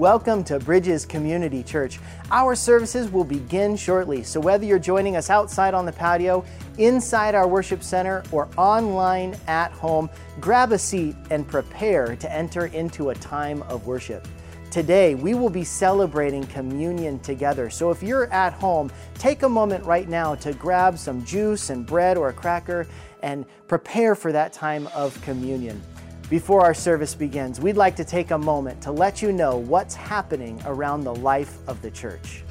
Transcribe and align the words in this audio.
Welcome 0.00 0.44
to 0.44 0.58
Bridges 0.58 1.04
Community 1.04 1.62
Church. 1.62 2.00
Our 2.30 2.54
services 2.54 3.12
will 3.12 3.22
begin 3.22 3.76
shortly, 3.76 4.22
so 4.22 4.40
whether 4.40 4.64
you're 4.64 4.78
joining 4.78 5.14
us 5.14 5.28
outside 5.28 5.74
on 5.74 5.84
the 5.84 5.92
patio, 5.92 6.42
inside 6.78 7.34
our 7.34 7.46
worship 7.46 7.82
center, 7.82 8.22
or 8.32 8.48
online 8.56 9.36
at 9.46 9.72
home, 9.72 10.08
grab 10.40 10.72
a 10.72 10.78
seat 10.78 11.16
and 11.28 11.46
prepare 11.46 12.16
to 12.16 12.32
enter 12.32 12.68
into 12.68 13.10
a 13.10 13.14
time 13.16 13.60
of 13.64 13.86
worship. 13.86 14.26
Today, 14.70 15.16
we 15.16 15.34
will 15.34 15.50
be 15.50 15.64
celebrating 15.64 16.44
communion 16.46 17.18
together. 17.18 17.68
So 17.68 17.90
if 17.90 18.02
you're 18.02 18.32
at 18.32 18.54
home, 18.54 18.90
take 19.18 19.42
a 19.42 19.48
moment 19.50 19.84
right 19.84 20.08
now 20.08 20.34
to 20.36 20.54
grab 20.54 20.96
some 20.96 21.22
juice 21.26 21.68
and 21.68 21.84
bread 21.84 22.16
or 22.16 22.30
a 22.30 22.32
cracker 22.32 22.86
and 23.22 23.44
prepare 23.68 24.14
for 24.14 24.32
that 24.32 24.54
time 24.54 24.86
of 24.94 25.20
communion. 25.20 25.82
Before 26.30 26.62
our 26.62 26.74
service 26.74 27.12
begins, 27.12 27.60
we'd 27.60 27.76
like 27.76 27.96
to 27.96 28.04
take 28.04 28.30
a 28.30 28.38
moment 28.38 28.80
to 28.82 28.92
let 28.92 29.20
you 29.20 29.32
know 29.32 29.56
what's 29.56 29.96
happening 29.96 30.62
around 30.64 31.02
the 31.02 31.12
life 31.16 31.58
of 31.66 31.82
the 31.82 31.90
church. 31.90 32.44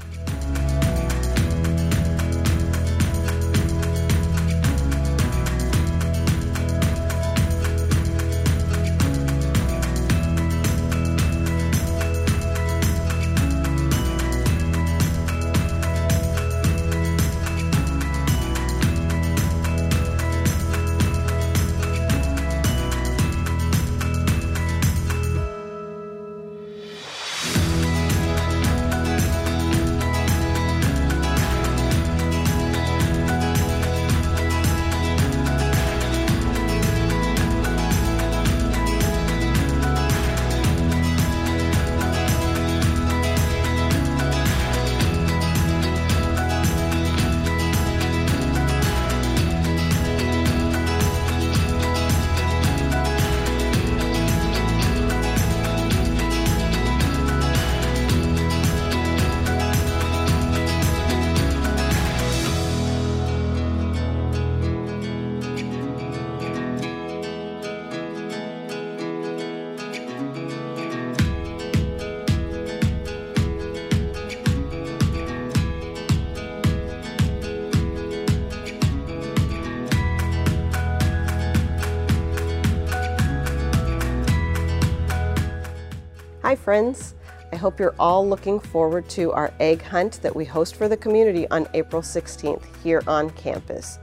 Friends. 86.70 87.16
I 87.52 87.56
hope 87.56 87.80
you're 87.80 87.96
all 87.98 88.30
looking 88.30 88.60
forward 88.60 89.10
to 89.10 89.32
our 89.32 89.52
egg 89.60 89.82
hunt 89.82 90.22
that 90.22 90.36
we 90.36 90.46
host 90.46 90.76
for 90.76 90.88
the 90.88 90.96
community 90.96 91.50
on 91.50 91.68
April 91.74 92.00
16th 92.00 92.64
here 92.84 93.02
on 93.08 93.32
campus. 93.32 93.98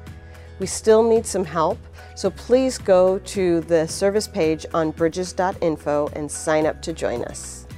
We 0.59 0.67
still 0.67 1.09
need 1.09 1.25
some 1.25 1.45
help, 1.45 1.79
so 2.17 2.29
please 2.29 2.77
go 2.77 3.21
to 3.21 3.61
the 3.61 3.87
service 3.87 4.27
page 4.27 4.67
on 4.75 4.91
bridges.info 4.91 6.11
and 6.15 6.29
sign 6.29 6.67
up 6.67 6.83
to 6.83 6.93
join 6.93 7.23
us. 7.27 7.69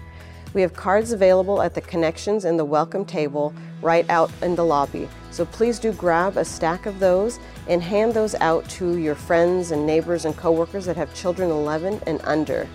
We 0.55 0.63
have 0.63 0.73
cards 0.73 1.13
available 1.13 1.61
at 1.61 1.75
the 1.75 1.83
connections 1.83 2.47
and 2.47 2.59
the 2.59 2.65
welcome 2.65 3.05
table 3.05 3.53
right 3.83 4.09
out 4.09 4.31
in 4.41 4.55
the 4.55 4.65
lobby, 4.65 5.07
so 5.31 5.45
please 5.45 5.79
do 5.79 5.93
grab 5.93 6.39
a 6.39 6.45
stack 6.47 6.87
of 6.87 6.99
those 6.99 7.39
and 7.69 7.83
hand 7.83 8.15
those 8.15 8.35
out 8.37 8.67
to 8.71 8.97
your 8.97 9.15
friends 9.15 9.71
and 9.71 9.87
neighbors 9.87 10.25
and 10.25 10.35
coworkers 10.35 10.87
that 10.87 10.97
have 10.97 11.15
children 11.15 11.51
11 11.51 12.01
and 12.07 12.23
under. 12.25 12.67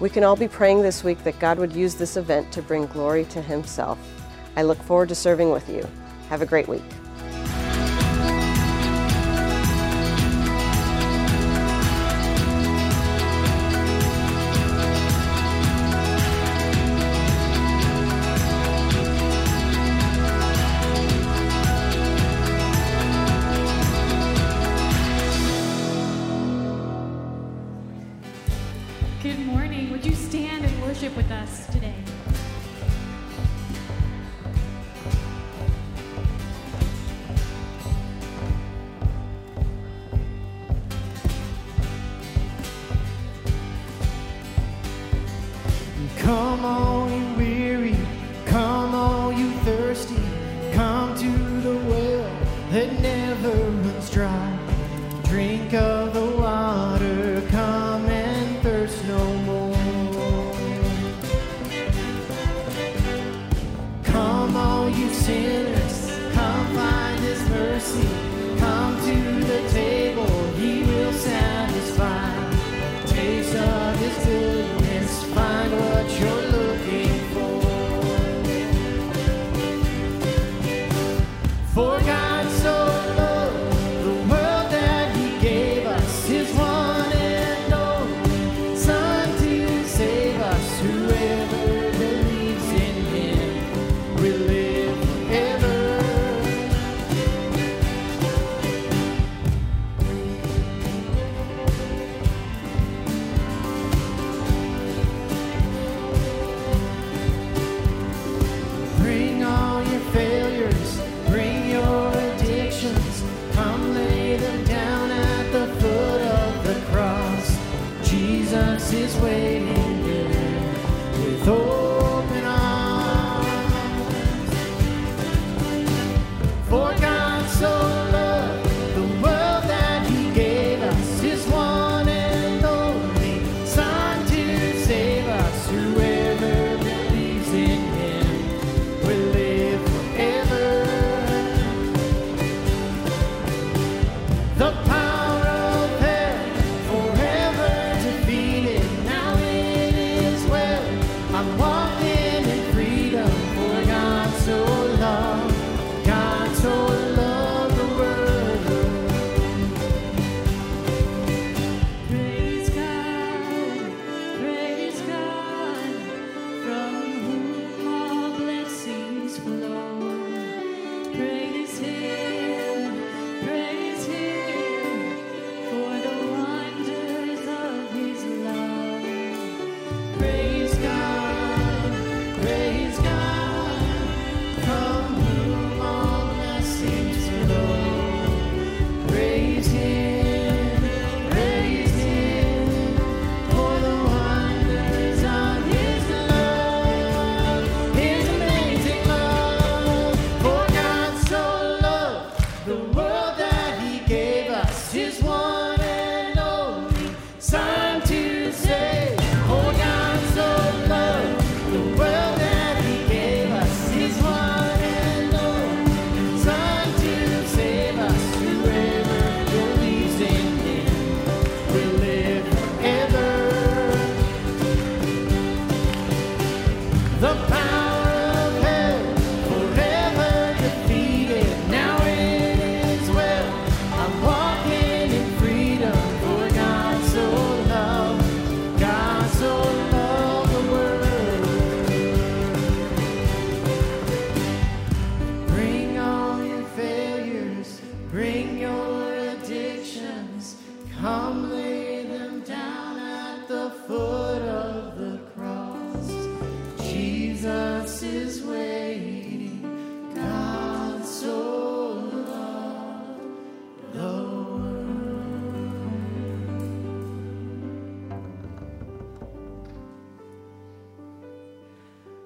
We 0.00 0.10
can 0.10 0.24
all 0.24 0.36
be 0.36 0.48
praying 0.48 0.82
this 0.82 1.04
week 1.04 1.22
that 1.24 1.38
God 1.38 1.58
would 1.58 1.72
use 1.72 1.94
this 1.94 2.16
event 2.16 2.50
to 2.52 2.62
bring 2.62 2.86
glory 2.86 3.24
to 3.26 3.40
Himself. 3.40 3.98
I 4.56 4.62
look 4.62 4.82
forward 4.82 5.08
to 5.10 5.14
serving 5.14 5.50
with 5.50 5.68
you. 5.68 5.86
Have 6.28 6.42
a 6.42 6.46
great 6.46 6.66
week. 6.66 6.82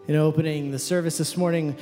In 0.08 0.16
opening 0.16 0.70
the 0.70 0.78
service 0.78 1.18
this 1.18 1.36
morning 1.36 1.76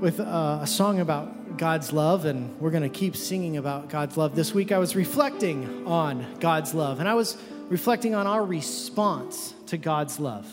with 0.00 0.18
uh, 0.18 0.60
a 0.62 0.66
song 0.66 0.98
about 0.98 1.58
God's 1.58 1.92
love, 1.92 2.24
and 2.24 2.58
we're 2.58 2.70
going 2.70 2.82
to 2.82 2.88
keep 2.88 3.14
singing 3.14 3.58
about 3.58 3.90
God's 3.90 4.16
love. 4.16 4.34
This 4.34 4.54
week 4.54 4.72
I 4.72 4.78
was 4.78 4.96
reflecting 4.96 5.86
on 5.86 6.24
God's 6.40 6.72
love, 6.72 7.00
and 7.00 7.08
I 7.08 7.12
was 7.12 7.36
reflecting 7.68 8.14
on 8.14 8.26
our 8.26 8.42
response 8.42 9.52
to 9.66 9.76
God's 9.76 10.18
love. 10.18 10.46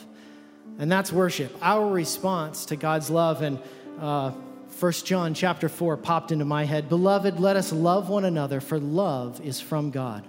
And 0.79 0.91
that's 0.91 1.13
worship, 1.13 1.55
our 1.61 1.89
response 1.89 2.65
to 2.65 2.75
God's 2.75 3.09
love. 3.09 3.41
And 3.41 3.59
uh, 4.01 4.31
1 4.77 4.91
John 4.91 5.33
chapter 5.33 5.69
4 5.69 5.95
popped 5.95 6.33
into 6.33 6.43
my 6.43 6.65
head 6.65 6.89
Beloved, 6.89 7.39
let 7.39 7.55
us 7.55 7.71
love 7.71 8.09
one 8.09 8.25
another, 8.25 8.59
for 8.59 8.79
love 8.79 9.39
is 9.39 9.61
from 9.61 9.91
God. 9.91 10.27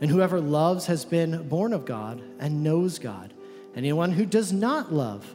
And 0.00 0.08
whoever 0.08 0.40
loves 0.40 0.86
has 0.86 1.04
been 1.04 1.48
born 1.48 1.72
of 1.72 1.84
God 1.84 2.22
and 2.38 2.62
knows 2.62 3.00
God. 3.00 3.34
Anyone 3.74 4.12
who 4.12 4.24
does 4.24 4.52
not 4.52 4.92
love 4.92 5.34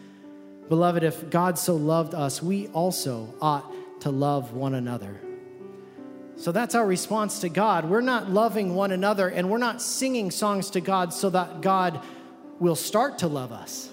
Beloved, 0.71 1.03
if 1.03 1.29
God 1.29 1.59
so 1.59 1.75
loved 1.75 2.15
us, 2.15 2.41
we 2.41 2.69
also 2.69 3.33
ought 3.41 3.69
to 3.99 4.09
love 4.09 4.53
one 4.53 4.73
another. 4.73 5.19
So 6.37 6.53
that's 6.53 6.75
our 6.75 6.87
response 6.87 7.39
to 7.39 7.49
God. 7.49 7.89
We're 7.89 7.99
not 7.99 8.29
loving 8.29 8.73
one 8.73 8.93
another 8.93 9.27
and 9.27 9.49
we're 9.49 9.57
not 9.57 9.81
singing 9.81 10.31
songs 10.31 10.69
to 10.69 10.79
God 10.79 11.11
so 11.11 11.29
that 11.31 11.59
God 11.59 11.99
will 12.61 12.77
start 12.77 13.17
to 13.17 13.27
love 13.27 13.51
us. 13.51 13.89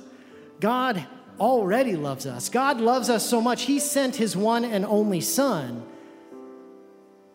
God 0.60 1.04
already 1.40 1.96
loves 1.96 2.26
us. 2.26 2.48
God 2.48 2.80
loves 2.80 3.10
us 3.10 3.28
so 3.28 3.40
much, 3.40 3.62
He 3.62 3.80
sent 3.80 4.14
His 4.14 4.36
one 4.36 4.64
and 4.64 4.86
only 4.86 5.20
Son 5.20 5.84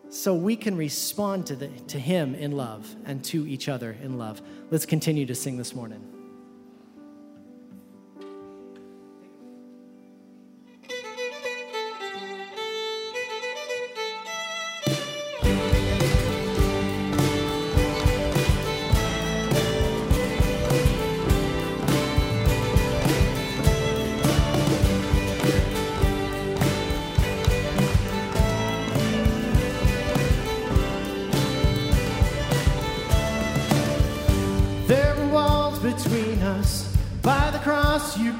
so 0.08 0.34
we 0.34 0.56
can 0.56 0.74
respond 0.74 1.48
to, 1.48 1.56
the, 1.56 1.68
to 1.88 1.98
Him 1.98 2.34
in 2.34 2.52
love 2.52 2.96
and 3.04 3.22
to 3.26 3.46
each 3.46 3.68
other 3.68 3.94
in 4.02 4.16
love. 4.16 4.40
Let's 4.70 4.86
continue 4.86 5.26
to 5.26 5.34
sing 5.34 5.58
this 5.58 5.74
morning. 5.74 6.13
Us. 36.54 36.96
By 37.22 37.50
the 37.50 37.58
cross, 37.58 38.18
you 38.18 38.32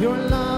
your 0.00 0.16
love 0.16 0.57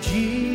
dia. 0.00 0.47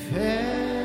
If 0.00 0.77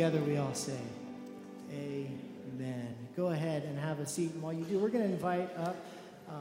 together 0.00 0.24
we 0.24 0.38
all 0.38 0.54
say, 0.54 0.80
Amen. 1.74 2.94
Go 3.14 3.26
ahead 3.26 3.64
and 3.64 3.78
have 3.78 4.00
a 4.00 4.06
seat. 4.06 4.32
And 4.32 4.40
while 4.40 4.54
you 4.54 4.64
do, 4.64 4.78
we're 4.78 4.88
going 4.88 5.06
to 5.06 5.12
invite 5.12 5.54
up 5.58 5.76
uh, 6.26 6.32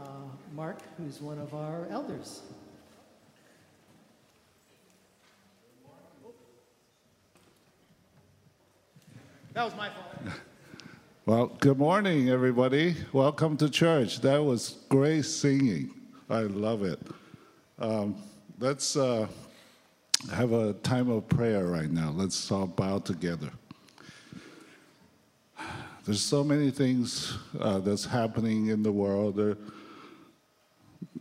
Mark, 0.55 0.77
who's 0.97 1.19
one 1.19 1.37
of 1.37 1.53
our 1.53 1.85
elders. 1.89 2.41
That 9.51 9.65
was 9.65 9.75
my 9.75 9.89
fault. 9.89 10.37
Well, 11.25 11.47
good 11.59 11.77
morning, 11.77 12.29
everybody. 12.29 12.95
Welcome 13.11 13.57
to 13.57 13.69
church. 13.69 14.21
That 14.21 14.41
was 14.41 14.77
great 14.87 15.25
singing. 15.25 15.91
I 16.29 16.43
love 16.43 16.81
it. 16.83 16.99
Um, 17.77 18.15
let's 18.57 18.95
uh, 18.95 19.27
have 20.31 20.53
a 20.53 20.73
time 20.73 21.09
of 21.09 21.27
prayer 21.27 21.65
right 21.65 21.91
now. 21.91 22.11
Let's 22.11 22.51
all 22.51 22.65
bow 22.65 22.99
together. 22.99 23.48
There's 26.09 26.21
so 26.21 26.43
many 26.43 26.71
things 26.71 27.37
uh, 27.59 27.77
that's 27.77 28.03
happening 28.03 28.69
in 28.69 28.81
the 28.81 28.91
world. 28.91 29.35
There, 29.35 29.57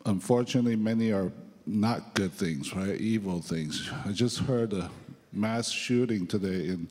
unfortunately, 0.07 0.77
many 0.77 1.13
are 1.13 1.31
not 1.67 2.15
good 2.15 2.33
things, 2.33 2.75
right? 2.75 2.99
Evil 2.99 3.43
things. 3.43 3.91
I 4.07 4.13
just 4.13 4.39
heard 4.39 4.73
a 4.73 4.91
mass 5.31 5.69
shooting 5.71 6.27
today 6.27 6.69
in 6.69 6.89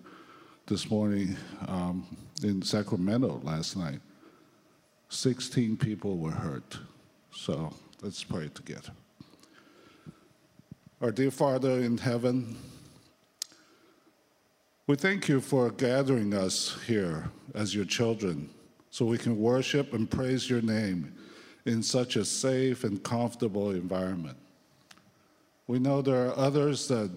this 0.67 0.91
morning 0.91 1.37
um, 1.67 2.05
in 2.43 2.61
Sacramento 2.61 3.41
last 3.43 3.75
night. 3.75 3.99
16 5.09 5.75
people 5.77 6.19
were 6.19 6.29
hurt. 6.29 6.77
So 7.31 7.73
let's 8.03 8.23
pray 8.23 8.49
together. 8.49 8.91
Our 11.01 11.11
dear 11.11 11.31
Father 11.31 11.79
in 11.79 11.97
heaven, 11.97 12.57
we 14.87 14.95
thank 14.95 15.27
you 15.27 15.41
for 15.41 15.69
gathering 15.69 16.33
us 16.33 16.77
here 16.87 17.29
as 17.53 17.75
your 17.75 17.83
children 17.83 18.49
so 18.89 19.05
we 19.05 19.17
can 19.17 19.37
worship 19.37 19.93
and 19.93 20.09
praise 20.09 20.49
your 20.49 20.61
name 20.61 21.13
in 21.65 21.83
such 21.83 22.15
a 22.15 22.23
safe 22.23 22.85
and 22.85 23.03
comfortable 23.03 23.71
environment. 23.71 24.37
We 25.67 25.79
know 25.79 26.01
there 26.01 26.29
are 26.29 26.37
others 26.37 26.87
that 26.87 27.11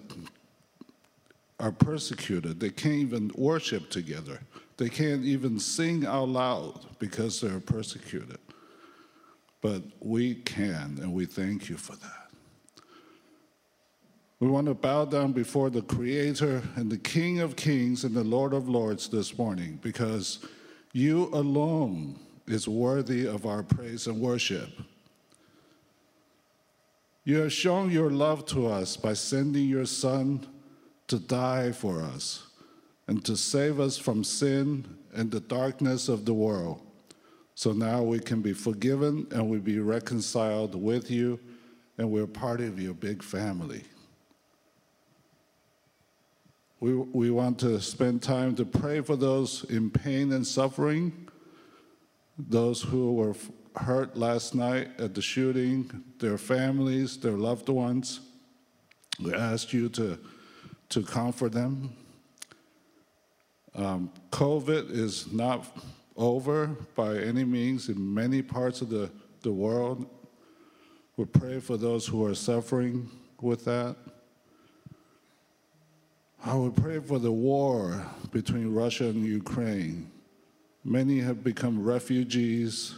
are 1.61 1.71
persecuted. 1.71 2.59
They 2.59 2.71
can't 2.71 2.95
even 2.95 3.31
worship 3.35 3.89
together. 3.89 4.41
They 4.75 4.89
can't 4.89 5.23
even 5.23 5.57
sing 5.57 6.05
out 6.05 6.27
loud 6.27 6.85
because 6.99 7.39
they're 7.39 7.61
persecuted. 7.61 8.39
But 9.61 9.83
we 10.01 10.35
can, 10.35 10.99
and 11.01 11.13
we 11.13 11.25
thank 11.25 11.69
you 11.69 11.77
for 11.77 11.95
that. 11.95 12.20
We 14.41 14.47
want 14.47 14.65
to 14.65 14.73
bow 14.73 15.05
down 15.05 15.33
before 15.33 15.69
the 15.69 15.83
Creator 15.83 16.63
and 16.75 16.91
the 16.91 16.97
King 16.97 17.41
of 17.41 17.55
Kings 17.55 18.03
and 18.03 18.15
the 18.15 18.23
Lord 18.23 18.53
of 18.53 18.67
Lords 18.67 19.07
this 19.07 19.37
morning 19.37 19.77
because 19.83 20.39
you 20.93 21.29
alone 21.31 22.19
is 22.47 22.67
worthy 22.67 23.27
of 23.27 23.45
our 23.45 23.61
praise 23.61 24.07
and 24.07 24.19
worship. 24.19 24.67
You 27.23 27.37
have 27.41 27.53
shown 27.53 27.91
your 27.91 28.09
love 28.09 28.47
to 28.47 28.65
us 28.65 28.97
by 28.97 29.13
sending 29.13 29.69
your 29.69 29.85
Son 29.85 30.47
to 31.05 31.19
die 31.19 31.71
for 31.71 32.01
us 32.01 32.47
and 33.05 33.23
to 33.25 33.37
save 33.37 33.79
us 33.79 33.99
from 33.99 34.23
sin 34.23 34.97
and 35.13 35.29
the 35.29 35.41
darkness 35.41 36.09
of 36.09 36.25
the 36.25 36.33
world. 36.33 36.81
So 37.53 37.73
now 37.73 38.01
we 38.01 38.19
can 38.19 38.41
be 38.41 38.53
forgiven 38.53 39.27
and 39.29 39.51
we 39.51 39.59
be 39.59 39.77
reconciled 39.77 40.73
with 40.73 41.11
you, 41.11 41.39
and 41.99 42.09
we're 42.09 42.25
part 42.25 42.59
of 42.59 42.79
your 42.79 42.95
big 42.95 43.21
family. 43.21 43.83
We, 46.81 46.95
we 46.95 47.29
want 47.29 47.59
to 47.59 47.79
spend 47.79 48.23
time 48.23 48.55
to 48.55 48.65
pray 48.65 49.01
for 49.01 49.15
those 49.15 49.65
in 49.65 49.91
pain 49.91 50.33
and 50.33 50.45
suffering, 50.45 51.29
those 52.39 52.81
who 52.81 53.13
were 53.13 53.35
hurt 53.75 54.17
last 54.17 54.55
night 54.55 54.89
at 54.99 55.13
the 55.13 55.21
shooting, 55.21 56.03
their 56.17 56.39
families, 56.39 57.17
their 57.17 57.37
loved 57.37 57.69
ones. 57.69 58.21
We 59.23 59.31
ask 59.31 59.71
you 59.71 59.89
to, 59.89 60.17
to 60.89 61.03
comfort 61.03 61.51
them. 61.51 61.95
Um, 63.75 64.11
COVID 64.31 64.89
is 64.89 65.31
not 65.31 65.67
over 66.17 66.75
by 66.95 67.19
any 67.19 67.43
means 67.43 67.89
in 67.89 68.11
many 68.11 68.41
parts 68.41 68.81
of 68.81 68.89
the, 68.89 69.11
the 69.43 69.51
world. 69.51 70.07
We 71.15 71.25
pray 71.25 71.59
for 71.59 71.77
those 71.77 72.07
who 72.07 72.25
are 72.25 72.33
suffering 72.33 73.07
with 73.39 73.65
that. 73.65 73.95
I 76.43 76.55
would 76.55 76.75
pray 76.75 76.99
for 76.99 77.19
the 77.19 77.31
war 77.31 78.03
between 78.31 78.73
Russia 78.73 79.05
and 79.05 79.23
Ukraine. 79.23 80.09
Many 80.83 81.19
have 81.19 81.43
become 81.43 81.83
refugees, 81.83 82.95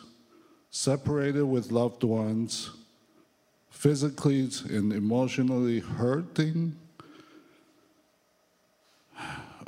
separated 0.69 1.43
with 1.43 1.69
loved 1.69 2.06
ones, 2.06 2.71
physically 3.69 4.49
and 4.69 4.93
emotionally 4.93 5.79
hurting. 5.79 6.77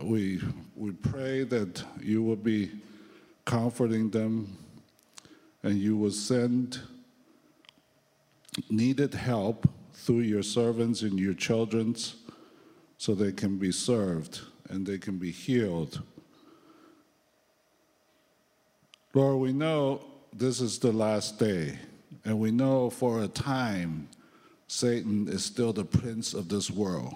We, 0.01 0.41
we 0.77 0.91
pray 0.91 1.43
that 1.43 1.83
you 2.01 2.23
will 2.23 2.37
be 2.37 2.71
comforting 3.43 4.09
them 4.09 4.57
and 5.63 5.77
you 5.77 5.97
will 5.97 6.11
send 6.11 6.79
needed 8.69 9.13
help 9.13 9.67
through 9.93 10.19
your 10.19 10.43
servants 10.43 11.01
and 11.01 11.19
your 11.19 11.33
children's 11.33 12.15
so 12.97 13.13
they 13.13 13.31
can 13.31 13.57
be 13.57 13.71
served 13.71 14.41
and 14.69 14.85
they 14.85 14.97
can 14.97 15.17
be 15.17 15.31
healed. 15.31 16.01
Lord, 19.13 19.39
we 19.39 19.53
know 19.53 20.01
this 20.33 20.59
is 20.59 20.79
the 20.79 20.91
last 20.91 21.39
day, 21.39 21.79
and 22.25 22.39
we 22.39 22.51
know 22.51 22.89
for 22.89 23.23
a 23.23 23.27
time 23.27 24.09
Satan 24.67 25.27
is 25.29 25.45
still 25.45 25.71
the 25.71 25.85
prince 25.85 26.33
of 26.33 26.49
this 26.49 26.69
world. 26.69 27.13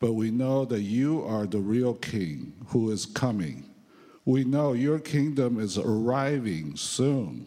But 0.00 0.12
we 0.12 0.30
know 0.30 0.64
that 0.66 0.82
you 0.82 1.24
are 1.24 1.46
the 1.46 1.60
real 1.60 1.94
king 1.94 2.52
who 2.68 2.90
is 2.90 3.06
coming. 3.06 3.64
We 4.24 4.44
know 4.44 4.74
your 4.74 4.98
kingdom 4.98 5.58
is 5.58 5.78
arriving 5.78 6.76
soon. 6.76 7.46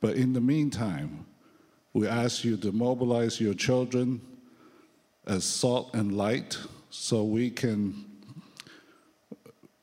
But 0.00 0.16
in 0.16 0.32
the 0.32 0.40
meantime, 0.40 1.26
we 1.92 2.06
ask 2.06 2.44
you 2.44 2.56
to 2.58 2.72
mobilize 2.72 3.40
your 3.40 3.54
children 3.54 4.20
as 5.26 5.44
salt 5.44 5.94
and 5.94 6.16
light 6.16 6.58
so 6.90 7.24
we 7.24 7.50
can 7.50 8.04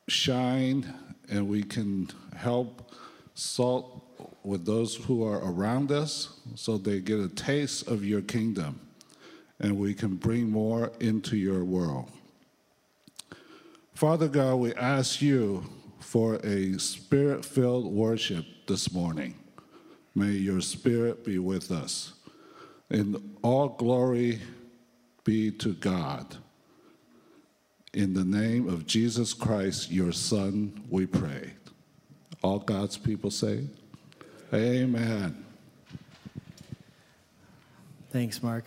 shine 0.08 0.94
and 1.30 1.48
we 1.48 1.64
can 1.64 2.10
help 2.36 2.94
salt 3.36 4.04
with 4.44 4.66
those 4.66 4.96
who 4.96 5.24
are 5.26 5.40
around 5.40 5.92
us 5.92 6.40
so 6.56 6.78
they 6.78 7.00
get 7.00 7.20
a 7.20 7.30
taste 7.30 7.88
of 7.88 8.04
your 8.04 8.22
kingdom 8.22 8.80
and 9.60 9.78
we 9.78 9.94
can 9.94 10.16
bring 10.16 10.50
more 10.50 10.92
into 11.00 11.38
your 11.38 11.64
world. 11.64 12.10
Father 13.94 14.28
God, 14.28 14.56
we 14.56 14.74
ask 14.76 15.22
you 15.22 15.66
for 16.00 16.36
a 16.36 16.78
spirit 16.80 17.44
filled 17.44 17.92
worship 17.92 18.46
this 18.68 18.94
morning. 18.94 19.36
May 20.16 20.32
your 20.32 20.62
spirit 20.62 21.26
be 21.26 21.38
with 21.40 21.72
us. 21.72 22.14
In 22.90 23.36
all 23.42 23.70
glory 23.70 24.40
be 25.24 25.52
to 25.52 25.74
God. 25.74 26.38
In 27.94 28.14
the 28.14 28.24
name 28.24 28.68
of 28.70 28.86
Jesus 28.86 29.34
Christ, 29.34 29.92
your 29.92 30.12
Son, 30.12 30.84
we 30.90 31.06
pray. 31.06 31.54
All 32.44 32.60
God's 32.60 32.98
people 32.98 33.32
say, 33.32 33.68
Amen. 34.54 35.46
Thanks, 38.12 38.42
Mark. 38.42 38.66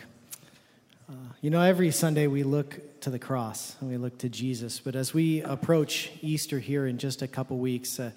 Uh, 1.09 1.15
you 1.41 1.51
know, 1.51 1.61
every 1.61 1.91
Sunday 1.91 2.29
we 2.29 2.43
look 2.43 3.01
to 3.01 3.11
the 3.11 3.19
cross 3.19 3.77
and 3.81 3.91
we 3.91 3.97
look 3.97 4.19
to 4.19 4.29
Jesus, 4.29 4.79
but 4.79 4.95
as 4.95 5.13
we 5.13 5.43
approach 5.43 6.13
Easter 6.21 6.61
here 6.61 6.87
in 6.87 6.99
just 6.99 7.23
a 7.23 7.27
couple 7.27 7.59
weeks, 7.59 7.99
uh, 7.99 8.13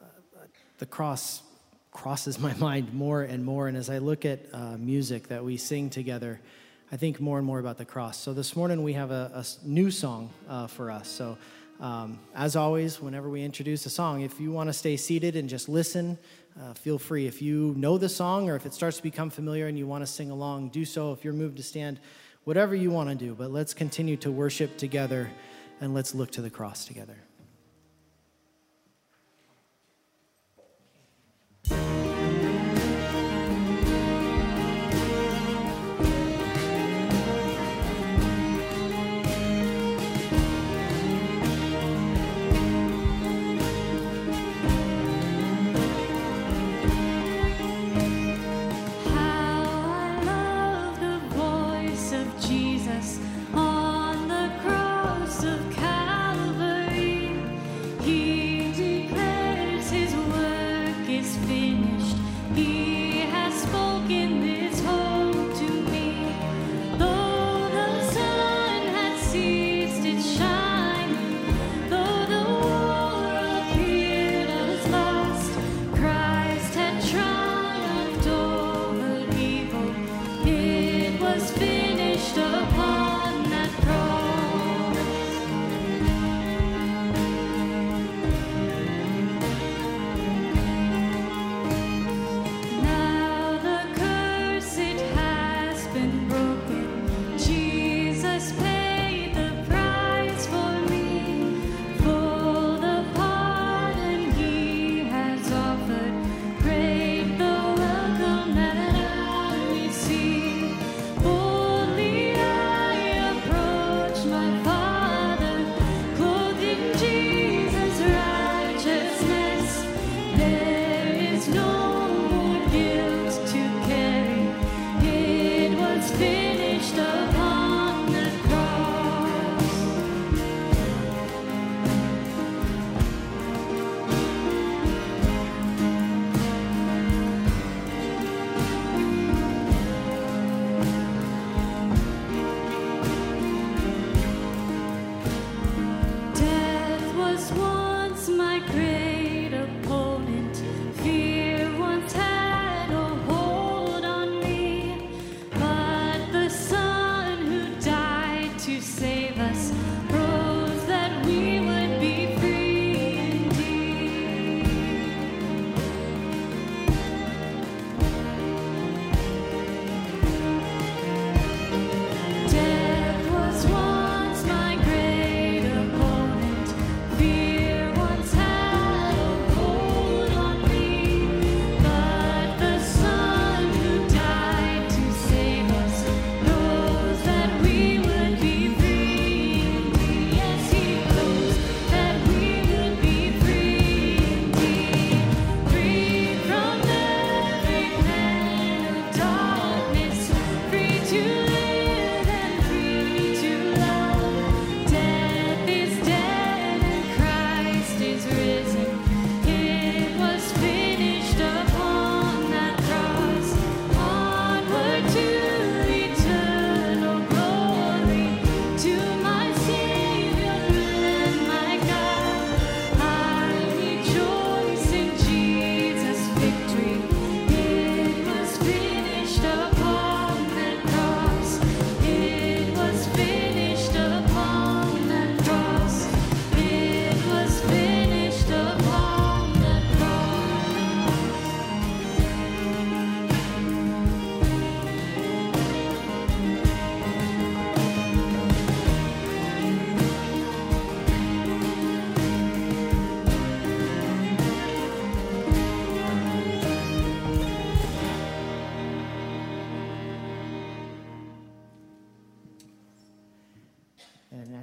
uh, 0.00 0.06
the 0.78 0.86
cross 0.86 1.42
crosses 1.92 2.38
my 2.40 2.54
mind 2.54 2.92
more 2.92 3.22
and 3.22 3.44
more. 3.44 3.68
And 3.68 3.76
as 3.76 3.88
I 3.88 3.98
look 3.98 4.24
at 4.24 4.40
uh, 4.52 4.76
music 4.76 5.28
that 5.28 5.44
we 5.44 5.56
sing 5.56 5.90
together, 5.90 6.40
I 6.92 6.96
think 6.96 7.20
more 7.20 7.38
and 7.38 7.46
more 7.46 7.60
about 7.60 7.78
the 7.78 7.84
cross. 7.84 8.18
So 8.18 8.32
this 8.32 8.56
morning 8.56 8.82
we 8.82 8.94
have 8.94 9.12
a, 9.12 9.30
a 9.32 9.44
new 9.64 9.92
song 9.92 10.30
uh, 10.48 10.66
for 10.66 10.90
us. 10.90 11.08
So, 11.08 11.38
um, 11.78 12.18
as 12.34 12.56
always, 12.56 13.00
whenever 13.00 13.30
we 13.30 13.42
introduce 13.42 13.86
a 13.86 13.90
song, 13.90 14.22
if 14.22 14.40
you 14.40 14.50
want 14.50 14.68
to 14.68 14.72
stay 14.72 14.96
seated 14.96 15.36
and 15.36 15.48
just 15.48 15.68
listen, 15.68 16.18
uh, 16.60 16.74
feel 16.74 16.98
free. 16.98 17.26
If 17.26 17.40
you 17.40 17.74
know 17.78 17.96
the 17.96 18.08
song 18.08 18.50
or 18.50 18.56
if 18.56 18.66
it 18.66 18.74
starts 18.74 18.96
to 18.96 19.02
become 19.04 19.30
familiar 19.30 19.68
and 19.68 19.78
you 19.78 19.86
want 19.86 20.02
to 20.02 20.06
sing 20.06 20.30
along, 20.30 20.70
do 20.70 20.84
so. 20.84 21.12
If 21.12 21.24
you're 21.24 21.32
moved 21.32 21.56
to 21.58 21.62
stand, 21.62 22.00
whatever 22.44 22.74
you 22.74 22.90
want 22.90 23.08
to 23.08 23.14
do. 23.14 23.34
But 23.34 23.52
let's 23.52 23.72
continue 23.72 24.16
to 24.18 24.32
worship 24.32 24.76
together 24.76 25.30
and 25.80 25.94
let's 25.94 26.14
look 26.14 26.32
to 26.32 26.42
the 26.42 26.50
cross 26.50 26.84
together. 26.86 27.16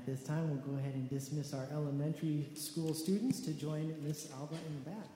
This 0.08 0.24
time, 0.24 0.50
we'll 0.50 0.74
go 0.74 0.80
ahead 0.80 0.94
and 0.94 1.10
dismiss 1.10 1.54
our 1.54 1.68
elementary 1.70 2.48
school 2.56 2.94
students 2.94 3.42
to 3.42 3.52
join 3.52 3.94
Miss 4.02 4.32
Alba 4.32 4.56
in 4.56 4.84
the 4.84 4.90
back. 4.90 5.10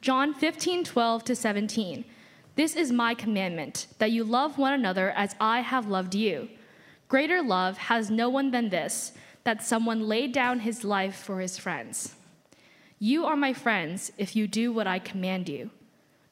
John 0.00 0.34
15, 0.34 0.82
12 0.82 1.24
to 1.24 1.36
17. 1.36 2.04
This 2.56 2.74
is 2.74 2.90
my 2.90 3.14
commandment, 3.14 3.86
that 3.98 4.10
you 4.10 4.24
love 4.24 4.58
one 4.58 4.72
another 4.72 5.10
as 5.10 5.36
I 5.40 5.60
have 5.60 5.86
loved 5.86 6.16
you. 6.16 6.48
Greater 7.06 7.42
love 7.42 7.78
has 7.78 8.10
no 8.10 8.28
one 8.28 8.50
than 8.50 8.70
this, 8.70 9.12
that 9.46 9.62
someone 9.62 10.08
laid 10.08 10.32
down 10.32 10.58
his 10.60 10.82
life 10.82 11.14
for 11.14 11.40
his 11.40 11.56
friends. 11.56 12.16
You 12.98 13.24
are 13.24 13.36
my 13.36 13.52
friends 13.52 14.10
if 14.18 14.34
you 14.34 14.46
do 14.46 14.72
what 14.72 14.86
I 14.86 14.98
command 14.98 15.48
you. 15.48 15.70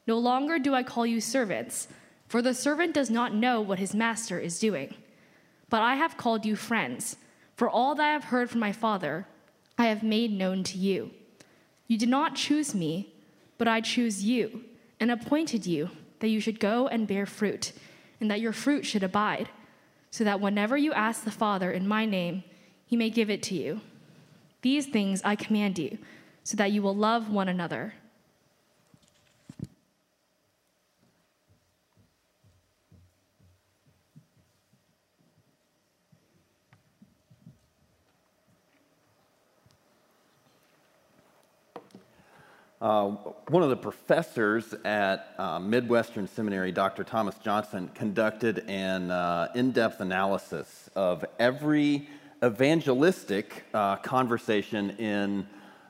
No 0.05 0.17
longer 0.19 0.59
do 0.59 0.75
I 0.75 0.83
call 0.83 1.05
you 1.05 1.21
servants, 1.21 1.87
for 2.27 2.41
the 2.41 2.53
servant 2.53 2.93
does 2.93 3.09
not 3.09 3.33
know 3.33 3.61
what 3.61 3.79
his 3.79 3.95
master 3.95 4.37
is 4.37 4.59
doing. 4.59 4.93
But 5.69 5.81
I 5.81 5.95
have 5.95 6.17
called 6.17 6.45
you 6.45 6.55
friends, 6.55 7.15
for 7.55 7.69
all 7.69 7.95
that 7.95 8.03
I 8.03 8.11
have 8.11 8.25
heard 8.25 8.49
from 8.49 8.59
my 8.59 8.71
Father, 8.71 9.25
I 9.77 9.87
have 9.87 10.03
made 10.03 10.31
known 10.31 10.63
to 10.65 10.77
you. 10.77 11.11
You 11.87 11.97
did 11.97 12.09
not 12.09 12.35
choose 12.35 12.75
me 12.75 13.13
but 13.57 13.67
I 13.67 13.81
choose 13.81 14.23
you 14.23 14.65
and 14.99 15.09
appointed 15.09 15.65
you 15.65 15.89
that 16.19 16.27
you 16.27 16.39
should 16.39 16.59
go 16.59 16.87
and 16.87 17.07
bear 17.07 17.25
fruit, 17.25 17.73
and 18.19 18.29
that 18.31 18.39
your 18.39 18.53
fruit 18.53 18.85
should 18.85 19.03
abide, 19.03 19.49
so 20.11 20.23
that 20.23 20.39
whenever 20.39 20.77
you 20.77 20.93
ask 20.93 21.23
the 21.23 21.31
Father 21.31 21.71
in 21.71 21.87
my 21.87 22.05
name, 22.05 22.43
he 22.85 22.95
may 22.95 23.09
give 23.09 23.29
it 23.29 23.41
to 23.43 23.55
you. 23.55 23.81
These 24.61 24.87
things 24.87 25.21
I 25.23 25.35
command 25.35 25.77
you, 25.77 25.97
so 26.43 26.57
that 26.57 26.71
you 26.71 26.81
will 26.81 26.95
love 26.95 27.29
one 27.29 27.47
another. 27.47 27.93
Uh, 42.85 43.07
one 43.47 43.63
of 43.63 43.69
the 43.69 43.75
professors 43.75 44.75
at 44.83 45.33
uh, 45.39 45.57
Midwestern 45.57 46.27
Seminary, 46.27 46.71
Dr. 46.71 47.03
Thomas 47.03 47.33
Johnson, 47.39 47.89
conducted 47.95 48.63
an 48.67 49.09
uh, 49.09 49.47
in 49.55 49.71
depth 49.71 50.01
analysis 50.01 50.87
of 50.95 51.25
every 51.39 52.07
evangelistic 52.45 53.63
uh, 53.73 53.95
conversation 53.97 54.91
in 54.91 55.47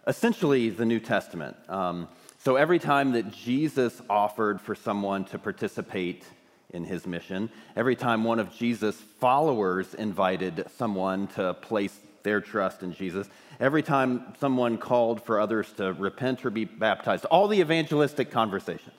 essentially 0.08 0.70
the 0.70 0.86
New 0.86 1.00
Testament. 1.00 1.58
Um, 1.68 2.08
so 2.40 2.56
every 2.56 2.80
time 2.80 3.12
that 3.14 3.32
Jesus 3.32 4.02
offered 4.10 4.62
for 4.62 4.74
someone 4.74 5.26
to 5.26 5.40
participate 5.40 6.24
in 6.72 6.86
his 6.86 7.06
mission, 7.06 7.50
every 7.76 7.96
time 7.96 8.24
one 8.24 8.40
of 8.40 8.56
Jesus' 8.56 8.96
followers 8.96 9.94
invited 9.96 10.66
someone 10.78 11.28
to 11.30 11.54
place 11.56 11.98
their 12.24 12.40
trust 12.40 12.84
in 12.84 12.94
Jesus, 12.94 13.28
every 13.60 13.84
time 13.84 14.34
someone 14.40 14.78
called 14.78 15.22
for 15.24 15.40
others 15.40 15.72
to 15.74 15.94
repent 15.94 16.46
or 16.46 16.50
be 16.50 16.66
baptized, 16.66 17.26
all 17.26 17.48
the 17.48 17.60
evangelistic 17.60 18.32
conversations. 18.32 18.96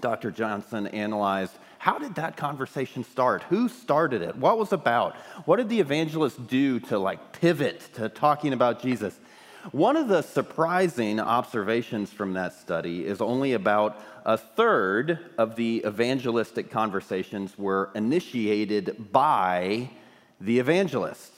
Dr. 0.00 0.30
Johnson 0.30 0.86
analyzed 0.88 1.52
how 1.86 1.98
did 1.98 2.16
that 2.16 2.36
conversation 2.36 3.04
start? 3.04 3.44
Who 3.44 3.68
started 3.68 4.20
it? 4.20 4.34
What 4.34 4.58
was 4.58 4.72
about? 4.72 5.14
What 5.44 5.58
did 5.58 5.68
the 5.68 5.78
evangelist 5.78 6.48
do 6.48 6.80
to 6.80 6.98
like 6.98 7.30
pivot 7.30 7.78
to 7.94 8.08
talking 8.08 8.52
about 8.52 8.82
Jesus? 8.82 9.16
One 9.70 9.94
of 9.94 10.08
the 10.08 10.22
surprising 10.22 11.20
observations 11.20 12.10
from 12.10 12.32
that 12.32 12.54
study 12.54 13.06
is 13.06 13.20
only 13.20 13.52
about 13.52 14.02
a 14.24 14.36
third 14.36 15.30
of 15.38 15.54
the 15.54 15.84
evangelistic 15.86 16.72
conversations 16.72 17.56
were 17.56 17.92
initiated 17.94 19.12
by 19.12 19.88
the 20.40 20.58
evangelist. 20.58 21.34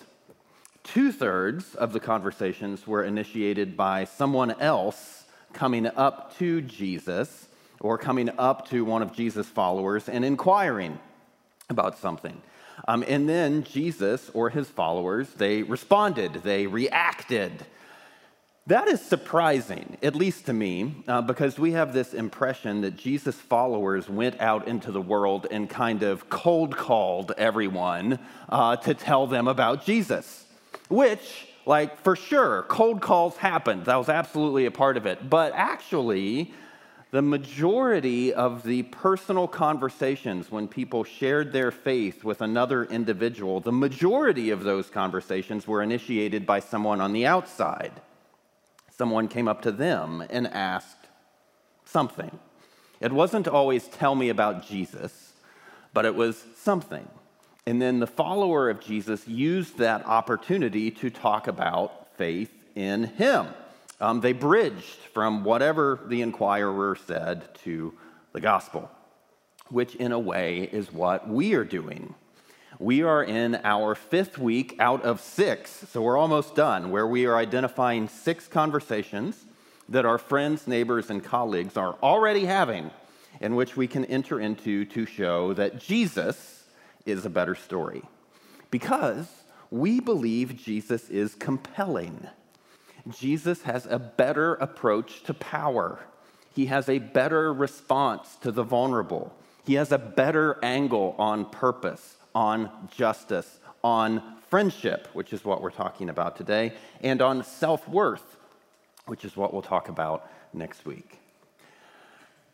Two 0.82 1.12
thirds 1.12 1.74
of 1.74 1.92
the 1.92 2.00
conversations 2.00 2.86
were 2.86 3.04
initiated 3.04 3.76
by 3.76 4.04
someone 4.04 4.52
else 4.52 5.26
coming 5.52 5.86
up 5.88 6.38
to 6.38 6.62
Jesus 6.62 7.47
or 7.80 7.98
coming 7.98 8.30
up 8.38 8.68
to 8.68 8.84
one 8.84 9.02
of 9.02 9.12
Jesus' 9.12 9.46
followers 9.46 10.08
and 10.08 10.24
inquiring 10.24 10.98
about 11.68 11.98
something. 11.98 12.40
Um, 12.86 13.04
and 13.06 13.28
then 13.28 13.64
Jesus 13.64 14.30
or 14.34 14.50
his 14.50 14.68
followers, 14.68 15.28
they 15.34 15.62
responded, 15.62 16.34
they 16.44 16.66
reacted. 16.66 17.66
That 18.66 18.86
is 18.88 19.00
surprising, 19.00 19.96
at 20.02 20.14
least 20.14 20.46
to 20.46 20.52
me, 20.52 21.02
uh, 21.08 21.22
because 21.22 21.58
we 21.58 21.72
have 21.72 21.92
this 21.92 22.14
impression 22.14 22.82
that 22.82 22.96
Jesus' 22.96 23.36
followers 23.36 24.08
went 24.08 24.40
out 24.40 24.68
into 24.68 24.92
the 24.92 25.00
world 25.00 25.46
and 25.50 25.68
kind 25.68 26.02
of 26.02 26.28
cold 26.28 26.76
called 26.76 27.32
everyone 27.38 28.18
uh, 28.48 28.76
to 28.76 28.94
tell 28.94 29.26
them 29.26 29.48
about 29.48 29.84
Jesus 29.84 30.44
which, 30.88 31.46
like, 31.66 32.00
for 32.00 32.16
sure, 32.16 32.64
cold 32.68 33.00
calls 33.00 33.36
happened. 33.36 33.84
That 33.84 33.96
was 33.96 34.08
absolutely 34.08 34.66
a 34.66 34.70
part 34.70 34.96
of 34.96 35.06
it. 35.06 35.28
But 35.28 35.52
actually, 35.54 36.52
the 37.10 37.22
majority 37.22 38.34
of 38.34 38.62
the 38.64 38.82
personal 38.84 39.48
conversations 39.48 40.50
when 40.50 40.68
people 40.68 41.04
shared 41.04 41.52
their 41.52 41.70
faith 41.70 42.22
with 42.22 42.42
another 42.42 42.84
individual, 42.84 43.60
the 43.60 43.72
majority 43.72 44.50
of 44.50 44.62
those 44.62 44.90
conversations 44.90 45.66
were 45.66 45.82
initiated 45.82 46.44
by 46.44 46.60
someone 46.60 47.00
on 47.00 47.14
the 47.14 47.24
outside. 47.24 47.92
Someone 48.90 49.28
came 49.28 49.48
up 49.48 49.62
to 49.62 49.72
them 49.72 50.22
and 50.28 50.46
asked 50.48 51.06
something. 51.86 52.38
It 53.00 53.12
wasn't 53.12 53.48
always 53.48 53.88
tell 53.88 54.14
me 54.14 54.28
about 54.28 54.66
Jesus, 54.66 55.32
but 55.94 56.04
it 56.04 56.14
was 56.14 56.44
something. 56.56 57.08
And 57.64 57.80
then 57.80 58.00
the 58.00 58.06
follower 58.06 58.68
of 58.68 58.80
Jesus 58.80 59.26
used 59.26 59.78
that 59.78 60.04
opportunity 60.04 60.90
to 60.90 61.08
talk 61.08 61.46
about 61.46 62.16
faith 62.16 62.52
in 62.74 63.04
him. 63.04 63.46
Um, 64.00 64.20
they 64.20 64.32
bridged 64.32 65.00
from 65.12 65.44
whatever 65.44 66.00
the 66.06 66.22
inquirer 66.22 66.96
said 67.06 67.54
to 67.64 67.94
the 68.32 68.40
gospel, 68.40 68.90
which 69.68 69.94
in 69.96 70.12
a 70.12 70.18
way 70.18 70.62
is 70.62 70.92
what 70.92 71.28
we 71.28 71.54
are 71.54 71.64
doing. 71.64 72.14
We 72.78 73.02
are 73.02 73.24
in 73.24 73.56
our 73.64 73.96
fifth 73.96 74.38
week 74.38 74.76
out 74.78 75.02
of 75.02 75.20
six, 75.20 75.70
so 75.90 76.00
we're 76.00 76.16
almost 76.16 76.54
done, 76.54 76.90
where 76.90 77.06
we 77.06 77.26
are 77.26 77.36
identifying 77.36 78.08
six 78.08 78.46
conversations 78.46 79.44
that 79.88 80.06
our 80.06 80.18
friends, 80.18 80.68
neighbors, 80.68 81.10
and 81.10 81.24
colleagues 81.24 81.76
are 81.76 81.96
already 82.02 82.44
having, 82.44 82.90
in 83.40 83.56
which 83.56 83.76
we 83.76 83.88
can 83.88 84.04
enter 84.04 84.38
into 84.38 84.84
to 84.84 85.06
show 85.06 85.54
that 85.54 85.80
Jesus 85.80 86.64
is 87.04 87.24
a 87.24 87.30
better 87.30 87.54
story 87.54 88.02
because 88.70 89.26
we 89.70 89.98
believe 89.98 90.62
Jesus 90.62 91.08
is 91.08 91.34
compelling. 91.34 92.28
Jesus 93.10 93.62
has 93.62 93.86
a 93.86 93.98
better 93.98 94.54
approach 94.54 95.22
to 95.24 95.34
power. 95.34 96.00
He 96.54 96.66
has 96.66 96.88
a 96.88 96.98
better 96.98 97.52
response 97.52 98.36
to 98.42 98.50
the 98.50 98.62
vulnerable. 98.62 99.34
He 99.64 99.74
has 99.74 99.92
a 99.92 99.98
better 99.98 100.58
angle 100.62 101.14
on 101.18 101.44
purpose, 101.46 102.16
on 102.34 102.70
justice, 102.94 103.60
on 103.82 104.22
friendship, 104.48 105.08
which 105.12 105.32
is 105.32 105.44
what 105.44 105.62
we're 105.62 105.70
talking 105.70 106.08
about 106.08 106.36
today, 106.36 106.72
and 107.02 107.22
on 107.22 107.44
self 107.44 107.88
worth, 107.88 108.36
which 109.06 109.24
is 109.24 109.36
what 109.36 109.52
we'll 109.52 109.62
talk 109.62 109.88
about 109.88 110.30
next 110.52 110.84
week. 110.84 111.18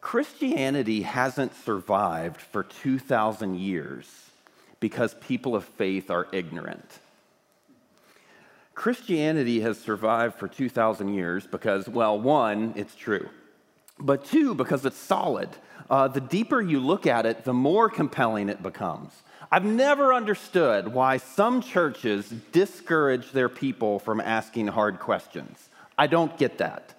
Christianity 0.01 1.03
hasn't 1.03 1.55
survived 1.65 2.41
for 2.41 2.63
2,000 2.63 3.59
years 3.59 4.31
because 4.79 5.15
people 5.15 5.57
of 5.57 5.65
faith 5.65 6.11
are 6.11 6.29
ignorant. 6.31 6.99
Christianity 8.75 9.61
has 9.61 9.79
survived 9.79 10.37
for 10.37 10.49
2,000 10.49 11.15
years 11.15 11.47
because, 11.47 11.89
well, 11.89 12.19
one, 12.19 12.73
it's 12.77 12.95
true, 12.95 13.29
but 13.99 14.25
two, 14.25 14.55
because 14.55 14.85
it's 14.85 14.97
solid. 14.97 15.49
Uh, 15.89 16.09
the 16.09 16.21
deeper 16.21 16.61
you 16.61 16.81
look 16.81 17.07
at 17.07 17.27
it, 17.27 17.45
the 17.45 17.53
more 17.53 17.89
compelling 17.89 18.49
it 18.49 18.63
becomes. 18.63 19.13
I've 19.53 19.65
never 19.65 20.13
understood 20.13 20.89
why 20.89 21.19
some 21.19 21.61
churches 21.61 22.33
discourage 22.51 23.31
their 23.31 23.49
people 23.49 23.99
from 23.99 24.21
asking 24.21 24.69
hard 24.69 24.99
questions. 24.99 25.69
I 25.97 26.07
don't 26.07 26.37
get 26.39 26.59
that. 26.59 26.94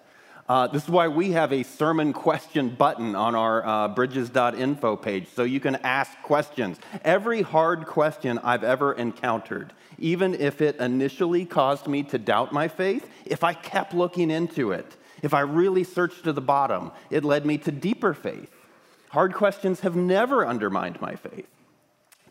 Uh, 0.48 0.68
this 0.68 0.84
is 0.84 0.90
why 0.90 1.08
we 1.08 1.32
have 1.32 1.52
a 1.52 1.64
sermon 1.64 2.14
question 2.14 2.70
button 2.70 3.16
on 3.16 3.34
our 3.34 3.66
uh, 3.66 3.88
bridges.info 3.88 4.96
page 4.98 5.28
so 5.34 5.44
you 5.44 5.60
can 5.60 5.76
ask 5.78 6.12
questions. 6.22 6.78
Every 7.04 7.42
hard 7.42 7.88
question 7.88 8.38
I've 8.44 8.64
ever 8.64 8.94
encountered, 8.94 9.74
even 9.98 10.36
if 10.36 10.62
it 10.62 10.76
initially 10.76 11.46
caused 11.46 11.88
me 11.88 12.04
to 12.04 12.20
doubt 12.20 12.54
my 12.54 12.68
faith, 12.68 13.10
if 13.26 13.44
I 13.44 13.54
kept 13.54 13.96
looking 13.96 14.30
into 14.30 14.72
it, 14.72 14.86
if 15.24 15.34
I 15.34 15.40
really 15.40 15.84
searched 15.84 16.26
to 16.26 16.34
the 16.34 16.42
bottom, 16.42 16.92
it 17.10 17.24
led 17.24 17.44
me 17.44 17.58
to 17.60 17.72
deeper 17.72 18.14
faith. 18.14 18.52
Hard 19.10 19.34
questions 19.34 19.80
have 19.80 19.96
never 19.96 20.46
undermined 20.46 21.02
my 21.02 21.16
faith, 21.16 21.48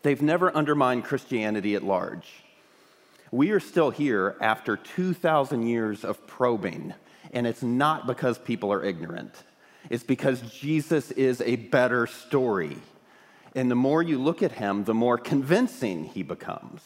they've 0.03 0.21
never 0.21 0.55
undermined 0.55 1.03
Christianity 1.03 1.75
at 1.75 1.83
large. 1.83 2.45
We 3.29 3.51
are 3.51 3.59
still 3.59 3.89
here 3.89 4.37
after 4.39 4.77
2,000 4.77 5.67
years 5.67 6.05
of 6.05 6.25
probing, 6.25 6.93
and 7.33 7.45
it's 7.47 7.63
not 7.63 8.07
because 8.07 8.37
people 8.37 8.71
are 8.71 8.83
ignorant. 8.83 9.33
It's 9.89 10.03
because 10.03 10.41
Jesus 10.41 11.11
is 11.11 11.41
a 11.41 11.55
better 11.55 12.07
story. 12.07 12.77
And 13.55 13.71
the 13.71 13.75
more 13.75 14.03
you 14.03 14.21
look 14.21 14.43
at 14.43 14.53
him, 14.53 14.83
the 14.83 14.93
more 14.93 15.17
convincing 15.17 16.05
he 16.05 16.23
becomes. 16.23 16.81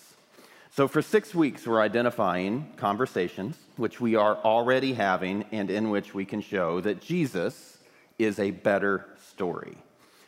So, 0.71 0.87
for 0.87 1.01
six 1.01 1.33
weeks, 1.33 1.65
we're 1.65 1.81
identifying 1.81 2.71
conversations, 2.77 3.57
which 3.75 3.99
we 3.99 4.15
are 4.15 4.37
already 4.37 4.93
having, 4.93 5.45
and 5.51 5.69
in 5.71 5.89
which 5.89 6.13
we 6.13 6.25
can 6.25 6.41
show 6.41 6.79
that 6.81 7.01
Jesus 7.01 7.79
is 8.19 8.37
a 8.39 8.51
better 8.51 9.07
story. 9.31 9.77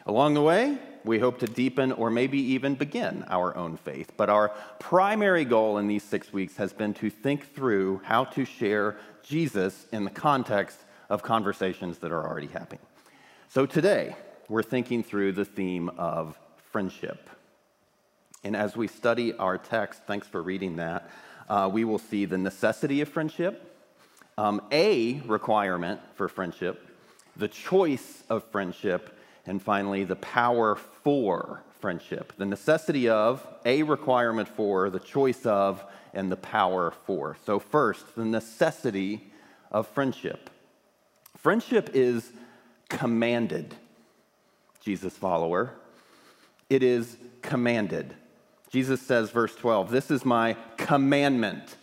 Along 0.08 0.34
the 0.34 0.42
way, 0.42 0.80
we 1.04 1.20
hope 1.20 1.40
to 1.40 1.46
deepen 1.46 1.92
or 1.92 2.10
maybe 2.10 2.40
even 2.40 2.74
begin 2.74 3.24
our 3.28 3.56
own 3.56 3.78
faith. 3.78 4.12
But 4.18 4.30
our 4.30 4.50
primary 4.80 5.46
goal 5.46 5.78
in 5.78 5.88
these 5.88 6.04
six 6.04 6.34
weeks 6.34 6.58
has 6.58 6.74
been 6.74 6.94
to 6.96 7.10
think 7.10 7.54
through 7.54 8.02
how 8.04 8.26
to 8.26 8.44
share 8.46 8.98
Jesus 9.24 9.86
in 9.92 10.04
the 10.04 10.12
context 10.12 10.78
of 11.10 11.24
conversations 11.24 11.98
that 12.00 12.12
are 12.12 12.28
already 12.28 12.48
happening. 12.48 12.82
So 13.50 13.66
today, 13.66 14.16
we're 14.48 14.64
thinking 14.64 15.04
through 15.04 15.34
the 15.34 15.46
theme 15.46 15.90
of 15.98 16.38
friendship. 16.72 17.30
And 18.44 18.56
as 18.56 18.76
we 18.76 18.88
study 18.88 19.34
our 19.34 19.58
text, 19.58 20.02
thanks 20.08 20.28
for 20.28 20.42
reading 20.42 20.78
that, 20.78 21.10
uh, 21.50 21.70
we 21.72 21.84
will 21.84 22.00
see 22.00 22.26
the 22.26 22.38
necessity 22.38 23.02
of 23.02 23.10
friendship, 23.10 23.78
um, 24.38 24.62
a 24.72 25.22
requirement 25.26 26.00
for 26.16 26.28
friendship, 26.28 26.88
the 27.36 27.48
choice 27.48 28.24
of 28.30 28.44
friendship, 28.46 29.18
and 29.46 29.62
finally, 29.62 30.04
the 30.04 30.16
power 30.16 30.76
for 30.76 31.64
friendship. 31.80 32.34
The 32.38 32.46
necessity 32.46 33.10
of, 33.10 33.46
a 33.66 33.84
requirement 33.84 34.48
for, 34.48 34.90
the 34.90 35.00
choice 35.00 35.46
of, 35.46 35.84
and 36.14 36.32
the 36.32 36.38
power 36.38 36.94
for. 37.06 37.38
So, 37.46 37.60
first, 37.60 38.16
the 38.16 38.26
necessity 38.26 39.32
of 39.72 39.88
friendship. 39.88 40.50
Friendship 41.38 41.92
is 41.94 42.32
commanded, 42.90 43.74
Jesus 44.82 45.18
follower. 45.18 45.74
It 46.70 46.84
is 46.84 47.18
commanded. 47.42 48.14
Jesus 48.70 49.02
says, 49.02 49.32
verse 49.32 49.56
12, 49.56 49.92
This 49.92 50.12
is 50.12 50.24
my 50.24 50.56
commandment 50.78 51.76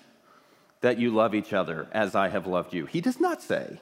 that 0.81 0.99
you 0.99 1.11
love 1.11 1.35
each 1.35 1.53
other 1.53 1.89
as 1.93 2.15
I 2.15 2.29
have 2.29 2.47
loved 2.47 2.73
you. 2.73 2.87
He 2.87 3.01
does 3.01 3.21
not 3.21 3.43
say, 3.43 3.81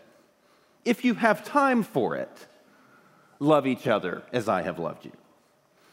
If 0.85 1.05
you 1.05 1.15
have 1.15 1.45
time 1.45 1.83
for 1.83 2.17
it, 2.17 2.47
love 3.39 3.67
each 3.67 3.87
other 3.87 4.23
as 4.33 4.49
I 4.49 4.63
have 4.63 4.79
loved 4.79 5.05
you. 5.05 5.13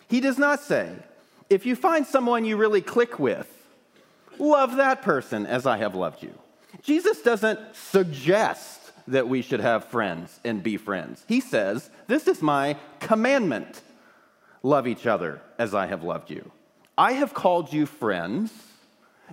He 0.07 0.19
does 0.19 0.37
not 0.37 0.59
say, 0.61 0.95
If 1.49 1.65
you 1.65 1.75
find 1.75 2.07
someone 2.07 2.45
you 2.45 2.57
really 2.57 2.81
click 2.81 3.19
with, 3.19 3.62
love 4.39 4.77
that 4.77 5.01
person 5.01 5.45
as 5.45 5.65
I 5.65 5.77
have 5.77 5.95
loved 5.95 6.23
you. 6.23 6.33
Jesus 6.81 7.21
doesn't 7.21 7.59
suggest 7.75 8.91
that 9.07 9.27
we 9.27 9.41
should 9.41 9.59
have 9.59 9.85
friends 9.85 10.39
and 10.43 10.63
be 10.63 10.77
friends. 10.77 11.23
He 11.27 11.39
says, 11.39 11.89
This 12.07 12.27
is 12.27 12.41
my 12.41 12.77
commandment 12.99 13.81
love 14.63 14.87
each 14.87 15.05
other 15.05 15.41
as 15.57 15.75
I 15.75 15.87
have 15.87 16.03
loved 16.03 16.29
you. 16.29 16.51
I 16.97 17.13
have 17.13 17.33
called 17.33 17.73
you 17.73 17.85
friends. 17.85 18.51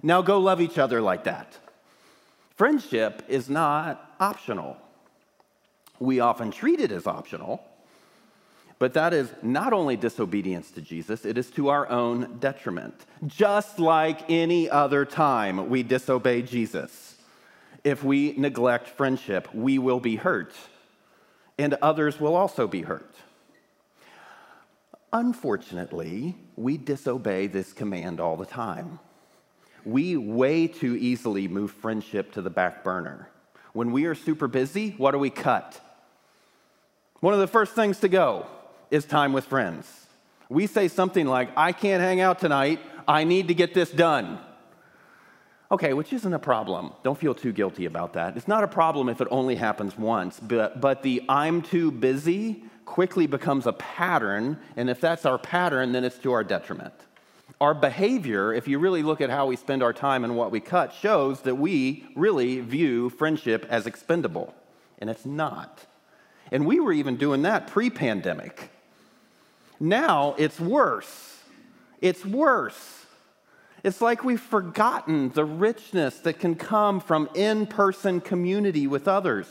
Now 0.03 0.23
go 0.23 0.39
love 0.39 0.61
each 0.61 0.79
other 0.79 1.01
like 1.01 1.25
that. 1.25 1.57
Friendship 2.57 3.23
is 3.29 3.49
not 3.49 4.15
optional. 4.19 4.77
We 5.99 6.21
often 6.21 6.51
treat 6.51 6.81
it 6.81 6.93
as 6.93 7.07
optional, 7.07 7.63
but 8.81 8.95
that 8.95 9.13
is 9.13 9.31
not 9.43 9.75
only 9.75 9.95
disobedience 9.95 10.71
to 10.71 10.81
Jesus, 10.81 11.27
it 11.27 11.37
is 11.37 11.51
to 11.51 11.69
our 11.69 11.87
own 11.91 12.39
detriment. 12.41 12.95
Just 13.27 13.79
like 13.79 14.31
any 14.31 14.71
other 14.71 15.05
time 15.05 15.69
we 15.69 15.83
disobey 15.83 16.41
Jesus. 16.41 17.17
If 17.85 18.03
we 18.03 18.33
neglect 18.39 18.89
friendship, 18.89 19.55
we 19.55 19.79
will 19.79 20.01
be 20.01 20.17
hurt, 20.17 20.55
and 21.59 21.75
others 21.75 22.19
will 22.19 22.35
also 22.35 22.67
be 22.67 22.81
hurt. 22.81 23.15
Unfortunately, 25.13 26.37
we 26.57 26.79
disobey 26.79 27.49
this 27.49 27.75
command 27.75 28.19
all 28.19 28.39
the 28.39 28.47
time. 28.47 28.99
We 29.85 30.17
way 30.17 30.67
too 30.67 30.97
easily 30.97 31.49
move 31.49 31.71
friendship 31.71 32.33
to 32.33 32.41
the 32.41 32.51
back 32.51 32.83
burner. 32.83 33.29
When 33.75 33.93
we 33.93 34.07
are 34.07 34.15
super 34.15 34.49
busy, 34.49 34.95
what 34.97 35.11
do 35.11 35.19
we 35.19 35.29
cut? 35.29 35.79
One 37.21 37.35
of 37.35 37.41
the 37.41 37.47
first 37.47 37.75
things 37.75 38.01
to 38.01 38.09
go 38.09 38.47
is 38.91 39.05
time 39.05 39.33
with 39.33 39.45
friends. 39.45 40.07
We 40.49 40.67
say 40.67 40.89
something 40.89 41.27
like, 41.27 41.51
I 41.57 41.73
can't 41.73 42.03
hang 42.03 42.21
out 42.21 42.39
tonight, 42.39 42.81
I 43.07 43.25
need 43.25 43.49
to 43.49 43.55
get 43.55 43.75
this 43.75 43.91
done. 43.91 44.39
Okay, 45.73 45.93
which 45.93 46.13
isn't 46.13 46.35
a 46.35 46.39
problem. 46.39 46.93
Don't 47.05 47.17
feel 47.17 47.35
too 47.35 47.53
guilty 47.53 47.85
about 47.85 48.15
that. 48.15 48.37
It's 48.37 48.49
not 48.49 48.65
a 48.65 48.69
problem 48.69 49.09
if 49.09 49.21
it 49.21 49.29
only 49.31 49.55
happens 49.55 49.97
once, 49.97 50.41
but, 50.41 50.81
but 50.81 51.05
the 51.05 51.23
I'm 51.29 51.63
too 51.63 51.93
busy 51.93 52.65
quickly 52.85 53.29
becomes 53.29 53.69
a 53.69 53.73
pattern, 53.73 54.59
and 54.77 54.91
if 54.91 55.01
that's 55.01 55.25
our 55.25 55.39
pattern, 55.39 55.93
then 55.93 56.03
it's 56.03 56.19
to 56.19 56.33
our 56.33 56.43
detriment. 56.43 56.95
Our 57.61 57.73
behavior, 57.73 58.53
if 58.53 58.67
you 58.67 58.81
really 58.81 59.05
look 59.05 59.21
at 59.21 59.31
how 59.31 59.47
we 59.47 59.55
spend 59.55 59.85
our 59.85 59.93
time 59.93 60.25
and 60.25 60.37
what 60.37 60.51
we 60.51 60.59
cut, 60.59 60.93
shows 60.93 61.43
that 61.43 61.55
we 61.55 62.05
really 62.17 62.61
view 62.61 63.09
friendship 63.11 63.65
as 63.71 63.87
expendable, 63.87 64.53
and 64.99 65.09
it's 65.09 65.25
not. 65.25 65.87
And 66.51 66.67
we 66.67 66.81
were 66.81 66.93
even 66.93 67.17
doing 67.17 67.43
that 67.43 67.69
pre 67.69 67.91
pandemic. 67.91 68.71
Now 69.81 70.35
it's 70.39 70.61
worse. 70.61 71.39
It's 72.01 72.25
worse. 72.25 73.07
It's 73.83 74.03
like 74.03 74.23
we've 74.23 74.41
forgotten 74.41 75.31
the 75.31 75.45
richness 75.45 76.19
that 76.21 76.39
can 76.39 76.55
come 76.55 77.01
from 77.01 77.31
in 77.35 77.67
person 77.67 78.21
community 78.21 78.87
with 78.87 79.09
others. 79.09 79.47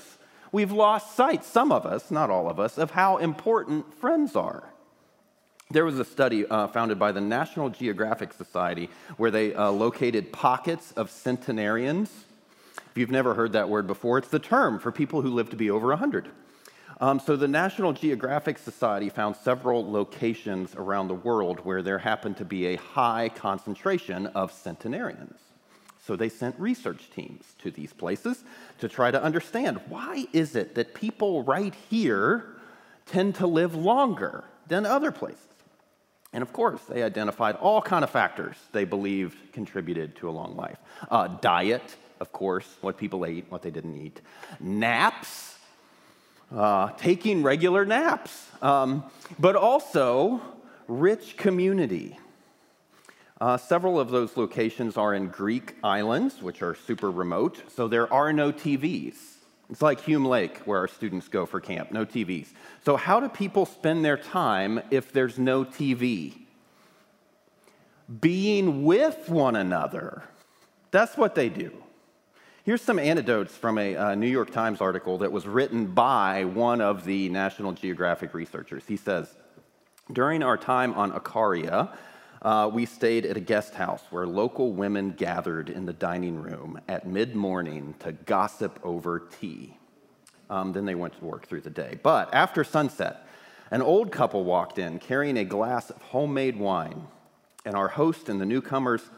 We've 0.51 0.71
lost 0.71 1.15
sight, 1.15 1.43
some 1.43 1.71
of 1.71 1.85
us, 1.85 2.11
not 2.11 2.29
all 2.29 2.49
of 2.49 2.59
us, 2.59 2.77
of 2.77 2.91
how 2.91 3.17
important 3.17 3.93
friends 3.95 4.35
are. 4.35 4.63
There 5.71 5.85
was 5.85 5.99
a 5.99 6.05
study 6.05 6.45
uh, 6.47 6.67
founded 6.67 6.97
by 6.97 7.11
the 7.11 7.21
National 7.21 7.69
Geographic 7.69 8.33
Society 8.33 8.89
where 9.17 9.29
they 9.29 9.53
uh, 9.53 9.69
located 9.69 10.31
pockets 10.31 10.91
of 10.93 11.11
centenarians. 11.11 12.09
If 12.75 12.97
you've 12.97 13.11
never 13.11 13.35
heard 13.35 13.53
that 13.53 13.69
word 13.69 13.85
before, 13.85 14.17
it's 14.17 14.29
the 14.29 14.39
term 14.39 14.79
for 14.79 14.91
people 14.91 15.21
who 15.21 15.29
live 15.29 15.51
to 15.51 15.55
be 15.55 15.69
over 15.69 15.89
100. 15.89 16.29
Um, 17.01 17.19
so, 17.19 17.37
the 17.37 17.47
National 17.47 17.93
Geographic 17.93 18.57
Society 18.57 19.07
found 19.07 19.37
several 19.37 19.89
locations 19.89 20.75
around 20.75 21.07
the 21.07 21.13
world 21.13 21.59
where 21.63 21.81
there 21.81 21.99
happened 21.99 22.35
to 22.37 22.45
be 22.45 22.67
a 22.67 22.75
high 22.75 23.29
concentration 23.33 24.27
of 24.27 24.51
centenarians. 24.51 25.39
So, 26.05 26.17
they 26.17 26.27
sent 26.27 26.59
research 26.59 27.09
teams 27.15 27.45
to 27.59 27.71
these 27.71 27.93
places 27.93 28.43
to 28.79 28.89
try 28.89 29.11
to 29.11 29.23
understand 29.23 29.79
why 29.87 30.27
is 30.33 30.57
it 30.57 30.75
that 30.75 30.93
people 30.93 31.43
right 31.43 31.73
here 31.89 32.57
tend 33.05 33.35
to 33.35 33.47
live 33.47 33.75
longer 33.75 34.43
than 34.67 34.85
other 34.85 35.11
places. 35.11 35.45
And 36.31 36.41
of 36.41 36.53
course, 36.53 36.81
they 36.87 37.01
identified 37.01 37.55
all 37.55 37.81
kind 37.81 38.03
of 38.03 38.09
factors 38.09 38.55
they 38.71 38.85
believed 38.85 39.51
contributed 39.51 40.15
to 40.17 40.29
a 40.29 40.31
long 40.31 40.55
life. 40.55 40.77
Uh, 41.09 41.27
diet, 41.27 41.95
of 42.19 42.31
course, 42.31 42.77
what 42.81 42.97
people 42.97 43.25
ate, 43.25 43.45
what 43.49 43.61
they 43.63 43.71
didn't 43.71 43.95
eat. 43.95 44.21
Naps, 44.59 45.48
uh, 46.55 46.89
taking 46.91 47.43
regular 47.43 47.85
naps, 47.85 48.47
um, 48.61 49.03
but 49.37 49.55
also 49.55 50.41
rich 50.87 51.37
community. 51.37 52.17
Uh, 53.39 53.55
several 53.55 53.99
of 53.99 54.09
those 54.09 54.35
locations 54.35 54.97
are 54.97 55.13
in 55.13 55.27
Greek 55.27 55.75
islands, 55.83 56.41
which 56.41 56.61
are 56.61 56.75
super 56.75 57.09
remote, 57.09 57.61
so 57.73 57.87
there 57.87 58.11
are 58.11 58.33
no 58.33 58.51
TVs. 58.51 59.15
It's 59.69 59.81
like 59.81 60.01
Hume 60.01 60.25
Lake, 60.25 60.57
where 60.59 60.79
our 60.79 60.87
students 60.87 61.27
go 61.27 61.45
for 61.45 61.61
camp, 61.61 61.91
no 61.91 62.05
TVs. 62.05 62.47
So, 62.83 62.97
how 62.97 63.19
do 63.19 63.29
people 63.29 63.65
spend 63.65 64.03
their 64.03 64.17
time 64.17 64.81
if 64.89 65.13
there's 65.13 65.37
no 65.37 65.63
TV? 65.63 66.39
Being 68.19 68.83
with 68.83 69.29
one 69.29 69.55
another. 69.55 70.23
That's 70.89 71.15
what 71.15 71.35
they 71.35 71.49
do. 71.49 71.71
Here's 72.65 72.81
some 72.81 72.99
anecdotes 72.99 73.55
from 73.55 73.77
a 73.77 73.95
uh, 73.95 74.15
New 74.15 74.27
York 74.27 74.51
Times 74.51 74.81
article 74.81 75.19
that 75.19 75.31
was 75.31 75.47
written 75.47 75.85
by 75.85 76.43
one 76.43 76.81
of 76.81 77.05
the 77.05 77.29
National 77.29 77.71
Geographic 77.71 78.33
researchers. 78.33 78.83
He 78.85 78.97
says, 78.97 79.33
During 80.11 80.43
our 80.43 80.57
time 80.57 80.93
on 80.95 81.13
Ikaria, 81.13 81.95
uh, 82.41 82.69
we 82.71 82.85
stayed 82.85 83.25
at 83.25 83.37
a 83.37 83.39
guest 83.39 83.75
house 83.75 84.03
where 84.09 84.27
local 84.27 84.73
women 84.73 85.11
gathered 85.11 85.69
in 85.69 85.85
the 85.85 85.93
dining 85.93 86.35
room 86.35 86.81
at 86.89 87.07
mid 87.07 87.33
morning 87.33 87.95
to 87.99 88.11
gossip 88.11 88.77
over 88.83 89.19
tea. 89.39 89.77
Um, 90.49 90.73
then 90.73 90.85
they 90.85 90.95
went 90.95 91.17
to 91.17 91.23
work 91.23 91.47
through 91.47 91.61
the 91.61 91.69
day. 91.69 91.97
But 92.03 92.33
after 92.33 92.65
sunset, 92.65 93.25
an 93.71 93.81
old 93.81 94.11
couple 94.11 94.43
walked 94.43 94.77
in 94.77 94.99
carrying 94.99 95.37
a 95.37 95.45
glass 95.45 95.91
of 95.91 96.01
homemade 96.01 96.57
wine, 96.57 97.07
and 97.63 97.75
our 97.75 97.87
host 97.87 98.27
and 98.27 98.41
the 98.41 98.45
newcomers 98.45 99.09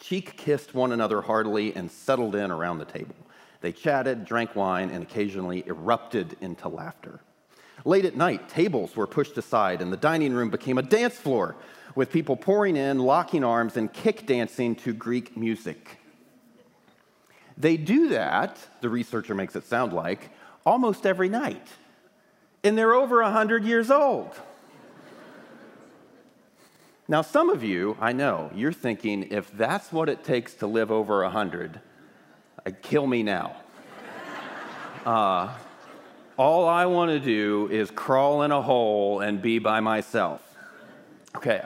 cheek 0.00 0.36
kissed 0.36 0.74
one 0.74 0.92
another 0.92 1.20
heartily 1.20 1.74
and 1.74 1.90
settled 1.90 2.34
in 2.34 2.50
around 2.50 2.78
the 2.78 2.84
table. 2.84 3.14
They 3.60 3.72
chatted, 3.72 4.24
drank 4.24 4.54
wine, 4.54 4.90
and 4.90 5.02
occasionally 5.02 5.64
erupted 5.66 6.36
into 6.40 6.68
laughter. 6.68 7.20
Late 7.84 8.04
at 8.04 8.16
night, 8.16 8.48
tables 8.48 8.96
were 8.96 9.06
pushed 9.06 9.36
aside, 9.36 9.82
and 9.82 9.92
the 9.92 9.96
dining 9.96 10.32
room 10.32 10.50
became 10.50 10.78
a 10.78 10.82
dance 10.82 11.16
floor 11.16 11.56
with 11.94 12.10
people 12.10 12.36
pouring 12.36 12.76
in, 12.76 12.98
locking 12.98 13.44
arms, 13.44 13.76
and 13.76 13.92
kick 13.92 14.26
dancing 14.26 14.74
to 14.76 14.92
Greek 14.92 15.36
music. 15.36 15.98
They 17.56 17.76
do 17.76 18.08
that, 18.08 18.58
the 18.80 18.88
researcher 18.88 19.34
makes 19.34 19.54
it 19.54 19.64
sound 19.64 19.92
like, 19.92 20.30
almost 20.66 21.06
every 21.06 21.28
night. 21.28 21.68
And 22.62 22.76
they're 22.76 22.94
over 22.94 23.22
100 23.22 23.64
years 23.64 23.90
old. 23.90 24.34
Now, 27.06 27.20
some 27.20 27.50
of 27.50 27.62
you, 27.62 27.98
I 28.00 28.12
know, 28.12 28.50
you're 28.54 28.72
thinking 28.72 29.24
if 29.30 29.52
that's 29.52 29.92
what 29.92 30.08
it 30.08 30.24
takes 30.24 30.54
to 30.54 30.66
live 30.66 30.90
over 30.90 31.22
100, 31.22 31.80
uh, 32.64 32.70
kill 32.82 33.06
me 33.06 33.22
now. 33.22 33.56
Uh, 35.04 35.52
all 36.38 36.66
I 36.66 36.86
want 36.86 37.10
to 37.10 37.20
do 37.20 37.68
is 37.70 37.90
crawl 37.90 38.40
in 38.40 38.52
a 38.52 38.62
hole 38.62 39.20
and 39.20 39.42
be 39.42 39.58
by 39.58 39.80
myself. 39.80 40.40
Okay, 41.36 41.62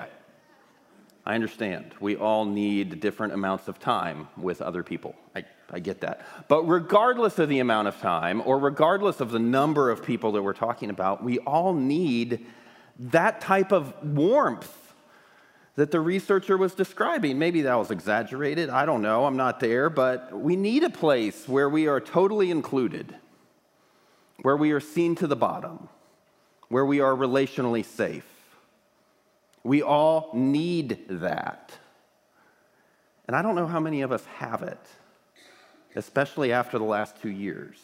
I 1.25 1.35
understand. 1.37 1.95
We 2.01 2.17
all 2.17 2.45
need 2.45 2.99
different 2.99 3.33
amounts 3.35 3.69
of 3.69 3.79
time 3.79 4.27
with 4.37 4.61
other 4.61 4.83
people. 4.83 5.15
I, 5.37 5.45
I 5.71 5.79
get 5.79 6.01
that. 6.01 6.27
But 6.49 6.65
regardless 6.65 7.39
of 7.39 7.49
the 7.49 7.61
amount 7.61 7.87
of 7.87 8.01
time, 8.01 8.43
or 8.45 8.59
regardless 8.59 9.21
of 9.21 9.31
the 9.31 9.39
number 9.39 9.89
of 9.89 10.03
people 10.03 10.33
that 10.33 10.43
we're 10.43 10.53
talking 10.53 10.91
about, 10.91 11.23
we 11.23 11.39
all 11.39 11.75
need 11.75 12.45
that 12.99 13.41
type 13.41 13.71
of 13.71 13.95
warmth 14.03 14.88
that 15.79 15.93
the 15.93 16.01
researcher 16.01 16.57
was 16.57 16.75
describing. 16.75 17.39
Maybe 17.39 17.63
that 17.63 17.77
was 17.77 17.93
exaggerated. 17.93 18.69
I 18.69 18.85
don't 18.85 19.01
know. 19.01 19.27
I'm 19.27 19.37
not 19.37 19.61
there. 19.61 19.89
But 19.89 20.37
we 20.37 20.57
need 20.57 20.83
a 20.83 20.91
place 20.91 21.47
where 21.47 21.69
we 21.69 21.87
are 21.87 22.01
totally 22.01 22.51
included, 22.51 23.15
where 24.43 24.57
we 24.57 24.73
are 24.73 24.81
seen 24.81 25.15
to 25.15 25.29
the 25.29 25.37
bottom, 25.37 25.89
where 26.69 26.85
we 26.85 26.99
are 26.99 27.15
relationally 27.15 27.85
safe. 27.85 28.27
We 29.63 29.81
all 29.81 30.31
need 30.35 30.99
that. 31.11 31.79
And 33.29 33.37
I 33.37 33.43
don't 33.43 33.55
know 33.55 33.69
how 33.69 33.79
many 33.79 34.03
of 34.03 34.11
us 34.11 34.25
have 34.39 34.65
it, 34.65 34.85
especially 35.95 36.51
after 36.51 36.77
the 36.81 36.87
last 36.87 37.23
two 37.23 37.31
years, 37.31 37.79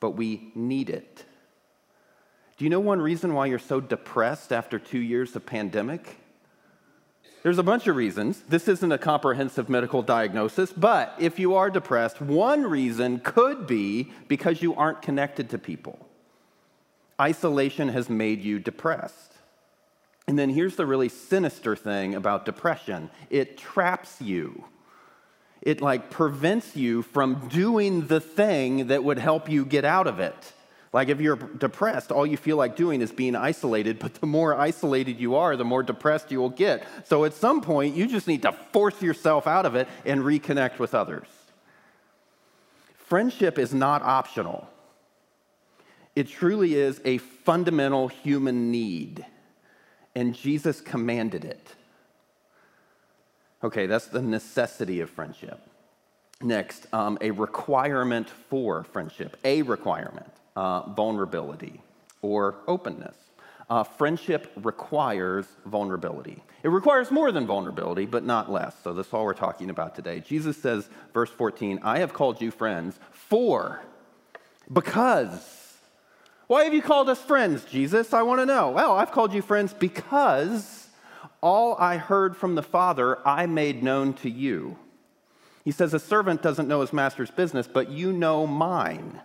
but 0.00 0.10
we 0.10 0.52
need 0.54 0.90
it. 0.90 1.24
Do 2.58 2.64
you 2.66 2.68
know 2.68 2.80
one 2.80 3.00
reason 3.00 3.32
why 3.32 3.46
you're 3.46 3.58
so 3.58 3.80
depressed 3.80 4.52
after 4.52 4.78
two 4.78 5.00
years 5.00 5.34
of 5.34 5.46
pandemic? 5.46 6.19
There's 7.42 7.58
a 7.58 7.62
bunch 7.62 7.86
of 7.86 7.96
reasons. 7.96 8.42
This 8.48 8.68
isn't 8.68 8.92
a 8.92 8.98
comprehensive 8.98 9.68
medical 9.68 10.02
diagnosis, 10.02 10.72
but 10.72 11.14
if 11.18 11.38
you 11.38 11.54
are 11.54 11.70
depressed, 11.70 12.20
one 12.20 12.64
reason 12.64 13.20
could 13.20 13.66
be 13.66 14.12
because 14.28 14.60
you 14.60 14.74
aren't 14.74 15.00
connected 15.00 15.48
to 15.50 15.58
people. 15.58 16.06
Isolation 17.18 17.88
has 17.88 18.10
made 18.10 18.42
you 18.42 18.58
depressed. 18.58 19.34
And 20.26 20.38
then 20.38 20.50
here's 20.50 20.76
the 20.76 20.86
really 20.86 21.08
sinister 21.08 21.74
thing 21.74 22.14
about 22.14 22.44
depression 22.44 23.10
it 23.30 23.56
traps 23.56 24.20
you. 24.20 24.64
It 25.62 25.80
like 25.80 26.10
prevents 26.10 26.76
you 26.76 27.02
from 27.02 27.48
doing 27.48 28.06
the 28.06 28.20
thing 28.20 28.88
that 28.88 29.04
would 29.04 29.18
help 29.18 29.50
you 29.50 29.64
get 29.64 29.84
out 29.84 30.06
of 30.06 30.20
it. 30.20 30.52
Like 30.92 31.08
if 31.08 31.20
you're 31.20 31.36
depressed, 31.36 32.10
all 32.10 32.26
you 32.26 32.36
feel 32.36 32.56
like 32.56 32.74
doing 32.74 33.00
is 33.00 33.12
being 33.12 33.36
isolated, 33.36 34.00
but 34.00 34.14
the 34.14 34.26
more 34.26 34.56
isolated 34.56 35.20
you 35.20 35.36
are, 35.36 35.56
the 35.56 35.64
more 35.64 35.84
depressed 35.84 36.32
you 36.32 36.40
will 36.40 36.50
get. 36.50 36.84
So 37.04 37.24
at 37.24 37.32
some 37.32 37.60
point, 37.60 37.94
you 37.94 38.08
just 38.08 38.26
need 38.26 38.42
to 38.42 38.52
force 38.72 39.00
yourself 39.00 39.46
out 39.46 39.66
of 39.66 39.76
it 39.76 39.86
and 40.04 40.22
reconnect 40.22 40.78
with 40.80 40.94
others. 40.94 41.28
Friendship 42.96 43.58
is 43.58 43.72
not 43.72 44.02
optional, 44.02 44.68
it 46.16 46.28
truly 46.28 46.74
is 46.74 47.00
a 47.04 47.18
fundamental 47.18 48.08
human 48.08 48.72
need, 48.72 49.24
and 50.16 50.34
Jesus 50.34 50.80
commanded 50.80 51.44
it. 51.44 51.74
Okay, 53.62 53.86
that's 53.86 54.06
the 54.06 54.22
necessity 54.22 55.00
of 55.00 55.10
friendship. 55.10 55.60
Next, 56.42 56.86
um, 56.92 57.18
a 57.20 57.30
requirement 57.30 58.28
for 58.28 58.82
friendship, 58.84 59.36
a 59.44 59.62
requirement 59.62 60.32
uh, 60.56 60.90
vulnerability 60.92 61.80
or 62.22 62.56
openness. 62.66 63.16
Uh, 63.68 63.84
friendship 63.84 64.50
requires 64.56 65.46
vulnerability. 65.64 66.42
It 66.64 66.68
requires 66.68 67.10
more 67.10 67.30
than 67.30 67.46
vulnerability, 67.46 68.04
but 68.04 68.24
not 68.24 68.50
less. 68.50 68.74
So, 68.82 68.92
that's 68.92 69.14
all 69.14 69.24
we're 69.24 69.32
talking 69.32 69.70
about 69.70 69.94
today. 69.94 70.20
Jesus 70.20 70.56
says, 70.56 70.88
verse 71.14 71.30
14, 71.30 71.78
I 71.82 72.00
have 72.00 72.12
called 72.12 72.40
you 72.40 72.50
friends 72.50 72.98
for, 73.12 73.80
because. 74.72 75.58
Why 76.48 76.64
have 76.64 76.74
you 76.74 76.82
called 76.82 77.08
us 77.08 77.20
friends, 77.20 77.64
Jesus? 77.64 78.12
I 78.12 78.22
want 78.22 78.40
to 78.40 78.46
know. 78.46 78.72
Well, 78.72 78.96
I've 78.96 79.12
called 79.12 79.32
you 79.32 79.40
friends 79.40 79.72
because 79.72 80.88
all 81.40 81.76
I 81.78 81.96
heard 81.96 82.36
from 82.36 82.56
the 82.56 82.62
Father 82.62 83.18
I 83.26 83.46
made 83.46 83.84
known 83.84 84.14
to 84.14 84.28
you. 84.28 84.76
He 85.64 85.70
says, 85.70 85.94
A 85.94 86.00
servant 86.00 86.42
doesn't 86.42 86.68
know 86.68 86.80
his 86.80 86.92
master's 86.92 87.30
business, 87.30 87.68
but 87.68 87.90
you 87.90 88.12
know 88.12 88.46
mine. 88.46 89.20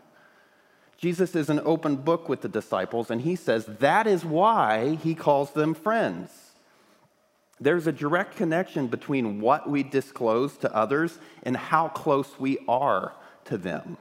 Jesus 0.98 1.36
is 1.36 1.50
an 1.50 1.62
open 1.66 1.98
book 1.98 2.30
with 2.30 2.42
the 2.42 2.48
disciples, 2.48 3.12
and 3.12 3.22
he 3.22 3.36
says 3.36 3.66
that 3.80 4.08
is 4.08 4.24
why 4.24 4.96
he 4.96 5.14
calls 5.14 5.52
them 5.52 5.74
friends. 5.74 6.32
There's 7.60 7.88
a 7.88 7.92
direct 7.92 8.36
connection 8.36 8.88
between 8.88 9.40
what 9.40 9.70
we 9.70 9.84
disclose 9.84 10.58
to 10.58 10.76
others 10.76 11.18
and 11.44 11.56
how 11.56 11.88
close 11.90 12.40
we 12.40 12.60
are 12.68 13.14
to 13.46 13.58
them. 13.58 13.98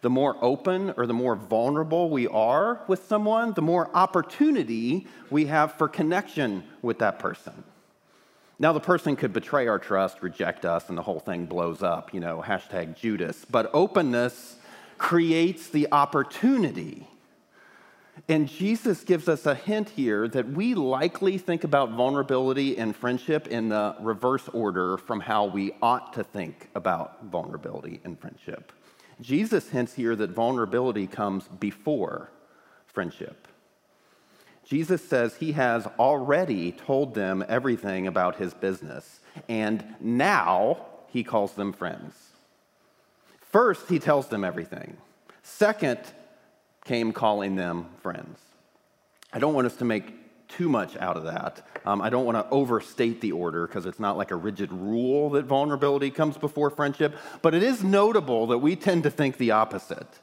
The 0.00 0.10
more 0.10 0.36
open 0.42 0.92
or 0.96 1.06
the 1.06 1.14
more 1.14 1.34
vulnerable 1.34 2.10
we 2.10 2.28
are 2.28 2.82
with 2.86 3.04
someone, 3.04 3.54
the 3.54 3.62
more 3.62 3.90
opportunity 3.94 5.06
we 5.30 5.46
have 5.46 5.72
for 5.72 5.88
connection 5.88 6.62
with 6.82 6.98
that 6.98 7.18
person. 7.18 7.64
Now, 8.58 8.72
the 8.72 8.80
person 8.80 9.16
could 9.16 9.32
betray 9.32 9.66
our 9.66 9.78
trust, 9.80 10.22
reject 10.22 10.64
us, 10.64 10.88
and 10.88 10.96
the 10.96 11.02
whole 11.02 11.18
thing 11.18 11.46
blows 11.46 11.82
up, 11.82 12.14
you 12.14 12.20
know, 12.20 12.44
hashtag 12.46 12.96
Judas. 12.96 13.44
But 13.50 13.70
openness 13.72 14.56
creates 14.98 15.68
the 15.68 15.88
opportunity. 15.92 17.08
And 18.28 18.48
Jesus 18.48 19.02
gives 19.02 19.28
us 19.28 19.44
a 19.44 19.54
hint 19.54 19.90
here 19.90 20.28
that 20.28 20.48
we 20.48 20.74
likely 20.74 21.36
think 21.36 21.64
about 21.64 21.90
vulnerability 21.90 22.78
and 22.78 22.94
friendship 22.94 23.48
in 23.48 23.68
the 23.68 23.96
reverse 24.00 24.48
order 24.48 24.96
from 24.96 25.20
how 25.20 25.46
we 25.46 25.72
ought 25.82 26.12
to 26.14 26.24
think 26.24 26.70
about 26.74 27.24
vulnerability 27.24 28.00
and 28.04 28.18
friendship. 28.18 28.72
Jesus 29.20 29.68
hints 29.68 29.94
here 29.94 30.16
that 30.16 30.30
vulnerability 30.30 31.06
comes 31.06 31.44
before 31.48 32.30
friendship. 32.86 33.48
Jesus 34.64 35.06
says 35.06 35.36
he 35.36 35.52
has 35.52 35.86
already 35.98 36.72
told 36.72 37.14
them 37.14 37.44
everything 37.48 38.06
about 38.06 38.36
his 38.36 38.54
business, 38.54 39.20
and 39.48 39.84
now 40.00 40.86
he 41.08 41.22
calls 41.22 41.52
them 41.52 41.72
friends. 41.72 42.23
First, 43.54 43.88
he 43.88 44.00
tells 44.00 44.26
them 44.26 44.42
everything. 44.42 44.96
Second, 45.44 46.00
came 46.84 47.12
calling 47.12 47.54
them 47.54 47.86
friends. 48.02 48.40
I 49.32 49.38
don't 49.38 49.54
want 49.54 49.68
us 49.68 49.76
to 49.76 49.84
make 49.84 50.48
too 50.48 50.68
much 50.68 50.96
out 50.96 51.16
of 51.16 51.22
that. 51.22 51.64
Um, 51.84 52.02
I 52.02 52.10
don't 52.10 52.24
want 52.24 52.36
to 52.36 52.52
overstate 52.52 53.20
the 53.20 53.30
order 53.30 53.68
because 53.68 53.86
it's 53.86 54.00
not 54.00 54.16
like 54.16 54.32
a 54.32 54.34
rigid 54.34 54.72
rule 54.72 55.30
that 55.30 55.44
vulnerability 55.44 56.10
comes 56.10 56.36
before 56.36 56.68
friendship, 56.68 57.14
but 57.42 57.54
it 57.54 57.62
is 57.62 57.84
notable 57.84 58.48
that 58.48 58.58
we 58.58 58.74
tend 58.74 59.04
to 59.04 59.10
think 59.10 59.36
the 59.36 59.52
opposite. 59.52 60.18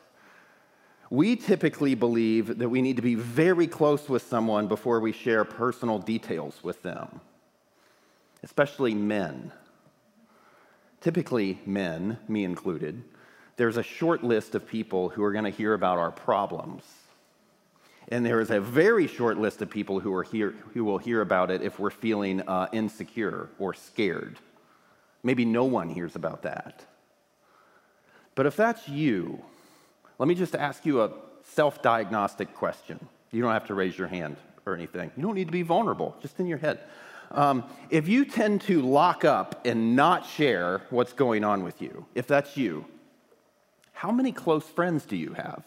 We 1.09 1.38
typically 1.38 1.95
believe 1.95 2.57
that 2.57 2.67
we 2.67 2.82
need 2.82 2.97
to 2.97 3.01
be 3.01 3.15
very 3.15 3.65
close 3.65 4.09
with 4.09 4.23
someone 4.23 4.67
before 4.67 4.99
we 4.99 5.13
share 5.13 5.45
personal 5.45 5.99
details 5.99 6.61
with 6.63 6.84
them, 6.84 7.21
especially 8.43 8.93
men. 8.93 9.53
Typically, 10.99 11.61
men, 11.65 12.19
me 12.27 12.43
included, 12.43 13.01
there's 13.62 13.78
a 13.78 13.84
short 13.84 14.24
list 14.24 14.55
of 14.55 14.68
people 14.68 15.09
who 15.09 15.24
are 15.24 15.32
going 15.32 15.43
to 15.43 15.51
hear 15.51 15.76
about 15.76 15.99
our 15.99 16.09
problems. 16.09 16.84
And 18.07 18.26
there 18.26 18.41
is 18.41 18.49
a 18.49 18.59
very 18.59 19.05
short 19.05 19.38
list 19.38 19.62
of 19.62 19.70
people 19.70 19.99
who, 19.99 20.12
are 20.16 20.24
who 20.24 20.84
will 20.84 20.97
hear 20.97 21.22
about 21.22 21.51
it 21.51 21.62
if 21.62 21.78
we're 21.78 21.91
feeling 21.91 22.41
uh, 22.41 22.70
insecure 22.74 23.49
or 23.59 23.76
scared. 23.76 24.39
Maybe 25.22 25.45
no 25.45 25.66
one 25.66 25.89
hears 25.89 26.16
about 26.16 26.41
that. 26.41 26.84
But 28.34 28.47
if 28.47 28.55
that's 28.55 28.89
you, 28.89 29.43
let 30.18 30.28
me 30.28 30.34
just 30.34 30.55
ask 30.55 30.84
you 30.84 31.03
a 31.03 31.12
self 31.43 31.84
diagnostic 31.84 32.55
question. 32.55 32.99
You 33.30 33.43
don't 33.43 33.53
have 33.53 33.68
to 33.68 33.76
raise 33.76 33.95
your 33.95 34.07
hand 34.07 34.38
or 34.66 34.74
anything. 34.74 35.12
You 35.16 35.22
don't 35.22 35.36
need 35.36 35.49
to 35.49 35.51
be 35.51 35.62
vulnerable, 35.62 36.16
just 36.20 36.39
in 36.39 36.47
your 36.47 36.57
head. 36.57 36.80
Um, 37.30 37.64
if 37.91 38.07
you 38.07 38.26
tend 38.26 38.62
to 38.62 38.82
lock 38.82 39.24
up 39.24 39.68
and 39.68 39.95
not 39.95 40.26
share 40.26 40.82
what's 40.89 41.14
going 41.14 41.43
on 41.43 41.64
with 41.64 41.80
you, 41.80 42.07
if 42.16 42.26
that's 42.26 42.57
you, 42.57 42.86
how 44.02 44.10
many 44.10 44.32
close 44.32 44.64
friends 44.64 45.06
do 45.06 45.16
you 45.16 45.34
have? 45.34 45.64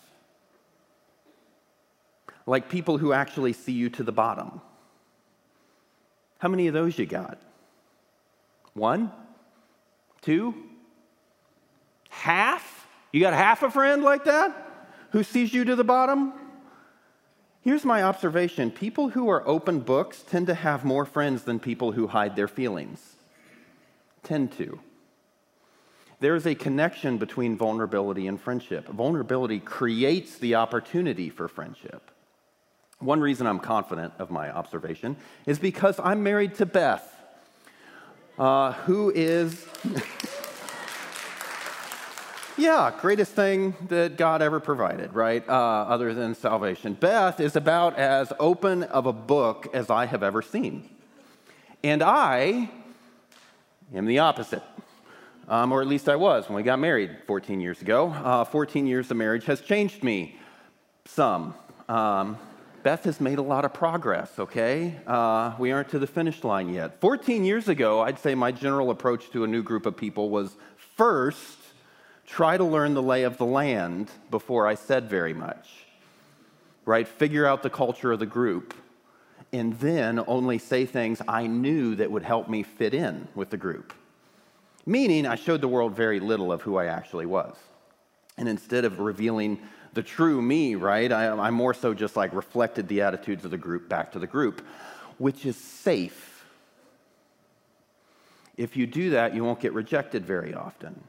Like 2.48 2.68
people 2.68 2.98
who 2.98 3.12
actually 3.12 3.52
see 3.52 3.70
you 3.70 3.88
to 3.90 4.02
the 4.02 4.10
bottom. 4.10 4.60
How 6.38 6.48
many 6.48 6.66
of 6.66 6.74
those 6.74 6.98
you 6.98 7.06
got? 7.06 7.38
One? 8.72 9.12
Two? 10.20 10.52
Half? 12.08 12.88
You 13.12 13.20
got 13.20 13.34
half 13.34 13.62
a 13.62 13.70
friend 13.70 14.02
like 14.02 14.24
that 14.24 14.52
who 15.12 15.22
sees 15.22 15.54
you 15.54 15.64
to 15.66 15.76
the 15.76 15.84
bottom? 15.84 16.32
Here's 17.60 17.84
my 17.84 18.02
observation 18.02 18.72
people 18.72 19.10
who 19.10 19.28
are 19.28 19.46
open 19.46 19.78
books 19.78 20.24
tend 20.28 20.48
to 20.48 20.54
have 20.54 20.84
more 20.84 21.04
friends 21.04 21.44
than 21.44 21.60
people 21.60 21.92
who 21.92 22.08
hide 22.08 22.34
their 22.34 22.48
feelings. 22.48 23.14
Tend 24.24 24.50
to. 24.58 24.80
There 26.24 26.34
is 26.34 26.46
a 26.46 26.54
connection 26.54 27.18
between 27.18 27.54
vulnerability 27.54 28.28
and 28.28 28.40
friendship. 28.40 28.88
Vulnerability 28.88 29.60
creates 29.60 30.38
the 30.38 30.54
opportunity 30.54 31.28
for 31.28 31.48
friendship. 31.48 32.10
One 32.98 33.20
reason 33.20 33.46
I'm 33.46 33.58
confident 33.58 34.14
of 34.18 34.30
my 34.30 34.50
observation 34.50 35.18
is 35.44 35.58
because 35.58 36.00
I'm 36.02 36.22
married 36.22 36.54
to 36.54 36.64
Beth, 36.64 37.14
uh, 38.38 38.72
who 38.72 39.12
is. 39.14 39.66
Yeah, 42.56 42.92
greatest 43.00 43.32
thing 43.32 43.74
that 43.88 44.16
God 44.16 44.40
ever 44.40 44.60
provided, 44.60 45.12
right? 45.12 45.46
Uh, 45.46 45.52
other 45.52 46.14
than 46.14 46.36
salvation. 46.36 46.94
Beth 46.94 47.40
is 47.40 47.56
about 47.56 47.98
as 47.98 48.32
open 48.38 48.84
of 48.84 49.06
a 49.06 49.12
book 49.12 49.68
as 49.74 49.90
I 49.90 50.06
have 50.06 50.22
ever 50.22 50.40
seen. 50.40 50.88
And 51.82 52.00
I 52.00 52.70
am 53.92 54.06
the 54.06 54.20
opposite. 54.20 54.62
Um, 55.48 55.72
or 55.72 55.82
at 55.82 55.88
least 55.88 56.08
I 56.08 56.16
was 56.16 56.48
when 56.48 56.56
we 56.56 56.62
got 56.62 56.78
married 56.78 57.18
14 57.26 57.60
years 57.60 57.82
ago. 57.82 58.08
Uh, 58.08 58.44
14 58.44 58.86
years 58.86 59.10
of 59.10 59.16
marriage 59.16 59.44
has 59.44 59.60
changed 59.60 60.02
me 60.02 60.38
some. 61.04 61.54
Um, 61.88 62.38
Beth 62.82 63.04
has 63.04 63.20
made 63.20 63.38
a 63.38 63.42
lot 63.42 63.64
of 63.64 63.72
progress, 63.72 64.38
okay? 64.38 64.96
Uh, 65.06 65.54
we 65.58 65.72
aren't 65.72 65.88
to 65.90 65.98
the 65.98 66.06
finish 66.06 66.44
line 66.44 66.68
yet. 66.72 67.00
14 67.00 67.44
years 67.44 67.68
ago, 67.68 68.00
I'd 68.00 68.18
say 68.18 68.34
my 68.34 68.52
general 68.52 68.90
approach 68.90 69.30
to 69.30 69.44
a 69.44 69.46
new 69.46 69.62
group 69.62 69.86
of 69.86 69.96
people 69.96 70.28
was 70.28 70.56
first, 70.96 71.58
try 72.26 72.56
to 72.56 72.64
learn 72.64 72.94
the 72.94 73.02
lay 73.02 73.22
of 73.22 73.38
the 73.38 73.46
land 73.46 74.10
before 74.30 74.66
I 74.66 74.74
said 74.74 75.08
very 75.08 75.32
much, 75.32 75.66
right? 76.84 77.08
Figure 77.08 77.46
out 77.46 77.62
the 77.62 77.70
culture 77.70 78.12
of 78.12 78.18
the 78.18 78.26
group, 78.26 78.74
and 79.52 79.74
then 79.78 80.22
only 80.26 80.58
say 80.58 80.84
things 80.84 81.22
I 81.26 81.46
knew 81.46 81.94
that 81.96 82.10
would 82.10 82.22
help 82.22 82.48
me 82.48 82.62
fit 82.62 82.92
in 82.92 83.28
with 83.34 83.48
the 83.50 83.56
group. 83.56 83.94
Meaning, 84.86 85.26
I 85.26 85.36
showed 85.36 85.60
the 85.60 85.68
world 85.68 85.94
very 85.94 86.20
little 86.20 86.52
of 86.52 86.62
who 86.62 86.76
I 86.76 86.86
actually 86.86 87.26
was. 87.26 87.56
And 88.36 88.48
instead 88.48 88.84
of 88.84 88.98
revealing 88.98 89.60
the 89.94 90.02
true 90.02 90.42
me, 90.42 90.74
right, 90.74 91.10
I, 91.10 91.28
I 91.28 91.50
more 91.50 91.72
so 91.72 91.94
just 91.94 92.16
like 92.16 92.34
reflected 92.34 92.88
the 92.88 93.02
attitudes 93.02 93.44
of 93.44 93.50
the 93.50 93.58
group 93.58 93.88
back 93.88 94.12
to 94.12 94.18
the 94.18 94.26
group, 94.26 94.64
which 95.18 95.46
is 95.46 95.56
safe. 95.56 96.44
If 98.56 98.76
you 98.76 98.86
do 98.86 99.10
that, 99.10 99.34
you 99.34 99.44
won't 99.44 99.60
get 99.60 99.72
rejected 99.72 100.26
very 100.26 100.52
often 100.52 101.02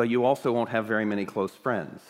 but 0.00 0.08
you 0.08 0.24
also 0.24 0.50
won't 0.50 0.70
have 0.70 0.86
very 0.86 1.04
many 1.04 1.26
close 1.26 1.54
friends. 1.54 2.00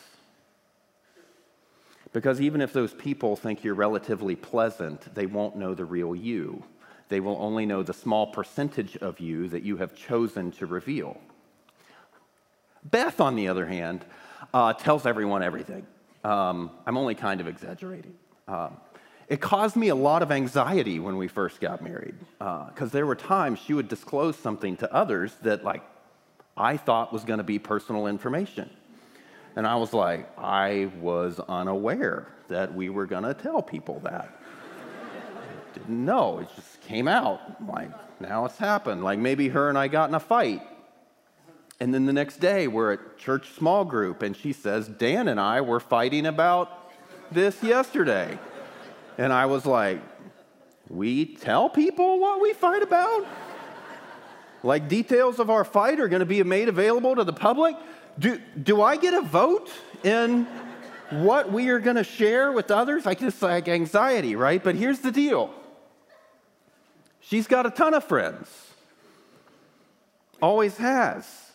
Because 2.12 2.40
even 2.40 2.60
if 2.60 2.72
those 2.72 2.94
people 2.94 3.34
think 3.34 3.64
you're 3.64 3.74
relatively 3.74 4.36
pleasant, 4.36 5.12
they 5.12 5.26
won't 5.26 5.56
know 5.56 5.74
the 5.74 5.84
real 5.84 6.14
you. 6.14 6.62
They 7.10 7.20
will 7.20 7.36
only 7.38 7.66
know 7.66 7.82
the 7.82 7.92
small 7.92 8.28
percentage 8.28 8.96
of 8.96 9.20
you 9.20 9.48
that 9.48 9.62
you 9.62 9.76
have 9.76 9.94
chosen 9.94 10.52
to 10.52 10.64
reveal. 10.64 11.20
Beth, 12.82 13.20
on 13.20 13.36
the 13.36 13.48
other 13.48 13.66
hand, 13.66 14.06
uh, 14.54 14.72
tells 14.72 15.04
everyone 15.04 15.42
everything. 15.42 15.86
Um, 16.24 16.70
I'm 16.86 16.96
only 16.96 17.14
kind 17.14 17.42
of 17.42 17.46
exaggerating. 17.46 18.14
Um, 18.48 18.78
it 19.28 19.40
caused 19.40 19.76
me 19.76 19.88
a 19.88 19.94
lot 19.94 20.22
of 20.22 20.32
anxiety 20.32 20.98
when 20.98 21.16
we 21.16 21.28
first 21.28 21.60
got 21.60 21.82
married, 21.82 22.14
because 22.38 22.88
uh, 22.90 22.92
there 22.92 23.06
were 23.06 23.14
times 23.14 23.58
she 23.58 23.74
would 23.74 23.88
disclose 23.88 24.36
something 24.36 24.76
to 24.78 24.92
others 24.92 25.34
that, 25.42 25.62
like, 25.62 25.82
I 26.56 26.76
thought 26.76 27.12
was 27.12 27.24
going 27.24 27.38
to 27.38 27.44
be 27.44 27.58
personal 27.58 28.06
information. 28.06 28.70
And 29.56 29.66
I 29.66 29.76
was 29.76 29.92
like, 29.92 30.28
I 30.38 30.90
was 31.00 31.40
unaware 31.40 32.28
that 32.48 32.74
we 32.74 32.88
were 32.88 33.06
going 33.06 33.24
to 33.24 33.34
tell 33.34 33.62
people 33.62 34.00
that. 34.04 34.39
Didn't 35.74 36.04
know. 36.04 36.38
It 36.38 36.48
just 36.56 36.80
came 36.82 37.08
out. 37.08 37.66
Like, 37.66 37.90
now 38.20 38.44
it's 38.44 38.58
happened. 38.58 39.04
Like, 39.04 39.18
maybe 39.18 39.48
her 39.48 39.68
and 39.68 39.78
I 39.78 39.88
got 39.88 40.08
in 40.08 40.14
a 40.14 40.20
fight. 40.20 40.62
And 41.80 41.94
then 41.94 42.04
the 42.04 42.12
next 42.12 42.38
day, 42.38 42.68
we're 42.68 42.92
at 42.92 43.18
church 43.18 43.52
small 43.52 43.84
group, 43.84 44.22
and 44.22 44.36
she 44.36 44.52
says, 44.52 44.86
Dan 44.86 45.28
and 45.28 45.40
I 45.40 45.62
were 45.62 45.80
fighting 45.80 46.26
about 46.26 46.92
this 47.32 47.62
yesterday. 47.62 48.38
And 49.16 49.32
I 49.32 49.46
was 49.46 49.64
like, 49.64 50.00
We 50.88 51.24
tell 51.36 51.68
people 51.70 52.20
what 52.20 52.40
we 52.40 52.52
fight 52.52 52.82
about? 52.82 53.26
like 54.62 54.88
details 54.88 55.38
of 55.38 55.48
our 55.48 55.64
fight 55.64 56.00
are 56.00 56.08
going 56.08 56.20
to 56.20 56.26
be 56.26 56.42
made 56.42 56.68
available 56.68 57.16
to 57.16 57.24
the 57.24 57.32
public. 57.32 57.76
Do, 58.18 58.38
do 58.62 58.82
I 58.82 58.96
get 58.96 59.14
a 59.14 59.22
vote 59.22 59.70
in 60.04 60.46
what 61.10 61.50
we 61.50 61.68
are 61.70 61.78
going 61.78 61.96
to 61.96 62.04
share 62.04 62.52
with 62.52 62.70
others? 62.70 63.06
Like 63.06 63.20
just 63.20 63.40
like 63.40 63.68
anxiety, 63.68 64.36
right? 64.36 64.62
But 64.62 64.74
here's 64.74 64.98
the 64.98 65.10
deal. 65.10 65.54
She's 67.20 67.46
got 67.46 67.66
a 67.66 67.70
ton 67.70 67.94
of 67.94 68.04
friends. 68.04 68.48
Always 70.42 70.76
has. 70.78 71.50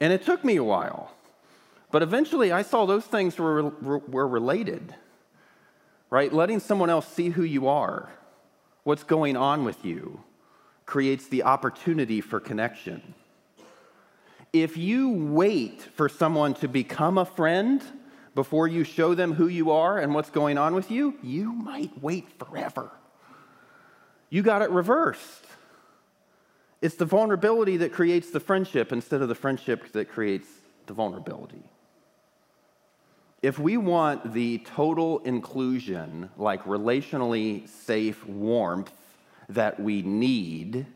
And 0.00 0.12
it 0.12 0.24
took 0.24 0.44
me 0.44 0.56
a 0.56 0.64
while. 0.64 1.12
But 1.90 2.02
eventually 2.02 2.50
I 2.50 2.62
saw 2.62 2.86
those 2.86 3.04
things 3.04 3.38
were, 3.38 3.68
were 3.68 4.26
related, 4.26 4.94
right? 6.10 6.32
Letting 6.32 6.58
someone 6.58 6.88
else 6.88 7.06
see 7.06 7.28
who 7.28 7.42
you 7.44 7.68
are, 7.68 8.10
what's 8.82 9.04
going 9.04 9.36
on 9.36 9.64
with 9.64 9.84
you 9.84 10.24
creates 10.86 11.28
the 11.28 11.42
opportunity 11.42 12.20
for 12.20 12.40
connection. 12.40 13.14
If 14.52 14.76
you 14.76 15.10
wait 15.10 15.82
for 15.82 16.08
someone 16.08 16.54
to 16.54 16.68
become 16.68 17.16
a 17.16 17.24
friend 17.24 17.82
before 18.34 18.68
you 18.68 18.84
show 18.84 19.14
them 19.14 19.34
who 19.34 19.46
you 19.46 19.70
are 19.70 19.98
and 19.98 20.14
what's 20.14 20.30
going 20.30 20.58
on 20.58 20.74
with 20.74 20.90
you, 20.90 21.18
you 21.22 21.52
might 21.52 22.02
wait 22.02 22.26
forever. 22.38 22.90
You 24.32 24.42
got 24.42 24.62
it 24.62 24.70
reversed. 24.70 25.44
It's 26.80 26.94
the 26.94 27.04
vulnerability 27.04 27.76
that 27.76 27.92
creates 27.92 28.30
the 28.30 28.40
friendship 28.40 28.90
instead 28.90 29.20
of 29.20 29.28
the 29.28 29.34
friendship 29.34 29.92
that 29.92 30.10
creates 30.10 30.48
the 30.86 30.94
vulnerability. 30.94 31.62
If 33.42 33.58
we 33.58 33.76
want 33.76 34.32
the 34.32 34.56
total 34.64 35.18
inclusion, 35.18 36.30
like 36.38 36.64
relationally 36.64 37.68
safe 37.68 38.26
warmth 38.26 38.90
that 39.50 39.78
we 39.78 40.00
need, 40.00 40.86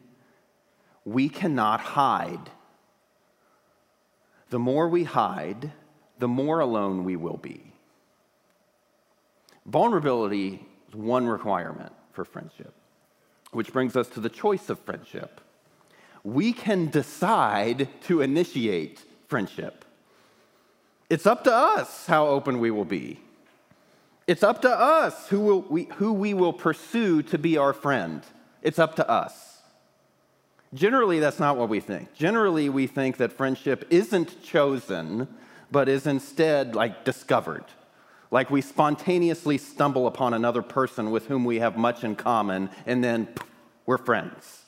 we 1.05 1.29
cannot 1.29 1.81
hide. 1.81 2.49
The 4.49 4.59
more 4.59 4.89
we 4.89 5.05
hide, 5.05 5.73
the 6.19 6.29
more 6.29 6.61
alone 6.61 7.05
we 7.05 7.17
will 7.17 7.37
be. 7.37 7.75
Vulnerability 9.67 10.67
is 10.89 10.95
one 10.95 11.27
requirement 11.27 11.93
for 12.13 12.25
friendship, 12.25 12.73
which 13.57 13.73
brings 13.73 13.97
us 13.97 14.07
to 14.09 14.21
the 14.21 14.29
choice 14.29 14.69
of 14.69 14.79
friendship. 14.81 15.41
We 16.23 16.53
can 16.53 16.91
decide 16.91 17.89
to 18.03 18.21
initiate 18.21 19.03
friendship. 19.29 19.85
It's 21.09 21.27
up 21.27 21.43
to 21.45 21.53
us 21.53 22.07
how 22.07 22.27
open 22.27 22.61
we 22.61 22.71
will 22.71 22.85
be. 22.85 23.21
It's 24.27 24.43
up 24.43 24.61
to 24.63 24.71
us 24.71 25.29
who, 25.29 25.41
will 25.41 25.63
we, 25.63 25.85
who 25.95 26.13
we 26.13 26.35
will 26.35 26.53
pursue 26.53 27.23
to 27.23 27.39
be 27.39 27.57
our 27.57 27.73
friend. 27.73 28.23
It's 28.61 28.79
up 28.79 28.97
to 28.97 29.09
us. 29.09 29.63
Generally, 30.75 31.21
that's 31.21 31.39
not 31.39 31.57
what 31.57 31.69
we 31.69 31.81
think. 31.81 32.13
Generally, 32.13 32.69
we 32.69 32.87
think 32.87 33.17
that 33.17 33.33
friendship 33.33 33.87
isn't 33.89 34.43
chosen, 34.43 35.29
but 35.71 35.89
is 35.89 36.07
instead 36.07 36.75
like 36.75 37.05
discovered. 37.05 37.65
Like 38.31 38.51
we 38.51 38.61
spontaneously 38.61 39.59
stumble 39.59 40.07
upon 40.07 40.35
another 40.35 40.63
person 40.63 41.11
with 41.11 41.27
whom 41.27 41.45
we 41.45 41.59
have 41.59 41.77
much 41.77 42.05
in 42.05 42.17
common, 42.17 42.71
and 42.87 43.03
then 43.03 43.29
we're 43.87 43.99
friends. 43.99 44.63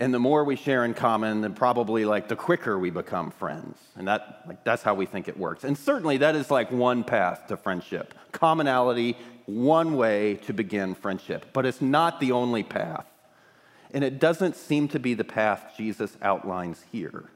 And 0.00 0.12
the 0.12 0.18
more 0.18 0.42
we 0.42 0.56
share 0.56 0.84
in 0.84 0.92
common, 0.92 1.42
then 1.42 1.54
probably 1.54 2.04
like 2.04 2.26
the 2.26 2.34
quicker 2.34 2.76
we 2.78 2.90
become 2.90 3.30
friends. 3.30 3.78
And 3.94 4.08
that, 4.08 4.42
like, 4.46 4.64
that's 4.64 4.82
how 4.82 4.94
we 4.94 5.06
think 5.06 5.28
it 5.28 5.38
works. 5.38 5.62
And 5.62 5.78
certainly 5.78 6.16
that 6.16 6.34
is 6.34 6.50
like 6.50 6.72
one 6.72 7.04
path 7.04 7.46
to 7.46 7.56
friendship. 7.56 8.12
Commonality, 8.32 9.16
one 9.46 9.96
way 9.96 10.34
to 10.46 10.52
begin 10.52 10.96
friendship. 10.96 11.46
But 11.52 11.64
it's 11.64 11.80
not 11.80 12.18
the 12.18 12.32
only 12.32 12.64
path. 12.64 13.06
And 13.92 14.02
it 14.02 14.18
doesn't 14.18 14.56
seem 14.56 14.88
to 14.88 14.98
be 14.98 15.14
the 15.14 15.22
path 15.22 15.74
Jesus 15.76 16.16
outlines 16.20 16.84
here. 16.90 17.30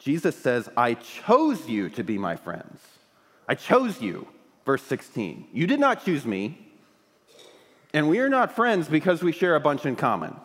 Jesus 0.00 0.36
says, 0.36 0.68
I 0.76 0.94
chose 0.94 1.68
you 1.68 1.88
to 1.90 2.02
be 2.02 2.18
my 2.18 2.34
friends. 2.34 2.80
I 3.48 3.54
chose 3.54 4.00
you. 4.00 4.26
Verse 4.64 4.82
16. 4.82 5.48
You 5.52 5.66
did 5.66 5.80
not 5.80 6.04
choose 6.04 6.24
me. 6.24 6.58
And 7.94 8.08
we 8.08 8.18
are 8.18 8.28
not 8.28 8.54
friends 8.54 8.88
because 8.88 9.22
we 9.22 9.32
share 9.32 9.54
a 9.54 9.60
bunch 9.60 9.86
in 9.86 9.96
common. 9.96 10.36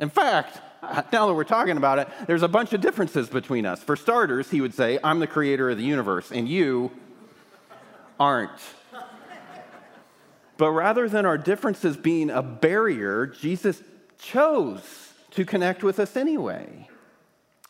In 0.00 0.10
fact, 0.10 0.60
now 1.12 1.26
that 1.26 1.34
we're 1.34 1.44
talking 1.44 1.76
about 1.76 1.98
it, 1.98 2.08
there's 2.26 2.42
a 2.42 2.48
bunch 2.48 2.72
of 2.72 2.80
differences 2.80 3.28
between 3.28 3.66
us. 3.66 3.82
For 3.82 3.96
starters, 3.96 4.50
he 4.50 4.60
would 4.60 4.74
say, 4.74 4.98
I'm 5.04 5.20
the 5.20 5.26
creator 5.26 5.70
of 5.70 5.76
the 5.76 5.84
universe, 5.84 6.32
and 6.32 6.48
you 6.48 6.90
aren't. 8.18 8.50
But 10.56 10.72
rather 10.72 11.08
than 11.08 11.24
our 11.24 11.38
differences 11.38 11.96
being 11.96 12.28
a 12.28 12.42
barrier, 12.42 13.26
Jesus 13.26 13.82
chose 14.18 15.14
to 15.30 15.46
connect 15.46 15.82
with 15.82 15.98
us 15.98 16.16
anyway. 16.16 16.89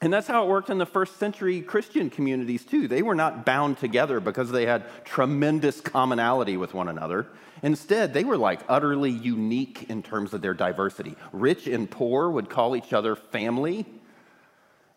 And 0.02 0.10
that's 0.12 0.26
how 0.26 0.44
it 0.44 0.48
worked 0.48 0.70
in 0.70 0.78
the 0.78 0.86
first 0.86 1.18
century 1.18 1.60
Christian 1.60 2.08
communities, 2.08 2.64
too. 2.64 2.88
They 2.88 3.02
were 3.02 3.14
not 3.14 3.44
bound 3.44 3.76
together 3.76 4.18
because 4.18 4.50
they 4.50 4.64
had 4.64 4.84
tremendous 5.04 5.80
commonality 5.80 6.56
with 6.56 6.72
one 6.72 6.88
another. 6.88 7.26
Instead, 7.62 8.14
they 8.14 8.24
were 8.24 8.38
like 8.38 8.60
utterly 8.66 9.10
unique 9.10 9.90
in 9.90 10.02
terms 10.02 10.32
of 10.32 10.40
their 10.40 10.54
diversity. 10.54 11.16
Rich 11.32 11.66
and 11.66 11.90
poor 11.90 12.30
would 12.30 12.48
call 12.48 12.74
each 12.74 12.94
other 12.94 13.14
family, 13.14 13.84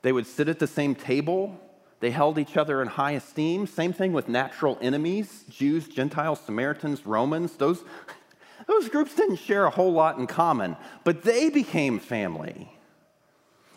they 0.03 0.11
would 0.11 0.27
sit 0.27 0.47
at 0.49 0.59
the 0.59 0.67
same 0.67 0.93
table. 0.93 1.59
They 1.99 2.11
held 2.11 2.37
each 2.37 2.57
other 2.57 2.81
in 2.81 2.89
high 2.89 3.11
esteem. 3.11 3.65
Same 3.65 3.93
thing 3.93 4.11
with 4.11 4.27
natural 4.27 4.77
enemies 4.81 5.45
Jews, 5.49 5.87
Gentiles, 5.87 6.41
Samaritans, 6.45 7.05
Romans. 7.05 7.53
Those, 7.53 7.83
those 8.67 8.89
groups 8.89 9.15
didn't 9.15 9.37
share 9.37 9.65
a 9.65 9.69
whole 9.69 9.93
lot 9.93 10.17
in 10.17 10.27
common, 10.27 10.75
but 11.05 11.23
they 11.23 11.49
became 11.49 11.99
family. 11.99 12.69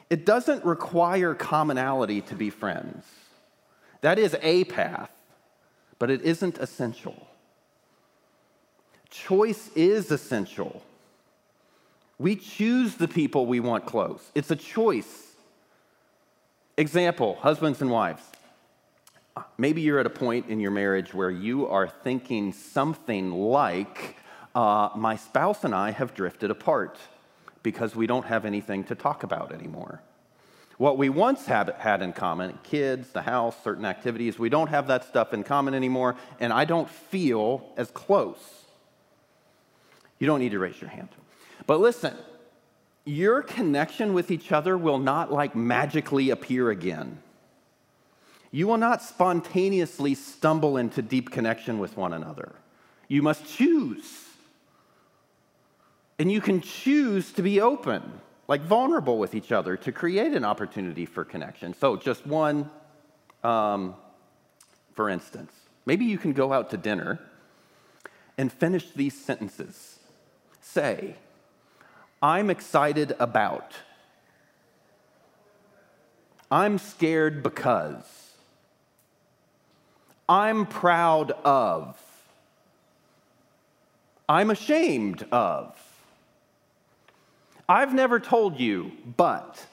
It 0.09 0.25
doesn't 0.25 0.65
require 0.65 1.35
commonality 1.35 2.21
to 2.23 2.35
be 2.35 2.51
friends. 2.51 3.05
That 4.03 4.19
is 4.19 4.37
a 4.41 4.65
path, 4.65 5.11
but 5.99 6.11
it 6.11 6.23
isn't 6.23 6.59
essential. 6.59 7.27
Choice 9.11 9.71
is 9.75 10.11
essential. 10.11 10.83
We 12.19 12.37
choose 12.37 12.95
the 12.95 13.09
people 13.09 13.47
we 13.47 13.61
want 13.61 13.87
close, 13.87 14.31
it's 14.35 14.51
a 14.51 14.57
choice. 14.57 15.23
Example 16.79 17.37
husbands 17.37 17.81
and 17.81 17.91
wives. 17.91 18.23
Maybe 19.57 19.81
you're 19.81 19.99
at 19.99 20.07
a 20.07 20.11
point 20.11 20.49
in 20.49 20.61
your 20.61 20.71
marriage 20.71 21.15
where 21.15 21.31
you 21.31 21.67
are 21.67 21.89
thinking 21.89 22.53
something 22.53 23.33
like, 23.33 24.17
uh, 24.55 24.91
My 24.95 25.17
spouse 25.17 25.65
and 25.65 25.75
I 25.75 25.91
have 25.91 26.15
drifted 26.15 26.51
apart 26.51 26.99
because 27.67 27.97
we 27.97 28.07
don't 28.07 28.27
have 28.27 28.45
anything 28.45 28.85
to 28.85 28.95
talk 28.95 29.25
about 29.25 29.51
anymore. 29.51 30.01
What 30.79 30.97
we 30.99 31.09
once 31.09 31.47
had, 31.47 31.75
had 31.79 32.01
in 32.01 32.13
common, 32.13 32.57
kids, 32.63 33.09
the 33.11 33.23
house, 33.23 33.57
certain 33.65 33.85
activities, 33.85 34.39
we 34.39 34.49
don't 34.49 34.69
have 34.69 34.87
that 34.87 35.03
stuff 35.03 35.35
in 35.35 35.43
common 35.43 35.75
anymore, 35.75 36.15
and 36.39 36.53
I 36.53 36.65
don't 36.65 36.89
feel 36.89 37.69
as 37.77 37.91
close. 37.91 38.39
You 40.21 40.29
don't 40.29 40.39
need 40.39 40.53
to 40.53 40.61
raise 40.61 40.81
your 40.81 40.91
hand. 40.91 41.09
But 41.67 41.81
listen, 41.81 42.15
your 43.05 43.43
connection 43.43 44.15
with 44.15 44.31
each 44.31 44.53
other 44.53 44.79
will 44.79 45.01
not 45.01 45.33
like 45.33 45.57
magically 45.57 46.31
appear 46.31 46.71
again. 46.71 47.19
You 48.53 48.69
will 48.69 48.79
not 48.79 49.03
spontaneously 49.03 50.15
stumble 50.15 50.77
into 50.77 51.03
deep 51.03 51.33
connection 51.33 51.81
with 51.81 51.97
one 51.97 52.13
another. 52.13 52.55
You 53.09 53.23
must 53.23 53.45
choose. 53.45 54.26
And 56.19 56.33
you 56.33 56.41
can 56.41 56.61
choose 56.61 57.33
to 57.33 57.43
be 57.43 57.61
open, 57.61 58.21
like 58.49 58.63
vulnerable 58.63 59.19
with 59.19 59.35
each 59.35 59.53
other, 59.53 59.77
to 59.79 59.93
create 59.93 60.33
an 60.33 60.45
opportunity 60.45 61.05
for 61.05 61.25
connection. 61.25 61.75
So, 61.75 61.97
just 61.97 62.27
one, 62.27 62.71
um, 63.45 63.95
for 64.95 65.11
instance, 65.11 65.53
maybe 65.85 66.07
you 66.07 66.17
can 66.19 66.33
go 66.33 66.53
out 66.53 66.71
to 66.71 66.77
dinner 66.77 67.21
and 68.39 68.53
finish 68.53 68.91
these 68.91 69.15
sentences. 69.15 69.99
Say, 70.61 71.17
I'm 72.23 72.51
excited 72.51 73.15
about. 73.19 73.75
I'm 76.51 76.79
scared 76.79 77.43
because. 77.43 78.05
I'm 80.29 80.67
proud 80.67 81.31
of. 81.45 82.01
I'm 84.29 84.51
ashamed 84.51 85.25
of. 85.31 85.79
I've 87.69 87.95
never 87.95 88.21
told 88.21 88.59
you, 88.59 88.93
but. 89.17 89.65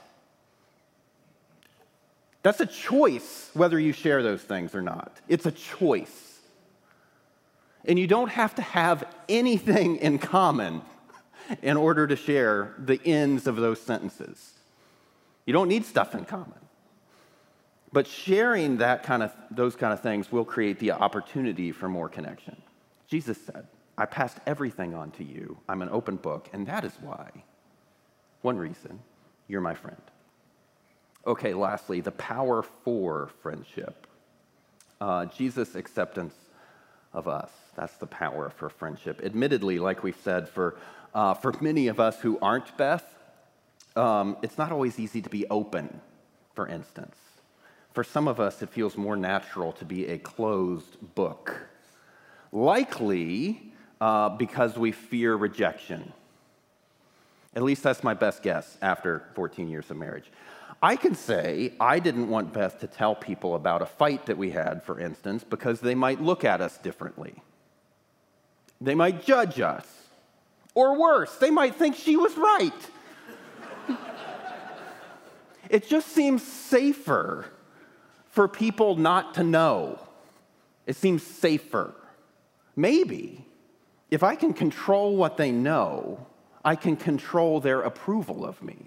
That's 2.41 2.59
a 2.59 2.65
choice 2.65 3.49
whether 3.53 3.79
you 3.79 3.93
share 3.93 4.21
those 4.21 4.41
things 4.41 4.75
or 4.75 4.81
not. 4.81 5.19
It's 5.27 5.45
a 5.45 5.51
choice. 5.51 6.39
And 7.85 7.97
you 7.97 8.07
don't 8.07 8.29
have 8.29 8.55
to 8.55 8.61
have 8.61 9.05
anything 9.29 9.97
in 9.97 10.19
common 10.19 10.81
in 11.61 11.77
order 11.77 12.07
to 12.07 12.15
share 12.15 12.73
the 12.77 12.99
ends 13.05 13.47
of 13.47 13.55
those 13.55 13.81
sentences. 13.81 14.53
You 15.45 15.53
don't 15.53 15.67
need 15.67 15.85
stuff 15.85 16.15
in 16.15 16.25
common. 16.25 16.59
But 17.91 18.07
sharing 18.07 18.77
that 18.77 19.03
kind 19.03 19.21
of, 19.21 19.31
those 19.51 19.75
kind 19.75 19.93
of 19.93 20.01
things 20.01 20.31
will 20.31 20.45
create 20.45 20.79
the 20.79 20.91
opportunity 20.91 21.71
for 21.71 21.87
more 21.87 22.09
connection. 22.09 22.61
Jesus 23.07 23.37
said, 23.45 23.67
I 23.97 24.05
passed 24.05 24.39
everything 24.47 24.95
on 24.95 25.11
to 25.11 25.23
you. 25.23 25.57
I'm 25.69 25.81
an 25.81 25.89
open 25.89 26.15
book, 26.15 26.49
and 26.53 26.65
that 26.67 26.83
is 26.83 26.93
why. 27.01 27.29
One 28.43 28.57
reason, 28.57 28.99
you're 29.47 29.61
my 29.61 29.73
friend. 29.73 30.01
Okay, 31.25 31.53
lastly, 31.53 32.01
the 32.01 32.11
power 32.11 32.61
for 32.61 33.29
friendship. 33.41 34.05
Uh, 35.01 35.25
Jesus' 35.25 35.75
acceptance 35.75 36.35
of 37.13 37.27
us. 37.27 37.49
That's 37.75 37.95
the 37.95 38.05
power 38.05 38.49
for 38.49 38.69
friendship. 38.69 39.21
Admittedly, 39.23 39.79
like 39.79 40.03
we've 40.03 40.19
said, 40.23 40.49
for, 40.49 40.77
uh, 41.15 41.33
for 41.33 41.53
many 41.61 41.87
of 41.87 41.99
us 41.99 42.19
who 42.19 42.37
aren't 42.41 42.75
Beth, 42.77 43.05
um, 43.95 44.37
it's 44.41 44.57
not 44.57 44.71
always 44.71 44.99
easy 44.99 45.21
to 45.21 45.29
be 45.29 45.47
open, 45.49 46.01
for 46.53 46.67
instance. 46.67 47.15
For 47.93 48.03
some 48.03 48.27
of 48.27 48.39
us, 48.39 48.61
it 48.61 48.69
feels 48.69 48.97
more 48.97 49.15
natural 49.15 49.71
to 49.73 49.85
be 49.85 50.07
a 50.07 50.17
closed 50.17 50.97
book. 51.15 51.61
Likely 52.51 53.71
uh, 54.01 54.29
because 54.29 54.77
we 54.77 54.91
fear 54.91 55.35
rejection. 55.35 56.11
At 57.55 57.63
least 57.63 57.83
that's 57.83 58.03
my 58.03 58.13
best 58.13 58.41
guess 58.41 58.77
after 58.81 59.23
14 59.35 59.67
years 59.67 59.89
of 59.91 59.97
marriage. 59.97 60.31
I 60.81 60.95
can 60.95 61.15
say 61.15 61.73
I 61.79 61.99
didn't 61.99 62.27
want 62.27 62.51
Beth 62.51 62.79
to 62.81 62.87
tell 62.87 63.15
people 63.15 63.55
about 63.55 63.81
a 63.81 63.85
fight 63.85 64.25
that 64.25 64.37
we 64.37 64.51
had, 64.51 64.83
for 64.83 64.99
instance, 64.99 65.43
because 65.43 65.79
they 65.79 65.95
might 65.95 66.21
look 66.21 66.43
at 66.43 66.61
us 66.61 66.77
differently. 66.77 67.35
They 68.81 68.95
might 68.95 69.23
judge 69.23 69.59
us. 69.59 69.87
Or 70.75 70.99
worse, 70.99 71.35
they 71.37 71.51
might 71.51 71.75
think 71.75 71.95
she 71.95 72.17
was 72.17 72.35
right. 72.35 72.89
it 75.69 75.87
just 75.87 76.09
seems 76.09 76.43
safer 76.43 77.45
for 78.31 78.47
people 78.47 78.95
not 78.95 79.35
to 79.35 79.43
know. 79.43 79.99
It 80.87 80.95
seems 80.95 81.21
safer. 81.23 81.93
Maybe 82.75 83.45
if 84.09 84.23
I 84.23 84.35
can 84.35 84.53
control 84.53 85.15
what 85.15 85.37
they 85.37 85.51
know, 85.51 86.25
I 86.63 86.75
can 86.75 86.95
control 86.95 87.59
their 87.59 87.81
approval 87.81 88.45
of 88.45 88.61
me. 88.61 88.77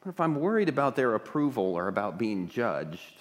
But 0.00 0.10
if 0.10 0.20
I'm 0.20 0.36
worried 0.36 0.68
about 0.68 0.96
their 0.96 1.14
approval 1.14 1.74
or 1.74 1.88
about 1.88 2.18
being 2.18 2.48
judged, 2.48 3.18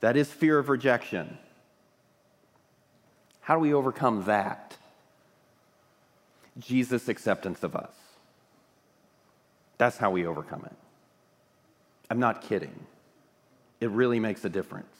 that 0.00 0.16
is 0.16 0.30
fear 0.32 0.58
of 0.58 0.68
rejection. 0.68 1.38
How 3.40 3.54
do 3.54 3.60
we 3.60 3.74
overcome 3.74 4.24
that? 4.24 4.76
Jesus' 6.58 7.08
acceptance 7.08 7.62
of 7.62 7.76
us. 7.76 7.94
That's 9.78 9.98
how 9.98 10.10
we 10.10 10.26
overcome 10.26 10.64
it. 10.64 10.76
I'm 12.10 12.20
not 12.20 12.42
kidding. 12.42 12.86
It 13.80 13.90
really 13.90 14.20
makes 14.20 14.44
a 14.44 14.48
difference. 14.48 14.91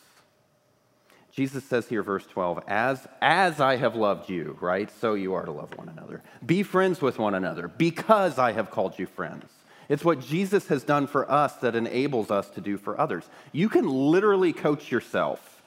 Jesus 1.33 1.65
says 1.65 1.89
here, 1.89 2.03
verse 2.03 2.27
12, 2.27 2.63
as, 2.69 3.09
as 3.23 3.59
I 3.59 3.77
have 3.77 3.97
loved 3.97 4.29
you, 4.29 4.59
right? 4.61 4.91
So 5.01 5.15
you 5.15 5.33
are 5.33 5.47
to 5.47 5.51
love 5.51 5.77
one 5.79 5.89
another. 5.89 6.23
Be 6.45 6.63
friends 6.63 7.01
with 7.01 7.19
one 7.19 7.35
another 7.35 7.69
because 7.69 8.39
I 8.39 8.53
have 8.53 8.71
called 8.71 8.99
you 8.99 9.07
friends. 9.07 9.51
It's 9.89 10.05
what 10.05 10.21
Jesus 10.21 10.69
has 10.69 10.85
done 10.85 11.07
for 11.07 11.31
us 11.31 11.55
that 11.57 11.75
enables 11.75 12.31
us 12.31 12.51
to 12.51 12.61
do 12.61 12.77
for 12.77 13.01
others. 13.01 13.25
You 13.51 13.71
can 13.71 13.89
literally 13.89 14.53
coach 14.53 14.93
yourself. 14.93 15.63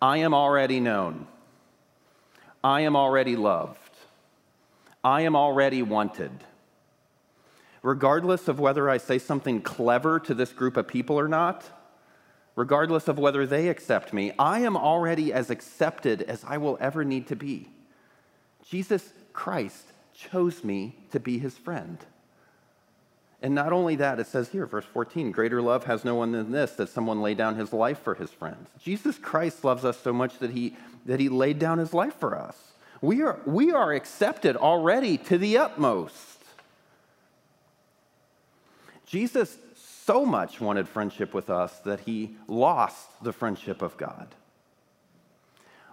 I 0.00 0.18
am 0.18 0.34
already 0.34 0.80
known. 0.80 1.28
I 2.64 2.80
am 2.80 2.96
already 2.96 3.36
loved. 3.36 3.78
I 5.04 5.22
am 5.22 5.36
already 5.36 5.82
wanted. 5.82 6.32
Regardless 7.82 8.48
of 8.48 8.58
whether 8.58 8.90
I 8.90 8.98
say 8.98 9.18
something 9.18 9.62
clever 9.62 10.18
to 10.20 10.34
this 10.34 10.52
group 10.52 10.76
of 10.76 10.88
people 10.88 11.18
or 11.18 11.28
not, 11.28 11.64
regardless 12.56 13.08
of 13.08 13.18
whether 13.18 13.46
they 13.46 13.68
accept 13.68 14.12
me, 14.12 14.32
I 14.38 14.60
am 14.60 14.76
already 14.76 15.32
as 15.32 15.50
accepted 15.50 16.22
as 16.22 16.44
I 16.44 16.58
will 16.58 16.76
ever 16.80 17.04
need 17.04 17.28
to 17.28 17.36
be. 17.36 17.68
Jesus 18.68 19.12
Christ 19.32 19.84
chose 20.14 20.62
me 20.62 20.96
to 21.10 21.20
be 21.20 21.38
his 21.38 21.56
friend. 21.56 21.98
And 23.42 23.56
not 23.56 23.72
only 23.72 23.96
that, 23.96 24.20
it 24.20 24.28
says 24.28 24.50
here, 24.50 24.66
verse 24.66 24.84
14, 24.84 25.32
greater 25.32 25.60
love 25.60 25.84
has 25.84 26.04
no 26.04 26.14
one 26.14 26.30
than 26.30 26.52
this, 26.52 26.72
that 26.72 26.88
someone 26.88 27.20
lay 27.20 27.34
down 27.34 27.56
his 27.56 27.72
life 27.72 27.98
for 27.98 28.14
his 28.14 28.30
friends. 28.30 28.68
Jesus 28.80 29.18
Christ 29.18 29.64
loves 29.64 29.84
us 29.84 29.98
so 29.98 30.12
much 30.12 30.38
that 30.38 30.52
he, 30.52 30.76
that 31.06 31.18
he 31.18 31.28
laid 31.28 31.58
down 31.58 31.78
his 31.78 31.92
life 31.92 32.14
for 32.20 32.38
us. 32.38 32.56
We 33.00 33.20
are, 33.22 33.40
we 33.44 33.72
are 33.72 33.92
accepted 33.92 34.56
already 34.56 35.18
to 35.18 35.38
the 35.38 35.58
utmost. 35.58 36.38
Jesus 39.06 39.58
so 40.04 40.24
much 40.24 40.60
wanted 40.60 40.88
friendship 40.88 41.32
with 41.32 41.48
us 41.48 41.78
that 41.80 42.00
he 42.00 42.36
lost 42.48 43.08
the 43.22 43.32
friendship 43.32 43.82
of 43.82 43.96
God. 43.96 44.34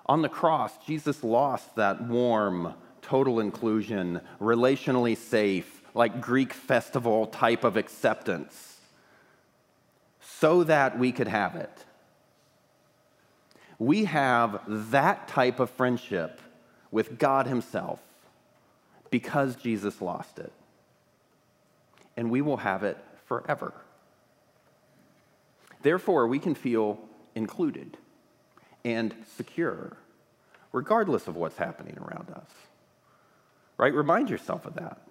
On 0.07 0.22
the 0.24 0.30
cross, 0.30 0.74
Jesus 0.86 1.24
lost 1.24 1.76
that 1.76 2.01
warm, 2.01 2.74
total 3.01 3.39
inclusion, 3.39 4.22
relationally 4.41 5.16
safe, 5.16 5.84
like 5.93 6.22
Greek 6.22 6.53
festival 6.53 7.28
type 7.28 7.64
of 7.64 7.78
acceptance 7.78 8.78
so 10.20 10.64
that 10.64 10.97
we 10.97 11.12
could 11.12 11.28
have 11.28 11.55
it. 11.55 11.86
We 13.78 14.05
have 14.05 14.62
that 14.91 15.28
type 15.28 15.60
of 15.60 15.70
friendship 15.70 16.41
with 16.91 17.20
God 17.20 17.45
Himself 17.45 17.99
because 19.12 19.55
Jesus 19.55 20.01
lost 20.01 20.39
it. 20.39 20.51
And 22.18 22.32
we 22.32 22.41
will 22.41 22.57
have 22.57 22.84
it 22.84 22.97
forever. 23.26 23.74
Therefore, 25.82 26.27
we 26.27 26.39
can 26.39 26.55
feel 26.55 26.99
included 27.36 27.97
and 28.84 29.13
secure, 29.36 29.97
regardless 30.71 31.27
of 31.27 31.36
what's 31.36 31.57
happening 31.57 31.97
around 31.99 32.30
us. 32.32 32.49
Right? 33.77 33.93
Remind 33.93 34.30
yourself 34.30 34.65
of 34.65 34.75
that. 34.75 35.01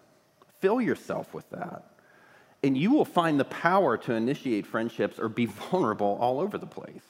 Fill 0.61 0.81
yourself 0.81 1.33
with 1.33 1.49
that. 1.51 1.85
And 2.63 2.77
you 2.77 2.91
will 2.91 3.05
find 3.05 3.39
the 3.39 3.45
power 3.45 3.97
to 3.99 4.13
initiate 4.13 4.67
friendships 4.67 5.19
or 5.19 5.29
be 5.29 5.47
vulnerable 5.71 6.19
all 6.21 6.41
over 6.41 6.59
the 6.59 6.67
place. 6.67 7.05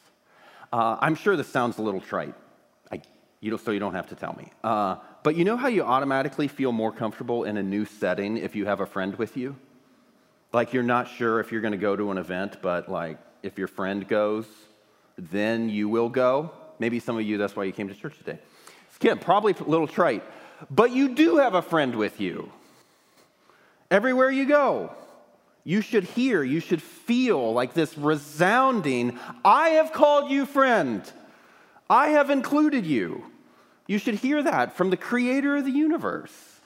Uh, 0.73 0.99
I'm 1.01 1.15
sure 1.15 1.37
this 1.37 1.49
sounds 1.49 1.79
a 1.79 1.83
little 1.83 2.01
trite, 2.01 2.35
I, 2.93 3.01
you 3.41 3.57
so 3.57 3.71
you 3.71 3.81
don't 3.81 3.95
have 3.95 4.09
to 4.09 4.15
tell 4.15 4.35
me. 4.35 4.53
Uh, 4.63 4.97
but 5.23 5.35
you 5.35 5.45
know 5.45 5.57
how 5.57 5.69
you 5.69 5.83
automatically 5.83 6.47
feel 6.47 6.73
more 6.73 6.93
comfortable 6.93 7.45
in 7.45 7.57
a 7.57 7.63
new 7.63 7.87
setting 7.87 8.37
if 8.37 8.55
you 8.55 8.67
have 8.67 8.81
a 8.81 8.87
friend 8.87 9.17
with 9.17 9.37
you? 9.37 9.57
Like 10.53 10.73
you're 10.73 10.83
not 10.83 11.09
sure 11.09 11.41
if 11.41 11.51
you're 11.51 11.61
going 11.61 11.73
to 11.73 11.79
go 11.79 11.97
to 11.97 12.11
an 12.11 12.19
event, 12.19 12.59
but 12.61 12.91
like 12.91 13.19
if 13.49 13.59
your 13.59 13.67
friend 13.67 14.07
goes, 14.07 14.47
then 15.17 15.69
you 15.69 15.89
will 15.89 16.11
go. 16.11 16.53
Maybe 16.79 17.01
some 17.01 17.17
of 17.17 17.23
you, 17.23 17.39
that's 17.39 17.57
why 17.57 17.65
you 17.65 17.73
came 17.73 17.89
to 17.89 17.95
church 17.95 18.17
today. 18.19 18.39
Skip, 18.95 19.21
probably 19.21 19.55
a 19.59 19.63
little 19.65 19.89
trite, 19.89 20.23
but 20.71 20.93
you 20.93 21.15
do 21.15 21.39
have 21.39 21.55
a 21.55 21.63
friend 21.63 21.97
with 21.97 22.21
you. 22.21 22.53
Everywhere 23.91 24.31
you 24.31 24.47
go, 24.47 24.93
you 25.65 25.81
should 25.81 26.05
hear, 26.05 26.45
you 26.45 26.61
should 26.61 26.83
feel 26.83 27.53
like 27.53 27.73
this 27.75 27.97
resounding, 27.97 29.19
I 29.45 29.71
have 29.71 29.93
called 29.93 30.31
you 30.31 30.47
friend. 30.47 31.03
I 31.91 32.09
have 32.09 32.29
included 32.29 32.87
you. 32.87 33.25
You 33.87 33.99
should 33.99 34.17
hear 34.17 34.43
that 34.43 34.77
from 34.77 34.91
the 34.91 34.97
creator 34.97 35.57
of 35.57 35.65
the 35.65 35.71
universe. 35.71 36.61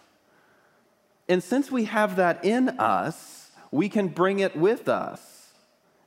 And 1.28 1.42
since 1.42 1.70
we 1.70 1.84
have 1.84 2.16
that 2.16 2.44
in 2.44 2.70
us, 2.80 3.50
we 3.70 3.88
can 3.88 4.08
bring 4.08 4.40
it 4.40 4.56
with 4.56 4.88
us 4.88 5.41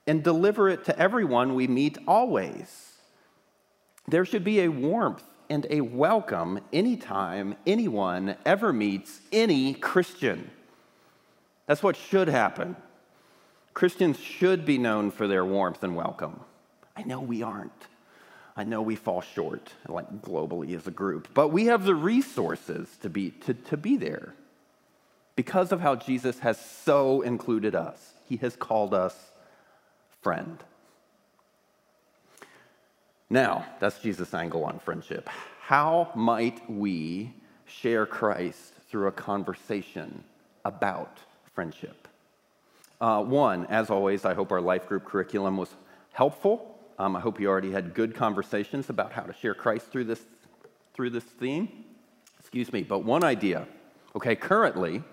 and 0.08 0.24
deliver 0.24 0.70
it 0.70 0.86
to 0.86 1.00
everyone 1.00 1.56
we 1.56 1.68
meet 1.68 1.98
always. 2.08 2.94
There 4.08 4.26
should 4.26 4.44
be 4.44 4.62
a 4.62 4.70
warmth 4.70 5.24
and 5.50 5.66
a 5.70 5.82
welcome 5.82 6.60
anytime 6.72 7.56
anyone 7.66 8.36
ever 8.46 8.72
meets 8.72 9.22
any 9.32 9.74
Christian. 9.74 10.50
That's 11.66 11.84
what 11.84 11.96
should 11.96 12.28
happen. 12.28 12.76
Christians 13.74 14.20
should 14.20 14.66
be 14.66 14.78
known 14.78 15.12
for 15.12 15.28
their 15.28 15.44
warmth 15.44 15.84
and 15.84 15.96
welcome. 15.96 16.40
I 16.96 17.04
know 17.04 17.20
we 17.20 17.42
aren't. 17.44 17.72
I 18.56 18.64
know 18.64 18.82
we 18.82 18.96
fall 18.96 19.22
short, 19.22 19.74
like 19.88 20.22
globally 20.22 20.76
as 20.76 20.88
a 20.88 20.92
group, 20.92 21.28
but 21.34 21.50
we 21.50 21.66
have 21.66 21.84
the 21.84 21.96
resources 21.96 22.88
to 23.02 23.10
be, 23.10 23.32
to, 23.32 23.54
to 23.54 23.76
be 23.76 23.98
there 23.98 24.34
because 25.36 25.74
of 25.74 25.82
how 25.82 25.96
Jesus 25.96 26.40
has 26.40 26.58
so 26.58 27.22
included 27.22 27.76
us. 27.76 28.14
He 28.30 28.38
has 28.38 28.56
called 28.56 28.94
us 28.94 29.32
friend. 30.26 30.58
Now, 33.30 33.64
that's 33.80 34.00
Jesus' 34.00 34.34
angle 34.34 34.66
on 34.66 34.80
friendship. 34.80 35.30
How 35.62 36.10
might 36.16 36.68
we 36.68 37.32
share 37.68 38.08
Christ 38.08 38.74
through 38.90 39.06
a 39.06 39.12
conversation 39.12 40.24
about 40.64 41.20
friendship? 41.54 42.08
Uh, 43.00 43.22
one, 43.22 43.68
as 43.68 43.92
always, 43.92 44.26
I 44.26 44.34
hope 44.34 44.52
our 44.52 44.62
life 44.62 44.88
group 44.88 45.06
curriculum 45.06 45.58
was 45.58 45.70
helpful. 46.12 46.76
Um, 46.98 47.16
I 47.16 47.20
hope 47.20 47.40
you 47.40 47.48
already 47.48 47.72
had 47.72 47.94
good 47.94 48.16
conversations 48.16 48.90
about 48.90 49.12
how 49.12 49.22
to 49.22 49.34
share 49.34 49.54
Christ 49.54 49.92
through 49.92 50.06
this, 50.06 50.24
through 50.96 51.12
this 51.12 51.24
theme. 51.24 51.86
Excuse 52.40 52.74
me, 52.74 52.82
but 52.82 53.04
one 53.04 53.24
idea. 53.24 53.68
Okay, 54.16 54.36
currently, 54.36 55.04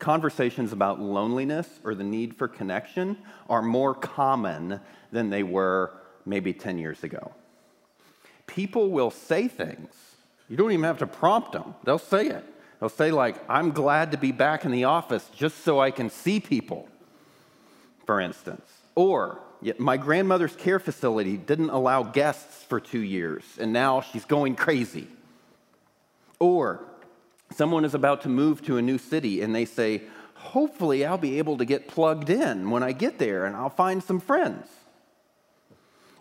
conversations 0.00 0.72
about 0.72 1.00
loneliness 1.00 1.68
or 1.84 1.94
the 1.94 2.04
need 2.04 2.34
for 2.36 2.48
connection 2.48 3.16
are 3.48 3.62
more 3.62 3.94
common 3.94 4.80
than 5.12 5.30
they 5.30 5.42
were 5.42 5.92
maybe 6.26 6.52
10 6.52 6.78
years 6.78 7.04
ago. 7.04 7.32
People 8.46 8.90
will 8.90 9.10
say 9.10 9.46
things, 9.46 9.94
you 10.48 10.56
don't 10.56 10.72
even 10.72 10.84
have 10.84 10.98
to 10.98 11.06
prompt 11.06 11.52
them, 11.52 11.74
they'll 11.84 11.98
say 11.98 12.26
it. 12.26 12.44
They'll 12.80 12.88
say, 12.88 13.10
like, 13.12 13.36
I'm 13.48 13.72
glad 13.72 14.12
to 14.12 14.16
be 14.16 14.32
back 14.32 14.64
in 14.64 14.72
the 14.72 14.84
office 14.84 15.28
just 15.36 15.64
so 15.64 15.78
I 15.78 15.90
can 15.90 16.08
see 16.08 16.40
people, 16.40 16.88
for 18.06 18.20
instance. 18.20 18.66
Or, 18.94 19.40
my 19.76 19.98
grandmother's 19.98 20.56
care 20.56 20.78
facility 20.78 21.36
didn't 21.36 21.68
allow 21.68 22.02
guests 22.02 22.64
for 22.64 22.80
two 22.80 23.00
years, 23.00 23.44
and 23.60 23.74
now 23.74 24.00
she's 24.00 24.24
going 24.24 24.56
crazy. 24.56 25.08
Or, 26.38 26.80
someone 27.54 27.84
is 27.84 27.94
about 27.94 28.22
to 28.22 28.28
move 28.28 28.64
to 28.66 28.76
a 28.76 28.82
new 28.82 28.98
city, 28.98 29.42
and 29.42 29.54
they 29.54 29.64
say, 29.64 30.02
Hopefully, 30.34 31.04
I'll 31.04 31.18
be 31.18 31.38
able 31.38 31.58
to 31.58 31.66
get 31.66 31.86
plugged 31.86 32.30
in 32.30 32.70
when 32.70 32.82
I 32.82 32.92
get 32.92 33.18
there, 33.18 33.44
and 33.44 33.54
I'll 33.54 33.68
find 33.68 34.02
some 34.02 34.20
friends. 34.20 34.66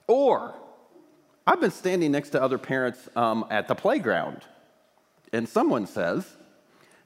Or, 0.08 0.56
I've 1.48 1.62
been 1.62 1.72
standing 1.72 2.12
next 2.12 2.32
to 2.32 2.42
other 2.42 2.58
parents 2.58 3.08
um, 3.16 3.46
at 3.50 3.68
the 3.68 3.76
playground, 3.76 4.42
and 5.32 5.48
someone 5.48 5.88
says, 5.88 6.36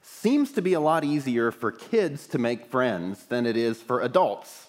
seems 0.02 0.52
to 0.52 0.62
be 0.62 0.74
a 0.74 0.80
lot 0.80 1.02
easier 1.02 1.50
for 1.50 1.72
kids 1.72 2.26
to 2.28 2.38
make 2.38 2.66
friends 2.66 3.24
than 3.26 3.46
it 3.46 3.56
is 3.56 3.80
for 3.80 4.02
adults. 4.02 4.66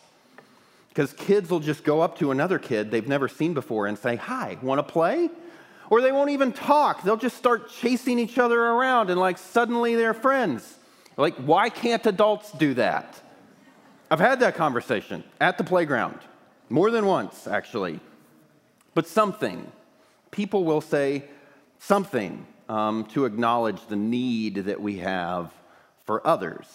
Because 0.89 1.11
kids 1.11 1.49
will 1.49 1.59
just 1.59 1.83
go 1.83 2.01
up 2.01 2.17
to 2.19 2.31
another 2.31 2.57
kid 2.57 2.89
they've 2.89 3.07
never 3.07 3.27
seen 3.27 3.53
before 3.53 3.85
and 3.85 3.97
say, 3.97 4.15
Hi, 4.15 4.57
want 4.61 4.79
to 4.79 4.83
play? 4.83 5.29
Or 5.89 6.01
they 6.01 6.11
won't 6.11 6.31
even 6.31 6.51
talk. 6.51 7.03
They'll 7.03 7.17
just 7.17 7.37
start 7.37 7.69
chasing 7.69 8.19
each 8.19 8.37
other 8.37 8.59
around 8.59 9.09
and, 9.09 9.19
like, 9.19 9.37
suddenly 9.37 9.95
they're 9.95 10.13
friends. 10.13 10.77
Like, 11.17 11.35
why 11.35 11.69
can't 11.69 12.05
adults 12.05 12.51
do 12.51 12.73
that? 12.75 13.21
I've 14.09 14.19
had 14.19 14.39
that 14.41 14.55
conversation 14.55 15.23
at 15.39 15.57
the 15.57 15.63
playground 15.63 16.19
more 16.69 16.91
than 16.91 17.05
once, 17.05 17.47
actually. 17.47 17.99
But 18.93 19.07
something, 19.07 19.71
people 20.31 20.63
will 20.63 20.81
say 20.81 21.25
something 21.79 22.45
um, 22.69 23.05
to 23.05 23.25
acknowledge 23.25 23.85
the 23.87 23.95
need 23.95 24.55
that 24.55 24.81
we 24.81 24.97
have 24.97 25.51
for 26.05 26.25
others. 26.25 26.65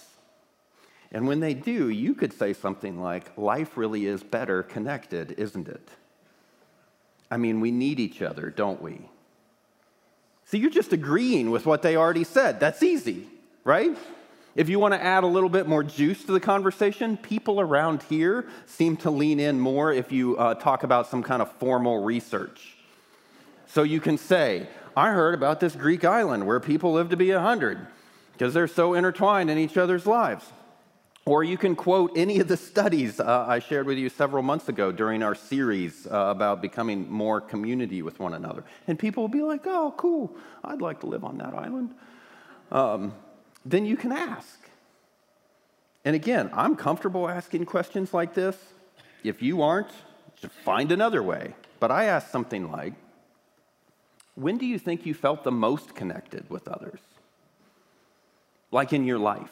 And 1.13 1.27
when 1.27 1.41
they 1.41 1.55
do, 1.55 1.89
you 1.89 2.15
could 2.15 2.33
say 2.33 2.53
something 2.53 3.01
like, 3.01 3.37
Life 3.37 3.77
really 3.77 4.07
is 4.07 4.23
better 4.23 4.63
connected, 4.63 5.33
isn't 5.33 5.69
it? 5.69 5.89
I 7.31 7.37
mean, 7.37 7.61
we 7.61 7.71
need 7.71 8.01
each 8.01 8.23
other, 8.23 8.51
don't 8.51 8.83
we? 8.83 9.01
So 10.45 10.57
you're 10.57 10.71
just 10.71 10.93
agreeing 10.93 11.51
with 11.51 11.65
what 11.65 11.83
they 11.83 11.97
already 11.97 12.25
said. 12.25 12.59
That's 12.59 12.83
easy, 12.83 13.29
right? 13.63 13.97
If 14.57 14.69
you 14.69 14.81
want 14.81 14.95
to 14.95 15.03
add 15.03 15.23
a 15.23 15.29
little 15.29 15.49
bit 15.49 15.69
more 15.69 15.85
juice 15.85 16.25
to 16.25 16.33
the 16.33 16.41
conversation, 16.41 17.17
people 17.17 17.61
around 17.61 18.03
here 18.03 18.49
seem 18.67 18.97
to 18.99 19.11
lean 19.11 19.39
in 19.39 19.61
more 19.61 19.93
if 19.93 20.11
you 20.11 20.37
uh, 20.37 20.55
talk 20.55 20.83
about 20.83 21.07
some 21.07 21.23
kind 21.23 21.41
of 21.41 21.53
formal 21.53 22.03
research. 22.03 22.75
So 23.69 23.85
you 23.85 24.01
can 24.01 24.19
say, 24.19 24.67
I 24.97 25.13
heard 25.13 25.35
about 25.35 25.61
this 25.61 25.77
Greek 25.77 26.05
island 26.05 26.45
where 26.49 26.59
people 26.59 26.93
live 26.93 27.11
to 27.11 27.17
be 27.17 27.33
100 27.33 27.87
because 28.33 28.53
they're 28.53 28.67
so 28.67 28.95
intertwined 28.95 29.51
in 29.51 29.59
each 29.59 29.77
other's 29.77 30.05
lives. 30.05 30.45
Or 31.27 31.45
you 31.45 31.59
can 31.59 31.77
quote 31.77 32.13
any 32.17 32.41
of 32.41 32.49
the 32.49 32.57
studies 32.57 33.21
uh, 33.21 33.45
I 33.47 33.59
shared 33.59 33.87
with 33.87 33.99
you 33.99 34.09
several 34.09 34.43
months 34.43 34.69
ago 34.69 34.91
during 34.91 35.23
our 35.23 35.35
series 35.35 36.07
uh, 36.07 36.11
about 36.11 36.63
becoming 36.63 37.11
more 37.11 37.41
community 37.41 38.03
with 38.03 38.19
one 38.19 38.35
another. 38.35 38.65
And 38.87 38.99
people 38.99 39.23
will 39.23 39.29
be 39.29 39.43
like, 39.43 39.67
oh, 39.67 39.95
cool, 39.97 40.35
I'd 40.65 40.81
like 40.81 41.01
to 41.01 41.07
live 41.07 41.23
on 41.25 41.39
that 41.39 41.55
island. 41.55 41.95
Um, 42.73 43.15
then 43.65 43.85
you 43.85 43.97
can 43.97 44.13
ask. 44.13 44.59
And 46.05 46.17
again, 46.17 46.51
I'm 46.55 46.75
comfortable 46.75 47.29
asking 47.29 47.67
questions 47.67 48.15
like 48.15 48.35
this. 48.35 48.57
If 49.23 49.43
you 49.43 49.61
aren't, 49.61 49.91
find 50.65 50.91
another 50.91 51.23
way. 51.23 51.55
But 51.79 51.91
I 51.91 52.05
ask 52.05 52.31
something 52.31 52.73
like, 52.73 52.95
when 54.35 54.57
do 54.57 54.65
you 54.65 54.79
think 54.79 55.05
you 55.05 55.13
felt 55.13 55.45
the 55.45 55.53
most 55.53 55.95
connected 55.95 56.49
with 56.49 56.67
others? 56.67 57.01
Like 58.71 58.95
in 58.95 59.05
your 59.05 59.19
life. 59.19 59.51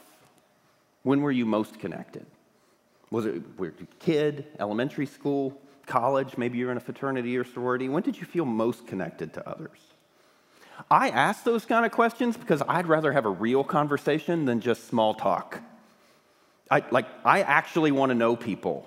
When 1.02 1.20
were 1.20 1.32
you 1.32 1.46
most 1.46 1.78
connected? 1.78 2.26
Was 3.10 3.24
it 3.24 3.36
a 3.36 3.70
kid, 4.00 4.46
elementary 4.58 5.06
school, 5.06 5.58
college? 5.86 6.36
Maybe 6.36 6.58
you're 6.58 6.70
in 6.70 6.76
a 6.76 6.80
fraternity 6.80 7.36
or 7.36 7.44
sorority. 7.44 7.88
When 7.88 8.02
did 8.02 8.18
you 8.18 8.26
feel 8.26 8.44
most 8.44 8.86
connected 8.86 9.32
to 9.34 9.48
others? 9.48 9.78
I 10.90 11.08
ask 11.08 11.42
those 11.44 11.64
kind 11.64 11.84
of 11.84 11.92
questions 11.92 12.36
because 12.36 12.62
I'd 12.68 12.86
rather 12.86 13.12
have 13.12 13.24
a 13.24 13.30
real 13.30 13.64
conversation 13.64 14.44
than 14.44 14.60
just 14.60 14.86
small 14.86 15.14
talk. 15.14 15.60
I, 16.70 16.84
like, 16.90 17.06
I 17.24 17.42
actually 17.42 17.90
want 17.90 18.10
to 18.10 18.14
know 18.14 18.36
people, 18.36 18.86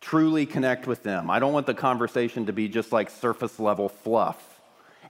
truly 0.00 0.46
connect 0.46 0.86
with 0.86 1.02
them. 1.02 1.30
I 1.30 1.38
don't 1.38 1.52
want 1.52 1.66
the 1.66 1.74
conversation 1.74 2.46
to 2.46 2.52
be 2.52 2.68
just 2.68 2.90
like 2.90 3.10
surface 3.10 3.60
level 3.60 3.88
fluff. 3.88 4.60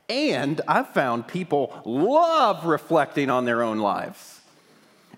And 0.09 0.61
I've 0.69 0.89
found 0.89 1.29
people 1.29 1.81
love 1.85 2.67
reflecting 2.67 3.31
on 3.31 3.45
their 3.45 3.63
own 3.63 3.79
lives. 3.79 4.42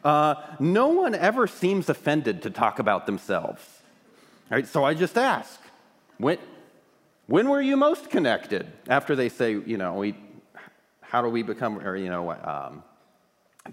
Uh, 0.05 0.35
no 0.61 0.89
one 0.89 1.15
ever 1.15 1.47
seems 1.47 1.89
offended 1.89 2.43
to 2.43 2.51
talk 2.51 2.79
about 2.79 3.07
themselves. 3.07 3.63
All 4.51 4.57
right, 4.57 4.67
so 4.67 4.85
I 4.85 4.93
just 4.93 5.17
ask, 5.17 5.59
when, 6.19 6.39
when 7.27 7.49
were 7.49 7.63
you 7.63 7.77
most 7.77 8.11
connected? 8.11 8.71
After 8.89 9.17
they 9.17 9.31
say, 9.31 9.53
you 9.53 9.79
know, 9.79 9.95
we, 9.95 10.15
how 11.01 11.23
do 11.23 11.29
we 11.29 11.43
become, 11.43 11.79
or, 11.79 11.97
you 11.97 12.11
know, 12.11 12.33
um, 12.33 12.83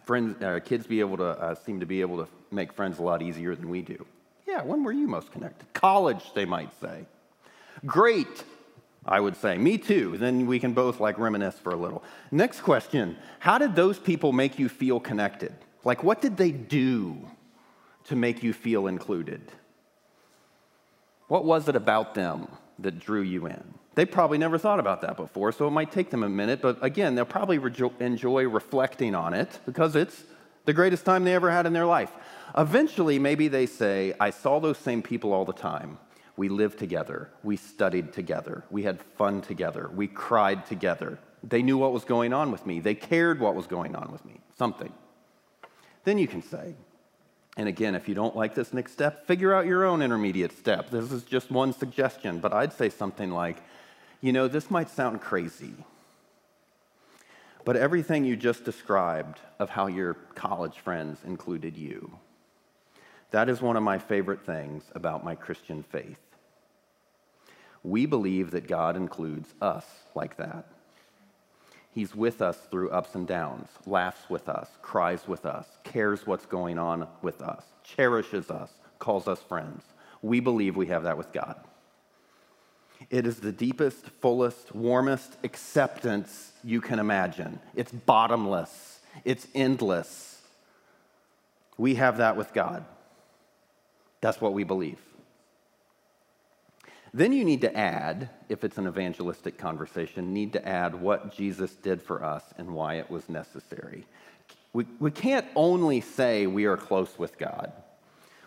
friends, 0.05 0.41
uh, 0.41 0.59
kids 0.63 0.87
be 0.87 1.01
able 1.01 1.17
to, 1.17 1.25
uh, 1.25 1.55
seem 1.55 1.81
to 1.81 1.85
be 1.85 1.99
able 1.99 2.17
to 2.17 2.27
make 2.49 2.71
friends 2.71 2.99
a 2.99 3.03
lot 3.03 3.21
easier 3.21 3.53
than 3.53 3.69
we 3.69 3.81
do. 3.81 4.05
Yeah, 4.47 4.63
when 4.63 4.83
were 4.83 4.93
you 4.93 5.07
most 5.07 5.31
connected? 5.31 5.71
College, 5.73 6.33
they 6.33 6.45
might 6.45 6.71
say. 6.79 7.05
Great, 7.85 8.43
I 9.05 9.19
would 9.19 9.35
say. 9.35 9.57
Me 9.57 9.77
too. 9.77 10.17
Then 10.17 10.45
we 10.45 10.59
can 10.59 10.73
both 10.73 11.01
like 11.01 11.17
reminisce 11.17 11.59
for 11.59 11.71
a 11.73 11.75
little. 11.75 12.03
Next 12.31 12.61
question 12.61 13.17
How 13.39 13.57
did 13.57 13.75
those 13.75 13.99
people 13.99 14.31
make 14.31 14.59
you 14.59 14.69
feel 14.69 14.99
connected? 14.99 15.53
Like, 15.83 16.03
what 16.03 16.21
did 16.21 16.37
they 16.37 16.51
do 16.51 17.17
to 18.05 18.15
make 18.15 18.43
you 18.43 18.53
feel 18.53 18.87
included? 18.87 19.51
What 21.27 21.45
was 21.45 21.67
it 21.67 21.75
about 21.75 22.13
them 22.13 22.47
that 22.79 22.99
drew 22.99 23.21
you 23.21 23.47
in? 23.47 23.73
They 23.95 24.05
probably 24.05 24.37
never 24.37 24.57
thought 24.57 24.79
about 24.79 25.01
that 25.01 25.17
before, 25.17 25.51
so 25.51 25.67
it 25.67 25.71
might 25.71 25.91
take 25.91 26.09
them 26.09 26.23
a 26.23 26.29
minute, 26.29 26.61
but 26.61 26.77
again, 26.83 27.15
they'll 27.15 27.25
probably 27.25 27.59
rejo- 27.59 27.99
enjoy 27.99 28.47
reflecting 28.47 29.15
on 29.15 29.33
it 29.33 29.59
because 29.65 29.95
it's 29.95 30.23
the 30.65 30.73
greatest 30.73 31.03
time 31.03 31.23
they 31.23 31.33
ever 31.33 31.51
had 31.51 31.65
in 31.65 31.73
their 31.73 31.85
life. 31.85 32.11
Eventually, 32.57 33.19
maybe 33.19 33.47
they 33.47 33.65
say, 33.65 34.13
I 34.19 34.29
saw 34.29 34.59
those 34.59 34.77
same 34.77 35.01
people 35.01 35.33
all 35.33 35.45
the 35.45 35.53
time. 35.53 35.97
We 36.37 36.47
lived 36.47 36.79
together. 36.79 37.29
We 37.43 37.57
studied 37.57 38.13
together. 38.13 38.63
We 38.69 38.83
had 38.83 39.01
fun 39.01 39.41
together. 39.41 39.89
We 39.93 40.07
cried 40.07 40.65
together. 40.65 41.19
They 41.43 41.61
knew 41.61 41.77
what 41.77 41.91
was 41.91 42.05
going 42.05 42.33
on 42.33 42.51
with 42.51 42.65
me. 42.65 42.79
They 42.79 42.95
cared 42.95 43.39
what 43.39 43.55
was 43.55 43.67
going 43.67 43.95
on 43.95 44.11
with 44.11 44.23
me. 44.25 44.39
Something. 44.57 44.93
Then 46.03 46.17
you 46.17 46.27
can 46.27 46.41
say, 46.41 46.75
and 47.57 47.67
again, 47.67 47.95
if 47.95 48.07
you 48.07 48.15
don't 48.15 48.35
like 48.35 48.55
this 48.55 48.73
next 48.73 48.93
step, 48.93 49.27
figure 49.27 49.53
out 49.53 49.65
your 49.65 49.85
own 49.85 50.01
intermediate 50.01 50.57
step. 50.57 50.89
This 50.89 51.11
is 51.11 51.23
just 51.23 51.51
one 51.51 51.73
suggestion, 51.73 52.39
but 52.39 52.53
I'd 52.53 52.73
say 52.73 52.89
something 52.89 53.29
like, 53.29 53.57
you 54.21 54.31
know, 54.31 54.47
this 54.47 54.71
might 54.71 54.89
sound 54.89 55.21
crazy, 55.21 55.73
but 57.65 57.75
everything 57.75 58.23
you 58.23 58.35
just 58.35 58.63
described 58.63 59.39
of 59.59 59.69
how 59.69 59.87
your 59.87 60.13
college 60.35 60.79
friends 60.79 61.19
included 61.25 61.77
you, 61.77 62.17
that 63.31 63.49
is 63.49 63.61
one 63.61 63.77
of 63.77 63.83
my 63.83 63.97
favorite 63.97 64.45
things 64.45 64.83
about 64.95 65.23
my 65.23 65.35
Christian 65.35 65.83
faith. 65.83 66.17
We 67.83 68.05
believe 68.05 68.51
that 68.51 68.67
God 68.67 68.95
includes 68.95 69.53
us 69.61 69.85
like 70.15 70.37
that. 70.37 70.70
He's 71.93 72.15
with 72.15 72.41
us 72.41 72.57
through 72.69 72.89
ups 72.91 73.15
and 73.15 73.27
downs, 73.27 73.67
laughs 73.85 74.29
with 74.29 74.47
us, 74.47 74.69
cries 74.81 75.27
with 75.27 75.45
us, 75.45 75.67
cares 75.83 76.25
what's 76.25 76.45
going 76.45 76.79
on 76.79 77.07
with 77.21 77.41
us, 77.41 77.65
cherishes 77.83 78.49
us, 78.49 78.71
calls 78.99 79.27
us 79.27 79.41
friends. 79.41 79.83
We 80.21 80.39
believe 80.39 80.77
we 80.77 80.87
have 80.87 81.03
that 81.03 81.17
with 81.17 81.33
God. 81.33 81.59
It 83.09 83.25
is 83.25 83.39
the 83.39 83.51
deepest, 83.51 84.05
fullest, 84.21 84.73
warmest 84.73 85.35
acceptance 85.43 86.53
you 86.63 86.79
can 86.79 86.99
imagine. 86.99 87.59
It's 87.75 87.91
bottomless, 87.91 88.99
it's 89.25 89.47
endless. 89.53 90.41
We 91.77 91.95
have 91.95 92.17
that 92.17 92.37
with 92.37 92.53
God. 92.53 92.85
That's 94.21 94.39
what 94.39 94.53
we 94.53 94.63
believe. 94.63 94.99
Then 97.13 97.33
you 97.33 97.43
need 97.43 97.61
to 97.61 97.77
add, 97.77 98.29
if 98.47 98.63
it's 98.63 98.77
an 98.77 98.87
evangelistic 98.87 99.57
conversation, 99.57 100.33
need 100.33 100.53
to 100.53 100.65
add 100.65 100.95
what 100.95 101.35
Jesus 101.35 101.71
did 101.75 102.01
for 102.01 102.23
us 102.23 102.43
and 102.57 102.73
why 102.73 102.95
it 102.95 103.09
was 103.09 103.27
necessary. 103.27 104.05
We, 104.71 104.85
we 104.99 105.11
can't 105.11 105.45
only 105.55 105.99
say 105.99 106.47
we 106.47 106.65
are 106.65 106.77
close 106.77 107.19
with 107.19 107.37
God. 107.37 107.73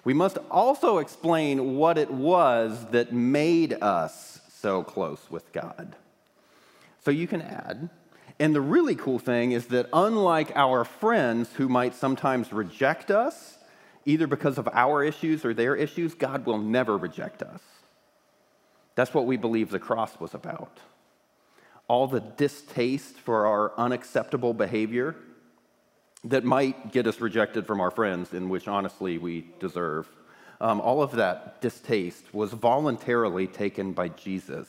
We 0.05 0.15
must 0.15 0.39
also 0.51 0.99
explain 0.99 1.77
what 1.77 1.99
it 1.99 2.11
was 2.11 2.87
that 2.91 3.12
made 3.12 3.75
us 3.83 4.41
so 4.61 4.83
close 4.83 5.21
with 5.31 5.53
God. 5.53 5.95
So 7.05 7.11
you 7.11 7.27
can 7.27 7.43
add. 7.43 7.91
And 8.39 8.55
the 8.55 8.62
really 8.62 8.95
cool 8.95 9.19
thing 9.19 9.53
is 9.53 9.67
that 9.67 9.89
unlike 9.93 10.53
our 10.57 10.85
friends 10.85 11.53
who 11.53 11.69
might 11.69 11.95
sometimes 11.95 12.53
reject 12.53 13.11
us, 13.11 13.59
either 14.07 14.27
because 14.27 14.57
of 14.57 14.69
our 14.73 15.05
issues 15.05 15.45
or 15.45 15.53
their 15.53 15.77
issues, 15.77 16.15
God 16.15 16.47
will 16.47 16.59
never 16.59 16.97
reject 16.97 17.43
us. 17.43 17.61
That's 18.95 19.15
what 19.15 19.27
we 19.27 19.37
believe 19.37 19.71
the 19.71 19.79
cross 19.79 20.19
was 20.21 20.35
about. 20.35 20.79
All 21.89 22.07
the 22.07 22.21
distaste 22.21 23.17
for 23.17 23.47
our 23.47 23.73
unacceptable 23.77 24.55
behavior 24.55 25.17
that 26.25 26.45
might 26.45 26.93
get 26.93 27.07
us 27.07 27.21
rejected 27.21 27.67
from 27.67 27.81
our 27.81 27.91
friends, 27.91 28.33
in 28.33 28.49
which 28.49 28.67
honestly 28.67 29.19
we 29.19 29.47
deserve. 29.61 30.09
Um, 30.61 30.81
all 30.81 31.03
of 31.03 31.13
that 31.13 31.61
distaste 31.61 32.33
was 32.33 32.53
voluntarily 32.53 33.47
taken 33.47 33.93
by 33.93 34.09
Jesus 34.09 34.69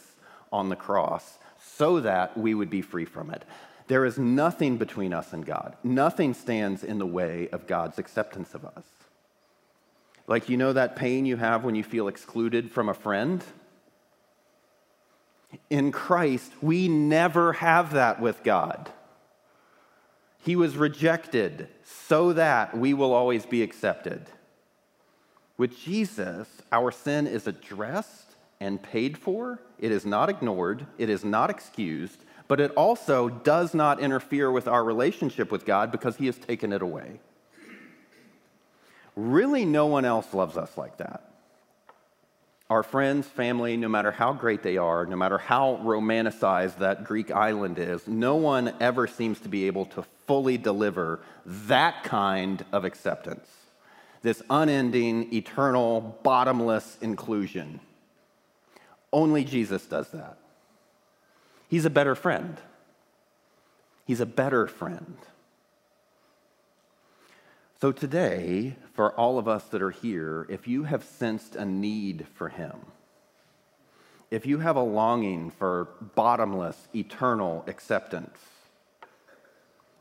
on 0.51 0.69
the 0.69 0.75
cross 0.75 1.37
so 1.63 2.01
that 2.01 2.37
we 2.37 2.53
would 2.53 2.69
be 2.69 2.81
free 2.81 3.05
from 3.05 3.29
it. 3.31 3.43
There 3.87 4.05
is 4.05 4.17
nothing 4.17 4.77
between 4.77 5.13
us 5.13 5.31
and 5.31 5.45
God. 5.45 5.75
Nothing 5.83 6.33
stands 6.33 6.83
in 6.83 6.97
the 6.97 7.05
way 7.05 7.49
of 7.49 7.67
God's 7.67 7.99
acceptance 7.99 8.53
of 8.53 8.65
us. 8.65 8.83
Like, 10.27 10.49
you 10.49 10.57
know 10.57 10.73
that 10.73 10.95
pain 10.95 11.25
you 11.25 11.37
have 11.37 11.63
when 11.63 11.75
you 11.75 11.83
feel 11.83 12.07
excluded 12.07 12.71
from 12.71 12.89
a 12.89 12.95
friend? 12.95 13.43
In 15.69 15.91
Christ, 15.91 16.51
we 16.61 16.87
never 16.87 17.53
have 17.53 17.93
that 17.93 18.19
with 18.21 18.43
God. 18.43 18.91
He 20.43 20.55
was 20.55 20.77
rejected 20.77 21.69
so 21.83 22.33
that 22.33 22.77
we 22.77 22.93
will 22.93 23.13
always 23.13 23.45
be 23.45 23.63
accepted. 23.63 24.27
With 25.57 25.77
Jesus, 25.77 26.47
our 26.71 26.91
sin 26.91 27.25
is 27.27 27.47
addressed 27.47 28.35
and 28.59 28.81
paid 28.81 29.17
for. 29.17 29.59
It 29.79 29.91
is 29.91 30.05
not 30.05 30.29
ignored, 30.29 30.85
it 30.97 31.09
is 31.09 31.25
not 31.25 31.49
excused, 31.49 32.23
but 32.47 32.59
it 32.59 32.71
also 32.71 33.29
does 33.29 33.73
not 33.73 33.99
interfere 33.99 34.51
with 34.51 34.67
our 34.67 34.83
relationship 34.83 35.51
with 35.51 35.65
God 35.65 35.91
because 35.91 36.17
He 36.17 36.27
has 36.27 36.37
taken 36.37 36.71
it 36.71 36.81
away. 36.81 37.19
Really, 39.15 39.65
no 39.65 39.85
one 39.87 40.05
else 40.05 40.33
loves 40.33 40.57
us 40.57 40.77
like 40.77 40.97
that. 40.97 41.34
Our 42.69 42.81
friends, 42.81 43.27
family, 43.27 43.77
no 43.77 43.87
matter 43.87 44.09
how 44.09 44.33
great 44.33 44.63
they 44.63 44.77
are, 44.77 45.05
no 45.05 45.15
matter 45.15 45.37
how 45.37 45.79
romanticized 45.83 46.79
that 46.79 47.03
Greek 47.03 47.29
island 47.29 47.77
is, 47.77 48.07
no 48.07 48.35
one 48.35 48.73
ever 48.79 49.05
seems 49.05 49.39
to 49.41 49.49
be 49.49 49.67
able 49.67 49.85
to 49.87 50.03
fully 50.25 50.57
deliver 50.57 51.19
that 51.45 52.03
kind 52.03 52.65
of 52.71 52.83
acceptance. 52.83 53.47
This 54.23 54.41
unending, 54.49 55.31
eternal, 55.31 56.17
bottomless 56.23 56.97
inclusion. 57.01 57.79
Only 59.13 59.43
Jesus 59.43 59.85
does 59.85 60.09
that. 60.09 60.39
He's 61.67 61.85
a 61.85 61.91
better 61.91 62.15
friend. 62.15 62.57
He's 64.05 64.21
a 64.21 64.25
better 64.25 64.65
friend. 64.65 65.17
So, 67.81 67.91
today, 67.91 68.77
for 68.93 69.11
all 69.15 69.37
of 69.37 69.49
us 69.49 69.65
that 69.65 69.81
are 69.81 69.91
here, 69.91 70.47
if 70.49 70.65
you 70.65 70.83
have 70.83 71.03
sensed 71.03 71.57
a 71.57 71.65
need 71.65 72.25
for 72.33 72.47
Him, 72.47 72.85
if 74.31 74.45
you 74.45 74.59
have 74.59 74.77
a 74.77 74.81
longing 74.81 75.51
for 75.51 75.89
bottomless, 76.15 76.87
eternal 76.95 77.65
acceptance, 77.67 78.39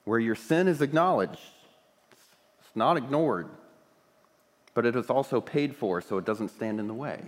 where 0.04 0.20
your 0.20 0.36
sin 0.36 0.68
is 0.68 0.82
acknowledged, 0.82 1.40
it's 2.60 2.76
not 2.76 2.96
ignored, 2.96 3.48
but 4.74 4.86
it 4.86 4.94
is 4.94 5.10
also 5.10 5.40
paid 5.40 5.74
for 5.74 6.00
so 6.00 6.16
it 6.16 6.24
doesn't 6.24 6.50
stand 6.50 6.78
in 6.78 6.86
the 6.86 6.94
way. 6.94 7.20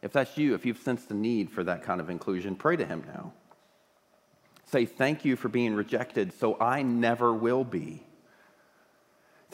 If 0.00 0.12
that's 0.12 0.38
you, 0.38 0.54
if 0.54 0.64
you've 0.64 0.78
sensed 0.78 1.10
a 1.10 1.14
need 1.14 1.50
for 1.50 1.62
that 1.62 1.82
kind 1.82 2.00
of 2.00 2.08
inclusion, 2.08 2.56
pray 2.56 2.76
to 2.76 2.86
Him 2.86 3.04
now. 3.06 3.34
Say, 4.64 4.86
Thank 4.86 5.26
you 5.26 5.36
for 5.36 5.50
being 5.50 5.74
rejected 5.74 6.32
so 6.32 6.58
I 6.58 6.80
never 6.82 7.34
will 7.34 7.64
be. 7.64 8.02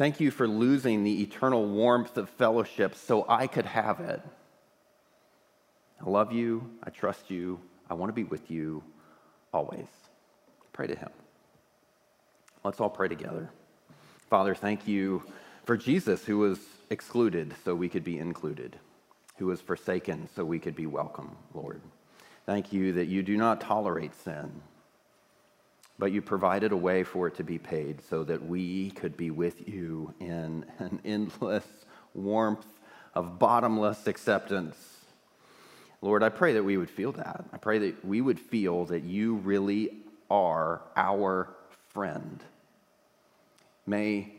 Thank 0.01 0.18
you 0.18 0.30
for 0.30 0.48
losing 0.48 1.05
the 1.05 1.20
eternal 1.20 1.62
warmth 1.66 2.16
of 2.16 2.30
fellowship 2.30 2.94
so 2.94 3.26
I 3.28 3.46
could 3.46 3.66
have 3.66 4.01
it. 4.01 4.22
I 6.01 6.09
love 6.09 6.32
you. 6.32 6.70
I 6.82 6.88
trust 6.88 7.30
you. 7.30 7.61
I 7.90 7.92
want 7.92 8.09
to 8.09 8.14
be 8.14 8.24
with 8.24 8.51
you 8.51 8.82
always. 9.53 9.84
Pray 10.72 10.86
to 10.86 10.94
Him. 10.94 11.11
Let's 12.64 12.80
all 12.80 12.88
pray 12.88 13.09
together. 13.09 13.51
Father, 14.30 14.55
thank 14.55 14.88
you 14.88 15.22
for 15.64 15.76
Jesus, 15.76 16.24
who 16.24 16.38
was 16.38 16.61
excluded 16.88 17.53
so 17.62 17.74
we 17.74 17.90
could 17.90 18.03
be 18.03 18.18
included, 18.18 18.78
who 19.36 19.44
was 19.44 19.61
forsaken 19.61 20.30
so 20.34 20.46
we 20.46 20.59
could 20.59 20.74
be 20.74 20.86
welcome, 20.86 21.36
Lord. 21.53 21.82
Thank 22.46 22.72
you 22.72 22.94
that 22.94 23.09
you 23.09 23.22
do 23.22 23.36
not 23.36 23.61
tolerate 23.61 24.14
sin 24.14 24.62
but 26.01 26.12
you 26.12 26.22
provided 26.22 26.72
a 26.72 26.76
way 26.76 27.05
for 27.05 27.28
it 27.28 27.34
to 27.36 27.44
be 27.44 27.59
paid 27.59 28.01
so 28.09 28.24
that 28.24 28.42
we 28.42 28.90
could 28.92 29.18
be 29.18 29.30
with 29.30 29.68
you 29.68 30.12
in 30.18 30.64
an 30.78 30.98
endless 31.05 31.66
warmth 32.14 32.66
of 33.14 33.38
bottomless 33.38 34.07
acceptance. 34.07 34.76
Lord, 36.01 36.22
I 36.22 36.30
pray 36.30 36.55
that 36.55 36.64
we 36.64 36.78
would 36.78 36.88
feel 36.88 37.12
that. 37.12 37.44
I 37.53 37.59
pray 37.59 37.78
that 37.78 38.03
we 38.03 38.22
would 38.22 38.40
feel 38.40 38.86
that 38.86 39.05
you 39.05 39.34
really 39.36 39.90
are 40.30 40.80
our 40.96 41.55
friend. 41.90 42.42
May 43.86 44.32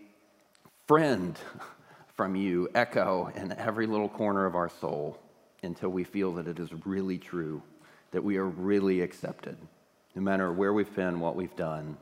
friend 0.88 1.38
from 2.16 2.36
you 2.36 2.70
echo 2.74 3.32
in 3.36 3.52
every 3.52 3.86
little 3.86 4.10
corner 4.10 4.48
of 4.48 4.56
our 4.56 4.70
soul 4.70 5.20
until 5.62 5.90
we 5.90 6.04
feel 6.04 6.34
that 6.34 6.48
it 6.48 6.58
is 6.58 6.70
really 6.88 7.20
true, 7.20 7.62
that 8.10 8.24
we 8.24 8.38
are 8.38 8.48
really 8.48 9.02
accepted, 9.02 9.58
no 10.16 10.22
matter 10.22 10.52
where 10.52 10.74
we've 10.74 10.94
been, 10.96 11.20
what 11.20 11.36
we've 11.36 11.56
done, 11.56 11.98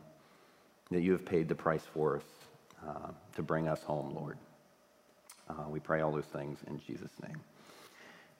that 0.91 1.01
you 1.01 1.11
have 1.11 1.25
paid 1.25 1.47
the 1.47 1.55
price 1.55 1.83
for 1.93 2.17
us 2.17 2.23
uh, 2.87 3.11
to 3.35 3.43
bring 3.43 3.67
us 3.67 3.81
home, 3.83 4.13
Lord. 4.15 4.37
Uh, 5.49 5.69
we 5.69 5.79
pray 5.79 6.01
all 6.01 6.11
those 6.11 6.25
things 6.25 6.59
in 6.67 6.79
Jesus' 6.79 7.11
name. 7.21 7.39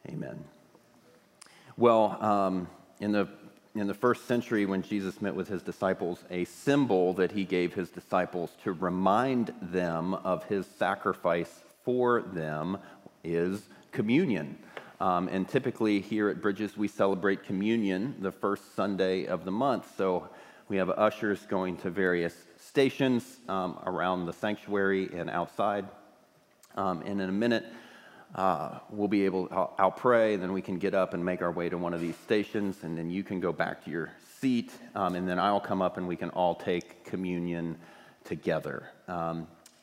Amen. 0.10 0.44
Well, 1.78 2.18
um, 2.24 2.68
in 3.00 3.12
the 3.12 3.28
in 3.76 3.88
the 3.88 3.94
first 3.94 4.26
century, 4.26 4.66
when 4.66 4.82
Jesus 4.82 5.22
met 5.22 5.36
with 5.36 5.48
his 5.48 5.62
disciples, 5.62 6.24
a 6.32 6.46
symbol 6.46 7.14
that 7.14 7.32
he 7.32 7.46
gave 7.46 7.74
his 7.74 7.90
disciples 7.90 8.52
to 8.64 8.72
remind 8.74 9.54
them 9.62 10.16
of 10.16 10.44
his 10.46 10.66
sacrifice 10.66 11.62
for 11.84 12.22
them 12.22 12.80
is 13.24 13.70
communion. 13.92 14.58
Um, 15.00 15.30
and 15.30 15.48
typically 15.48 16.02
here 16.02 16.30
at 16.30 16.42
Bridges, 16.42 16.76
we 16.76 16.88
celebrate 16.88 17.44
communion 17.44 18.16
the 18.20 18.32
first 18.32 18.76
Sunday 18.76 19.26
of 19.26 19.46
the 19.46 19.52
month. 19.52 19.96
So 19.98 20.30
we 20.68 20.78
have 20.78 20.90
ushers 20.90 21.40
going 21.48 21.78
to 21.78 21.90
various 21.90 22.36
stations 22.58 23.38
um, 23.48 23.80
around 23.86 24.26
the 24.26 24.34
sanctuary 24.34 25.10
and 25.14 25.30
outside. 25.30 25.88
Um, 26.76 27.02
and 27.02 27.22
in 27.22 27.30
a 27.30 27.34
minute, 27.34 27.66
uh, 28.36 28.80
we'll 28.90 29.08
be 29.08 29.26
able, 29.26 29.48
I'll, 29.52 29.74
I'll, 29.80 29.92
pray, 29.92 30.36
and 30.36 30.44
then 30.44 30.54
we 30.54 30.62
can 30.62 30.78
get 30.78 30.94
up 30.94 31.14
and 31.14 31.26
make 31.26 31.42
our 31.42 31.52
way 31.52 31.70
to 31.70 31.78
one 31.78 31.94
of 31.94 32.02
these 32.02 32.16
stations, 32.18 32.84
and 32.84 32.98
then 32.98 33.10
you 33.10 33.24
can 33.24 33.40
go 33.40 33.52
back 33.52 33.84
to 33.86 33.90
your 33.90 34.12
seat, 34.40 34.72
um, 34.94 35.16
and 35.16 35.28
then 35.28 35.40
I'll 35.40 35.60
come 35.60 35.82
up 35.82 35.98
and 35.98 36.08
we 36.08 36.16
can 36.16 36.30
all 36.30 36.54
take 36.54 37.04
communion 37.06 37.78
together. 38.24 38.92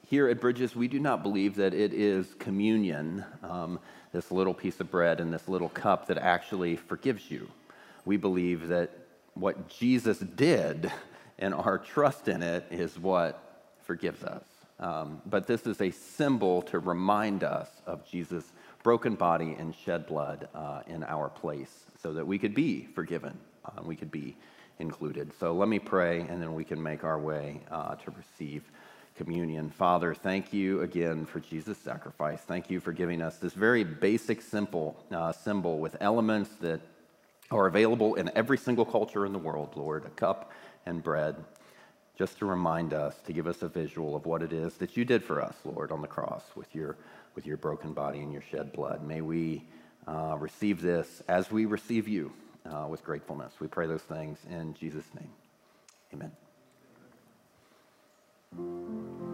Here 0.08 0.28
at 0.28 0.40
Bridges, 0.40 0.76
we 0.76 0.86
do 0.86 1.00
not 1.00 1.24
believe 1.24 1.56
that 1.56 1.74
it 1.74 1.92
is 1.92 2.32
communion, 2.38 3.24
um, 3.42 3.80
this 4.12 4.30
little 4.30 4.54
piece 4.54 4.78
of 4.78 4.88
bread 4.88 5.18
and 5.18 5.34
this 5.34 5.48
little 5.48 5.68
cup, 5.68 6.06
that 6.06 6.16
actually 6.16 6.76
forgives 6.76 7.28
you. 7.28 7.48
We 8.04 8.16
believe 8.16 8.68
that 8.68 8.90
what 9.34 9.68
Jesus 9.68 10.20
did 10.20 10.92
and 11.40 11.52
our 11.52 11.78
trust 11.78 12.28
in 12.28 12.40
it 12.44 12.66
is 12.70 12.96
what 13.00 13.64
forgives 13.82 14.22
us. 14.22 14.44
Um, 14.78 15.22
but 15.26 15.48
this 15.48 15.66
is 15.66 15.80
a 15.80 15.90
symbol 15.90 16.62
to 16.62 16.78
remind 16.78 17.42
us 17.42 17.68
of 17.84 18.08
Jesus' 18.08 18.52
broken 18.84 19.16
body 19.16 19.56
and 19.58 19.74
shed 19.74 20.06
blood 20.06 20.48
uh, 20.54 20.82
in 20.86 21.02
our 21.02 21.28
place 21.28 21.80
so 22.00 22.12
that 22.12 22.24
we 22.24 22.38
could 22.38 22.54
be 22.54 22.86
forgiven, 22.94 23.36
uh, 23.64 23.82
we 23.82 23.96
could 23.96 24.12
be 24.12 24.36
included. 24.78 25.32
So 25.40 25.52
let 25.52 25.68
me 25.68 25.80
pray, 25.80 26.20
and 26.20 26.40
then 26.40 26.54
we 26.54 26.62
can 26.62 26.80
make 26.80 27.02
our 27.02 27.18
way 27.18 27.60
uh, 27.72 27.96
to 27.96 28.12
receive 28.12 28.62
communion. 29.16 29.70
Father, 29.70 30.14
thank 30.14 30.52
you 30.52 30.82
again 30.82 31.26
for 31.26 31.40
Jesus' 31.40 31.78
sacrifice. 31.78 32.40
Thank 32.40 32.70
you 32.70 32.80
for 32.80 32.92
giving 32.92 33.22
us 33.22 33.36
this 33.38 33.52
very 33.52 33.84
basic, 33.84 34.42
simple 34.42 35.02
uh, 35.10 35.32
symbol 35.32 35.78
with 35.78 35.96
elements 36.00 36.50
that 36.60 36.80
are 37.50 37.66
available 37.66 38.14
in 38.14 38.30
every 38.34 38.58
single 38.58 38.84
culture 38.84 39.24
in 39.24 39.32
the 39.32 39.38
world, 39.38 39.70
Lord 39.76 40.04
a 40.04 40.10
cup 40.10 40.52
and 40.84 41.02
bread 41.02 41.36
just 42.16 42.38
to 42.38 42.46
remind 42.46 42.94
us, 42.94 43.16
to 43.26 43.32
give 43.32 43.46
us 43.46 43.62
a 43.62 43.68
visual 43.68 44.16
of 44.16 44.24
what 44.24 44.42
it 44.42 44.52
is 44.52 44.74
that 44.74 44.96
you 44.96 45.04
did 45.04 45.22
for 45.22 45.40
us, 45.40 45.54
Lord, 45.64 45.92
on 45.92 46.00
the 46.00 46.08
cross 46.08 46.44
with 46.54 46.74
your, 46.74 46.96
with 47.34 47.46
your 47.46 47.58
broken 47.58 47.92
body 47.92 48.20
and 48.20 48.32
your 48.32 48.42
shed 48.50 48.72
blood. 48.72 49.06
May 49.06 49.20
we 49.20 49.64
uh, 50.06 50.36
receive 50.38 50.80
this 50.80 51.22
as 51.28 51.50
we 51.50 51.66
receive 51.66 52.08
you 52.08 52.32
uh, 52.64 52.86
with 52.88 53.04
gratefulness. 53.04 53.54
We 53.60 53.68
pray 53.68 53.86
those 53.86 54.02
things 54.02 54.38
in 54.50 54.74
Jesus' 54.74 55.06
name. 55.14 55.30
Amen. 56.14 56.45
Thank 58.52 58.60
you. 58.60 59.25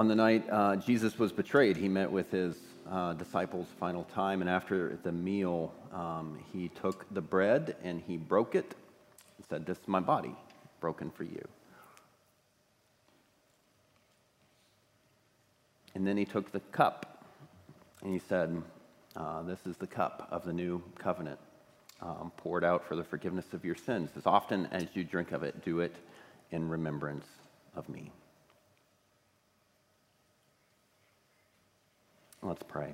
On 0.00 0.08
the 0.08 0.14
night 0.14 0.48
uh, 0.50 0.76
Jesus 0.76 1.18
was 1.18 1.30
betrayed, 1.30 1.76
he 1.76 1.86
met 1.86 2.10
with 2.10 2.30
his 2.30 2.56
uh, 2.90 3.12
disciples 3.12 3.66
final 3.78 4.04
time, 4.04 4.40
and 4.40 4.48
after 4.48 4.98
the 5.02 5.12
meal, 5.12 5.74
um, 5.92 6.38
he 6.54 6.68
took 6.68 7.04
the 7.12 7.20
bread 7.20 7.76
and 7.84 8.00
he 8.06 8.16
broke 8.16 8.54
it 8.54 8.74
and 9.36 9.46
said, 9.46 9.66
This 9.66 9.76
is 9.76 9.86
my 9.88 10.00
body. 10.00 10.34
broken 10.80 11.10
for 11.10 11.24
you. 11.24 11.46
And 15.94 16.06
then 16.06 16.16
he 16.16 16.24
took 16.24 16.50
the 16.50 16.60
cup 16.72 17.26
and 18.02 18.10
he 18.10 18.20
said, 18.26 18.62
uh, 19.16 19.42
This 19.42 19.66
is 19.66 19.76
the 19.76 19.86
cup 19.86 20.28
of 20.30 20.46
the 20.46 20.52
new 20.54 20.82
covenant, 20.98 21.40
um, 22.00 22.32
poured 22.38 22.64
out 22.64 22.88
for 22.88 22.96
the 22.96 23.04
forgiveness 23.04 23.52
of 23.52 23.66
your 23.66 23.76
sins. 23.76 24.08
As 24.16 24.24
often 24.24 24.64
as 24.72 24.86
you 24.94 25.04
drink 25.04 25.32
of 25.32 25.42
it, 25.42 25.62
do 25.62 25.80
it 25.80 25.94
in 26.52 26.70
remembrance 26.70 27.26
of 27.76 27.86
me. 27.90 28.10
Let's 32.42 32.59
pray. 32.70 32.92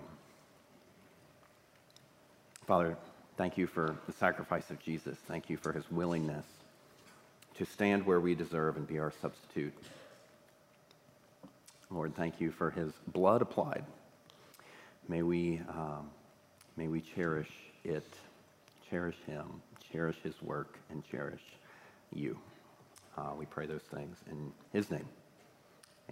Father, 2.67 2.97
thank 3.37 3.59
you 3.59 3.67
for 3.67 3.97
the 4.07 4.13
sacrifice 4.13 4.71
of 4.71 4.83
Jesus. 4.83 5.19
Thank 5.29 5.51
you 5.51 5.57
for 5.57 5.73
his 5.73 5.89
willingness 5.91 6.47
to 7.59 7.67
stand 7.67 8.05
where 8.05 8.21
we 8.21 8.35
deserve 8.35 8.77
and 8.77 8.87
be 8.87 8.99
our 8.99 9.13
substitute. 9.23 9.75
Lord, 11.91 12.17
thank 12.17 12.41
you 12.41 12.51
for 12.51 12.71
his 12.71 12.93
blood 13.13 13.43
applied. 13.43 13.85
May 15.09 15.23
we, 15.23 15.61
um, 15.69 16.11
may 16.77 16.89
we 16.89 17.01
cherish 17.01 17.51
it, 17.85 18.09
cherish 18.91 19.17
him, 19.27 19.63
cherish 19.93 20.17
his 20.23 20.35
work, 20.43 20.79
and 20.91 21.05
cherish 21.09 21.43
you. 22.13 22.39
Uh, 23.17 23.33
we 23.39 23.47
pray 23.47 23.67
those 23.67 23.83
things 23.83 24.17
in 24.31 24.53
his 24.73 24.91
name. 24.91 25.09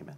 Amen. 0.01 0.17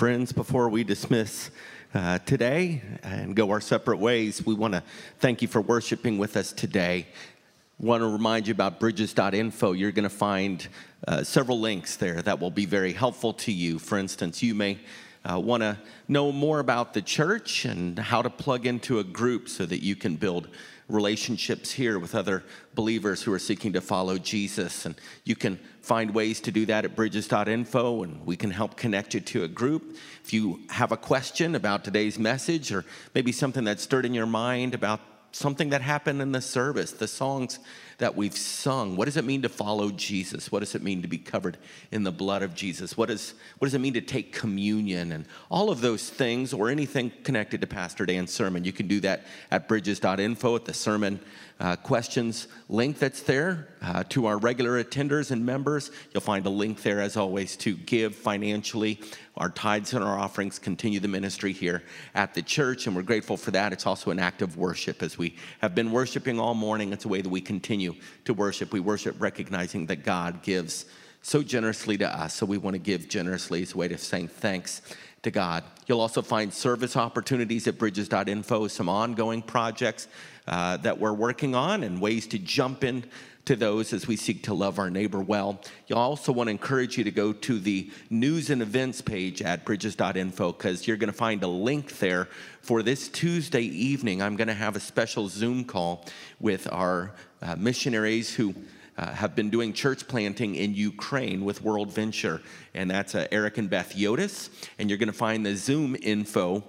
Friends, 0.00 0.32
before 0.32 0.70
we 0.70 0.82
dismiss 0.82 1.50
uh, 1.92 2.18
today 2.20 2.80
and 3.02 3.36
go 3.36 3.50
our 3.50 3.60
separate 3.60 3.98
ways, 3.98 4.46
we 4.46 4.54
want 4.54 4.72
to 4.72 4.82
thank 5.18 5.42
you 5.42 5.46
for 5.46 5.60
worshiping 5.60 6.16
with 6.16 6.38
us 6.38 6.52
today. 6.52 7.06
Want 7.78 8.00
to 8.00 8.08
remind 8.08 8.48
you 8.48 8.52
about 8.52 8.80
bridges.info. 8.80 9.72
You're 9.72 9.92
going 9.92 10.04
to 10.04 10.08
find 10.08 10.66
uh, 11.06 11.22
several 11.22 11.60
links 11.60 11.96
there 11.96 12.22
that 12.22 12.40
will 12.40 12.50
be 12.50 12.64
very 12.64 12.94
helpful 12.94 13.34
to 13.34 13.52
you. 13.52 13.78
For 13.78 13.98
instance, 13.98 14.42
you 14.42 14.54
may 14.54 14.78
uh, 15.30 15.38
want 15.38 15.62
to 15.62 15.76
know 16.08 16.32
more 16.32 16.60
about 16.60 16.94
the 16.94 17.02
church 17.02 17.66
and 17.66 17.98
how 17.98 18.22
to 18.22 18.30
plug 18.30 18.64
into 18.64 19.00
a 19.00 19.04
group 19.04 19.50
so 19.50 19.66
that 19.66 19.82
you 19.82 19.96
can 19.96 20.16
build 20.16 20.48
relationships 20.90 21.70
here 21.70 21.98
with 21.98 22.14
other 22.14 22.44
believers 22.74 23.22
who 23.22 23.32
are 23.32 23.38
seeking 23.38 23.72
to 23.72 23.80
follow 23.80 24.18
Jesus. 24.18 24.86
And 24.86 24.94
you 25.24 25.36
can 25.36 25.58
find 25.80 26.12
ways 26.12 26.40
to 26.42 26.52
do 26.52 26.66
that 26.66 26.84
at 26.84 26.96
bridges.info, 26.96 28.02
and 28.02 28.26
we 28.26 28.36
can 28.36 28.50
help 28.50 28.76
connect 28.76 29.14
you 29.14 29.20
to 29.20 29.44
a 29.44 29.48
group. 29.48 29.96
If 30.24 30.32
you 30.32 30.60
have 30.70 30.92
a 30.92 30.96
question 30.96 31.54
about 31.54 31.84
today's 31.84 32.18
message, 32.18 32.72
or 32.72 32.84
maybe 33.14 33.32
something 33.32 33.64
that 33.64 33.80
stirred 33.80 34.04
in 34.04 34.14
your 34.14 34.26
mind 34.26 34.74
about 34.74 35.00
something 35.32 35.70
that 35.70 35.80
happened 35.80 36.20
in 36.20 36.32
the 36.32 36.40
service, 36.40 36.92
the 36.92 37.08
songs 37.08 37.58
that 38.00 38.16
we've 38.16 38.36
sung. 38.36 38.96
What 38.96 39.04
does 39.04 39.16
it 39.16 39.24
mean 39.24 39.42
to 39.42 39.48
follow 39.48 39.90
Jesus? 39.90 40.50
What 40.50 40.60
does 40.60 40.74
it 40.74 40.82
mean 40.82 41.02
to 41.02 41.08
be 41.08 41.18
covered 41.18 41.56
in 41.92 42.02
the 42.02 42.10
blood 42.10 42.42
of 42.42 42.54
Jesus? 42.54 42.96
What, 42.96 43.08
is, 43.10 43.34
what 43.58 43.66
does 43.66 43.74
it 43.74 43.80
mean 43.80 43.94
to 43.94 44.00
take 44.00 44.32
communion? 44.32 45.12
And 45.12 45.26
all 45.50 45.70
of 45.70 45.80
those 45.80 46.10
things, 46.10 46.52
or 46.52 46.68
anything 46.68 47.12
connected 47.22 47.60
to 47.60 47.66
Pastor 47.66 48.04
Dan's 48.04 48.32
sermon, 48.32 48.64
you 48.64 48.72
can 48.72 48.88
do 48.88 49.00
that 49.00 49.26
at 49.50 49.68
bridges.info 49.68 50.56
at 50.56 50.64
the 50.64 50.74
sermon 50.74 51.20
uh, 51.60 51.76
questions 51.76 52.48
link 52.68 52.98
that's 52.98 53.22
there 53.22 53.68
uh, 53.82 54.02
to 54.08 54.26
our 54.26 54.38
regular 54.38 54.82
attenders 54.82 55.30
and 55.30 55.44
members. 55.44 55.90
You'll 56.12 56.22
find 56.22 56.44
a 56.46 56.50
link 56.50 56.82
there, 56.82 57.00
as 57.00 57.16
always, 57.16 57.56
to 57.58 57.76
give 57.76 58.14
financially. 58.14 58.98
Our 59.36 59.50
tithes 59.50 59.92
and 59.92 60.02
our 60.02 60.18
offerings 60.18 60.58
continue 60.58 61.00
the 61.00 61.08
ministry 61.08 61.52
here 61.52 61.82
at 62.14 62.34
the 62.34 62.42
church, 62.42 62.86
and 62.86 62.96
we're 62.96 63.02
grateful 63.02 63.36
for 63.36 63.50
that. 63.50 63.72
It's 63.72 63.86
also 63.86 64.10
an 64.10 64.18
act 64.18 64.40
of 64.42 64.56
worship 64.56 65.02
as 65.02 65.18
we 65.18 65.36
have 65.60 65.74
been 65.74 65.92
worshiping 65.92 66.40
all 66.40 66.54
morning. 66.54 66.92
It's 66.92 67.04
a 67.04 67.08
way 67.08 67.20
that 67.20 67.28
we 67.28 67.42
continue 67.42 67.94
to 68.24 68.34
worship. 68.34 68.72
We 68.72 68.80
worship 68.80 69.16
recognizing 69.20 69.86
that 69.86 70.04
God 70.04 70.42
gives 70.42 70.86
so 71.22 71.42
generously 71.42 71.98
to 71.98 72.08
us, 72.08 72.34
so 72.34 72.46
we 72.46 72.56
want 72.56 72.74
to 72.74 72.78
give 72.78 73.08
generously 73.08 73.62
as 73.62 73.74
a 73.74 73.76
way 73.76 73.92
of 73.92 74.00
saying 74.00 74.28
thanks 74.28 74.80
to 75.22 75.30
God. 75.30 75.64
You'll 75.86 76.00
also 76.00 76.22
find 76.22 76.52
service 76.52 76.96
opportunities 76.96 77.68
at 77.68 77.78
bridges.info, 77.78 78.68
some 78.68 78.88
ongoing 78.88 79.42
projects 79.42 80.08
uh, 80.50 80.76
that 80.78 80.98
we're 80.98 81.14
working 81.14 81.54
on, 81.54 81.82
and 81.82 82.00
ways 82.00 82.26
to 82.26 82.38
jump 82.38 82.84
in 82.84 83.04
to 83.46 83.56
those 83.56 83.92
as 83.92 84.06
we 84.06 84.16
seek 84.16 84.42
to 84.42 84.52
love 84.52 84.78
our 84.78 84.90
neighbor 84.90 85.20
well. 85.20 85.60
You'll 85.86 85.98
also 85.98 86.32
want 86.32 86.48
to 86.48 86.50
encourage 86.50 86.98
you 86.98 87.04
to 87.04 87.10
go 87.10 87.32
to 87.32 87.58
the 87.58 87.90
news 88.10 88.50
and 88.50 88.60
events 88.60 89.00
page 89.00 89.42
at 89.42 89.64
bridges.info 89.64 90.52
because 90.52 90.86
you're 90.86 90.96
going 90.96 91.10
to 91.10 91.16
find 91.16 91.42
a 91.42 91.48
link 91.48 91.98
there 91.98 92.28
for 92.60 92.82
this 92.82 93.08
Tuesday 93.08 93.62
evening. 93.62 94.20
I'm 94.20 94.36
going 94.36 94.48
to 94.48 94.54
have 94.54 94.76
a 94.76 94.80
special 94.80 95.28
Zoom 95.28 95.64
call 95.64 96.04
with 96.38 96.70
our 96.70 97.12
uh, 97.40 97.56
missionaries 97.56 98.34
who 98.34 98.54
uh, 98.98 99.12
have 99.14 99.34
been 99.34 99.50
doing 99.50 99.72
church 99.72 100.06
planting 100.06 100.56
in 100.56 100.74
Ukraine 100.74 101.44
with 101.44 101.62
World 101.62 101.92
Venture, 101.92 102.42
and 102.74 102.90
that's 102.90 103.14
uh, 103.14 103.26
Eric 103.32 103.56
and 103.56 103.70
Beth 103.70 103.94
Yotis. 103.96 104.50
And 104.78 104.90
you're 104.90 104.98
going 104.98 105.06
to 105.06 105.12
find 105.12 105.46
the 105.46 105.56
Zoom 105.56 105.96
info 106.02 106.62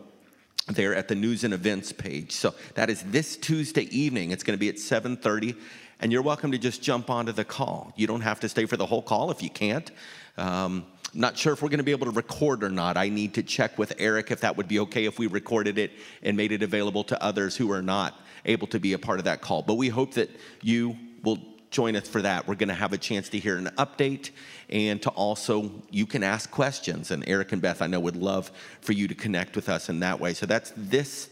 there 0.67 0.95
at 0.95 1.07
the 1.07 1.15
news 1.15 1.43
and 1.43 1.53
events 1.53 1.91
page. 1.91 2.31
So 2.31 2.53
that 2.75 2.89
is 2.89 3.03
this 3.03 3.35
Tuesday 3.35 3.83
evening. 3.95 4.31
It's 4.31 4.43
going 4.43 4.57
to 4.57 4.59
be 4.59 4.69
at 4.69 4.75
7:30, 4.75 5.55
and 5.99 6.11
you're 6.11 6.21
welcome 6.21 6.51
to 6.51 6.57
just 6.57 6.81
jump 6.81 7.09
onto 7.09 7.31
the 7.31 7.45
call. 7.45 7.93
You 7.95 8.07
don't 8.07 8.21
have 8.21 8.39
to 8.41 8.49
stay 8.49 8.65
for 8.65 8.77
the 8.77 8.85
whole 8.85 9.01
call 9.01 9.31
if 9.31 9.41
you 9.41 9.49
can't. 9.49 9.91
Um, 10.37 10.85
not 11.13 11.37
sure 11.37 11.51
if 11.51 11.61
we're 11.61 11.69
going 11.69 11.79
to 11.79 11.83
be 11.83 11.91
able 11.91 12.05
to 12.05 12.11
record 12.11 12.63
or 12.63 12.69
not. 12.69 12.95
I 12.95 13.09
need 13.09 13.33
to 13.33 13.43
check 13.43 13.77
with 13.77 13.93
Eric 13.97 14.31
if 14.31 14.41
that 14.41 14.55
would 14.55 14.67
be 14.67 14.79
okay 14.79 15.05
if 15.05 15.19
we 15.19 15.27
recorded 15.27 15.77
it 15.77 15.91
and 16.23 16.37
made 16.37 16.53
it 16.53 16.63
available 16.63 17.03
to 17.05 17.21
others 17.21 17.57
who 17.57 17.69
are 17.71 17.81
not 17.81 18.21
able 18.45 18.67
to 18.67 18.79
be 18.79 18.93
a 18.93 18.99
part 18.99 19.19
of 19.19 19.25
that 19.25 19.41
call. 19.41 19.61
But 19.61 19.75
we 19.75 19.89
hope 19.89 20.13
that 20.13 20.29
you 20.61 20.95
will 21.23 21.37
join 21.71 21.95
us 21.95 22.07
for 22.07 22.21
that. 22.21 22.47
We're 22.47 22.55
going 22.55 22.69
to 22.69 22.75
have 22.75 22.93
a 22.93 22.97
chance 22.97 23.29
to 23.29 23.39
hear 23.39 23.57
an 23.57 23.69
update 23.77 24.31
and 24.69 25.01
to 25.01 25.09
also 25.09 25.71
you 25.89 26.05
can 26.05 26.21
ask 26.21 26.51
questions. 26.51 27.11
And 27.11 27.23
Eric 27.27 27.53
and 27.53 27.61
Beth, 27.61 27.81
I 27.81 27.87
know, 27.87 27.99
would 28.01 28.17
love 28.17 28.51
for 28.81 28.91
you 28.91 29.07
to 29.07 29.15
connect 29.15 29.55
with 29.55 29.69
us 29.69 29.89
in 29.89 30.01
that 30.01 30.19
way. 30.19 30.33
So 30.33 30.45
that's 30.45 30.73
this 30.75 31.29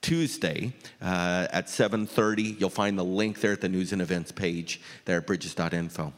Tuesday 0.00 0.72
uh, 1.02 1.48
at 1.52 1.66
7:30. 1.66 2.58
You'll 2.58 2.70
find 2.70 2.98
the 2.98 3.04
link 3.04 3.40
there 3.40 3.52
at 3.52 3.60
the 3.60 3.68
news 3.68 3.92
and 3.92 4.00
events 4.00 4.32
page 4.32 4.80
there 5.04 5.18
at 5.18 5.26
bridges.info. 5.26 6.12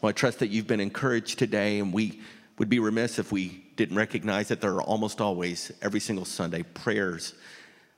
Well, 0.00 0.10
I 0.10 0.12
trust 0.12 0.38
that 0.38 0.48
you've 0.48 0.66
been 0.66 0.80
encouraged 0.80 1.38
today, 1.38 1.80
and 1.80 1.92
we 1.92 2.20
would 2.58 2.68
be 2.68 2.78
remiss 2.78 3.18
if 3.18 3.32
we 3.32 3.64
didn't 3.76 3.96
recognize 3.96 4.48
that 4.48 4.60
there 4.60 4.74
are 4.74 4.82
almost 4.82 5.20
always 5.20 5.72
every 5.82 5.98
single 5.98 6.24
Sunday 6.24 6.62
prayers 6.62 7.34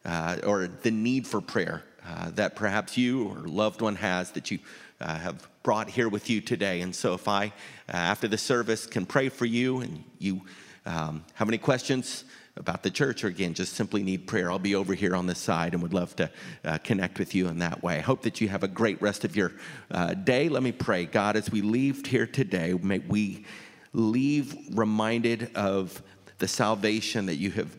uh, 0.07 0.39
or 0.47 0.69
the 0.69 0.91
need 0.91 1.27
for 1.27 1.41
prayer 1.41 1.83
uh, 2.09 2.31
that 2.31 2.57
perhaps 2.57 2.97
you 2.97 3.29
or 3.29 3.37
loved 3.41 3.83
one 3.83 3.97
has 3.97 4.31
that 4.33 4.51
you 4.51 4.59
uh, 5.01 5.19
have 5.19 5.49
brought 5.63 5.89
here 5.91 6.09
with 6.09 6.31
you 6.31 6.41
today. 6.41 6.81
And 6.81 6.95
so, 6.95 7.15
if 7.15 7.29
I, 7.29 7.47
uh, 7.47 7.51
after 7.93 8.29
the 8.29 8.39
service, 8.39 8.87
can 8.87 9.07
pray 9.07 9.29
for 9.29 9.45
you 9.45 9.81
and 9.81 10.05
you 10.19 10.43
um, 10.87 11.25
have 11.35 11.49
any 11.49 11.59
questions 11.59 12.25
about 12.57 12.83
the 12.83 12.91
church, 12.91 13.23
or 13.23 13.29
again, 13.29 13.53
just 13.53 13.75
simply 13.75 14.03
need 14.03 14.27
prayer, 14.27 14.51
I'll 14.51 14.59
be 14.59 14.75
over 14.75 14.95
here 14.95 15.15
on 15.15 15.27
this 15.27 15.39
side 15.39 15.75
and 15.75 15.83
would 15.83 15.93
love 15.93 16.17
to 16.17 16.31
uh, 16.65 16.79
connect 16.79 17.19
with 17.19 17.35
you 17.35 17.49
in 17.49 17.59
that 17.59 17.83
way. 17.83 17.99
I 17.99 18.01
hope 18.01 18.23
that 18.23 18.41
you 18.41 18.49
have 18.49 18.63
a 18.63 18.69
great 18.69 19.01
rest 19.03 19.25
of 19.25 19.37
your 19.37 19.53
uh, 19.91 20.15
day. 20.15 20.49
Let 20.49 20.63
me 20.63 20.73
pray. 20.73 21.05
God, 21.05 21.37
as 21.37 21.51
we 21.51 21.61
leave 21.61 22.07
here 22.07 22.27
today, 22.27 22.73
may 22.73 23.01
we 23.01 23.45
leave 23.93 24.57
reminded 24.73 25.55
of 25.55 26.03
the 26.39 26.49
salvation 26.49 27.27
that 27.27 27.37
you 27.37 27.51
have 27.51 27.77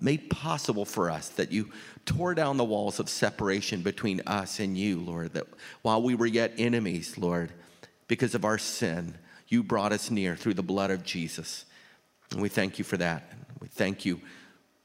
made 0.00 0.30
possible 0.30 0.84
for 0.84 1.10
us, 1.10 1.30
that 1.30 1.50
you 1.50 1.70
tore 2.08 2.34
down 2.34 2.56
the 2.56 2.64
walls 2.64 2.98
of 2.98 3.08
separation 3.10 3.82
between 3.82 4.22
us 4.26 4.60
and 4.60 4.78
you, 4.78 4.98
Lord, 4.98 5.34
that 5.34 5.46
while 5.82 6.00
we 6.00 6.14
were 6.14 6.26
yet 6.26 6.54
enemies, 6.56 7.18
Lord, 7.18 7.52
because 8.06 8.34
of 8.34 8.46
our 8.46 8.56
sin, 8.56 9.18
you 9.46 9.62
brought 9.62 9.92
us 9.92 10.10
near 10.10 10.34
through 10.34 10.54
the 10.54 10.62
blood 10.62 10.90
of 10.90 11.04
Jesus. 11.04 11.66
And 12.30 12.40
we 12.40 12.48
thank 12.48 12.78
you 12.78 12.84
for 12.84 12.96
that. 12.96 13.30
We 13.60 13.68
thank 13.68 14.06
you 14.06 14.22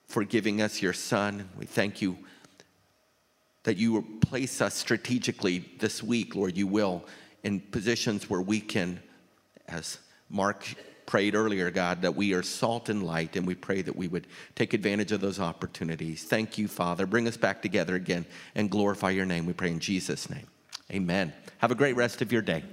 for 0.05 0.25
giving 0.25 0.61
us 0.61 0.81
your 0.81 0.91
son. 0.91 1.49
We 1.57 1.65
thank 1.65 2.01
you 2.01 2.17
that 3.63 3.77
you 3.77 3.93
will 3.93 4.05
place 4.19 4.59
us 4.59 4.73
strategically 4.75 5.59
this 5.79 6.03
week, 6.03 6.35
Lord, 6.35 6.57
you 6.57 6.67
will, 6.67 7.05
in 7.41 7.61
positions 7.61 8.29
where 8.29 8.41
we 8.41 8.59
can, 8.59 9.01
as 9.69 9.97
Mark 10.29 10.67
prayed 11.05 11.35
earlier, 11.35 11.69
God, 11.71 12.01
that 12.01 12.15
we 12.15 12.33
are 12.33 12.43
salt 12.43 12.89
and 12.89 13.03
light, 13.03 13.35
and 13.35 13.45
we 13.45 13.55
pray 13.55 13.81
that 13.81 13.95
we 13.95 14.07
would 14.07 14.27
take 14.55 14.73
advantage 14.73 15.11
of 15.11 15.21
those 15.21 15.39
opportunities. 15.39 16.23
Thank 16.23 16.57
you, 16.57 16.67
Father. 16.67 17.05
Bring 17.05 17.27
us 17.27 17.37
back 17.37 17.61
together 17.61 17.95
again 17.95 18.25
and 18.55 18.69
glorify 18.69 19.11
your 19.11 19.25
name. 19.25 19.45
We 19.45 19.53
pray 19.53 19.69
in 19.69 19.79
Jesus' 19.79 20.29
name. 20.29 20.47
Amen. 20.91 21.33
Have 21.59 21.71
a 21.71 21.75
great 21.75 21.95
rest 21.95 22.21
of 22.21 22.31
your 22.31 22.41
day. 22.41 22.63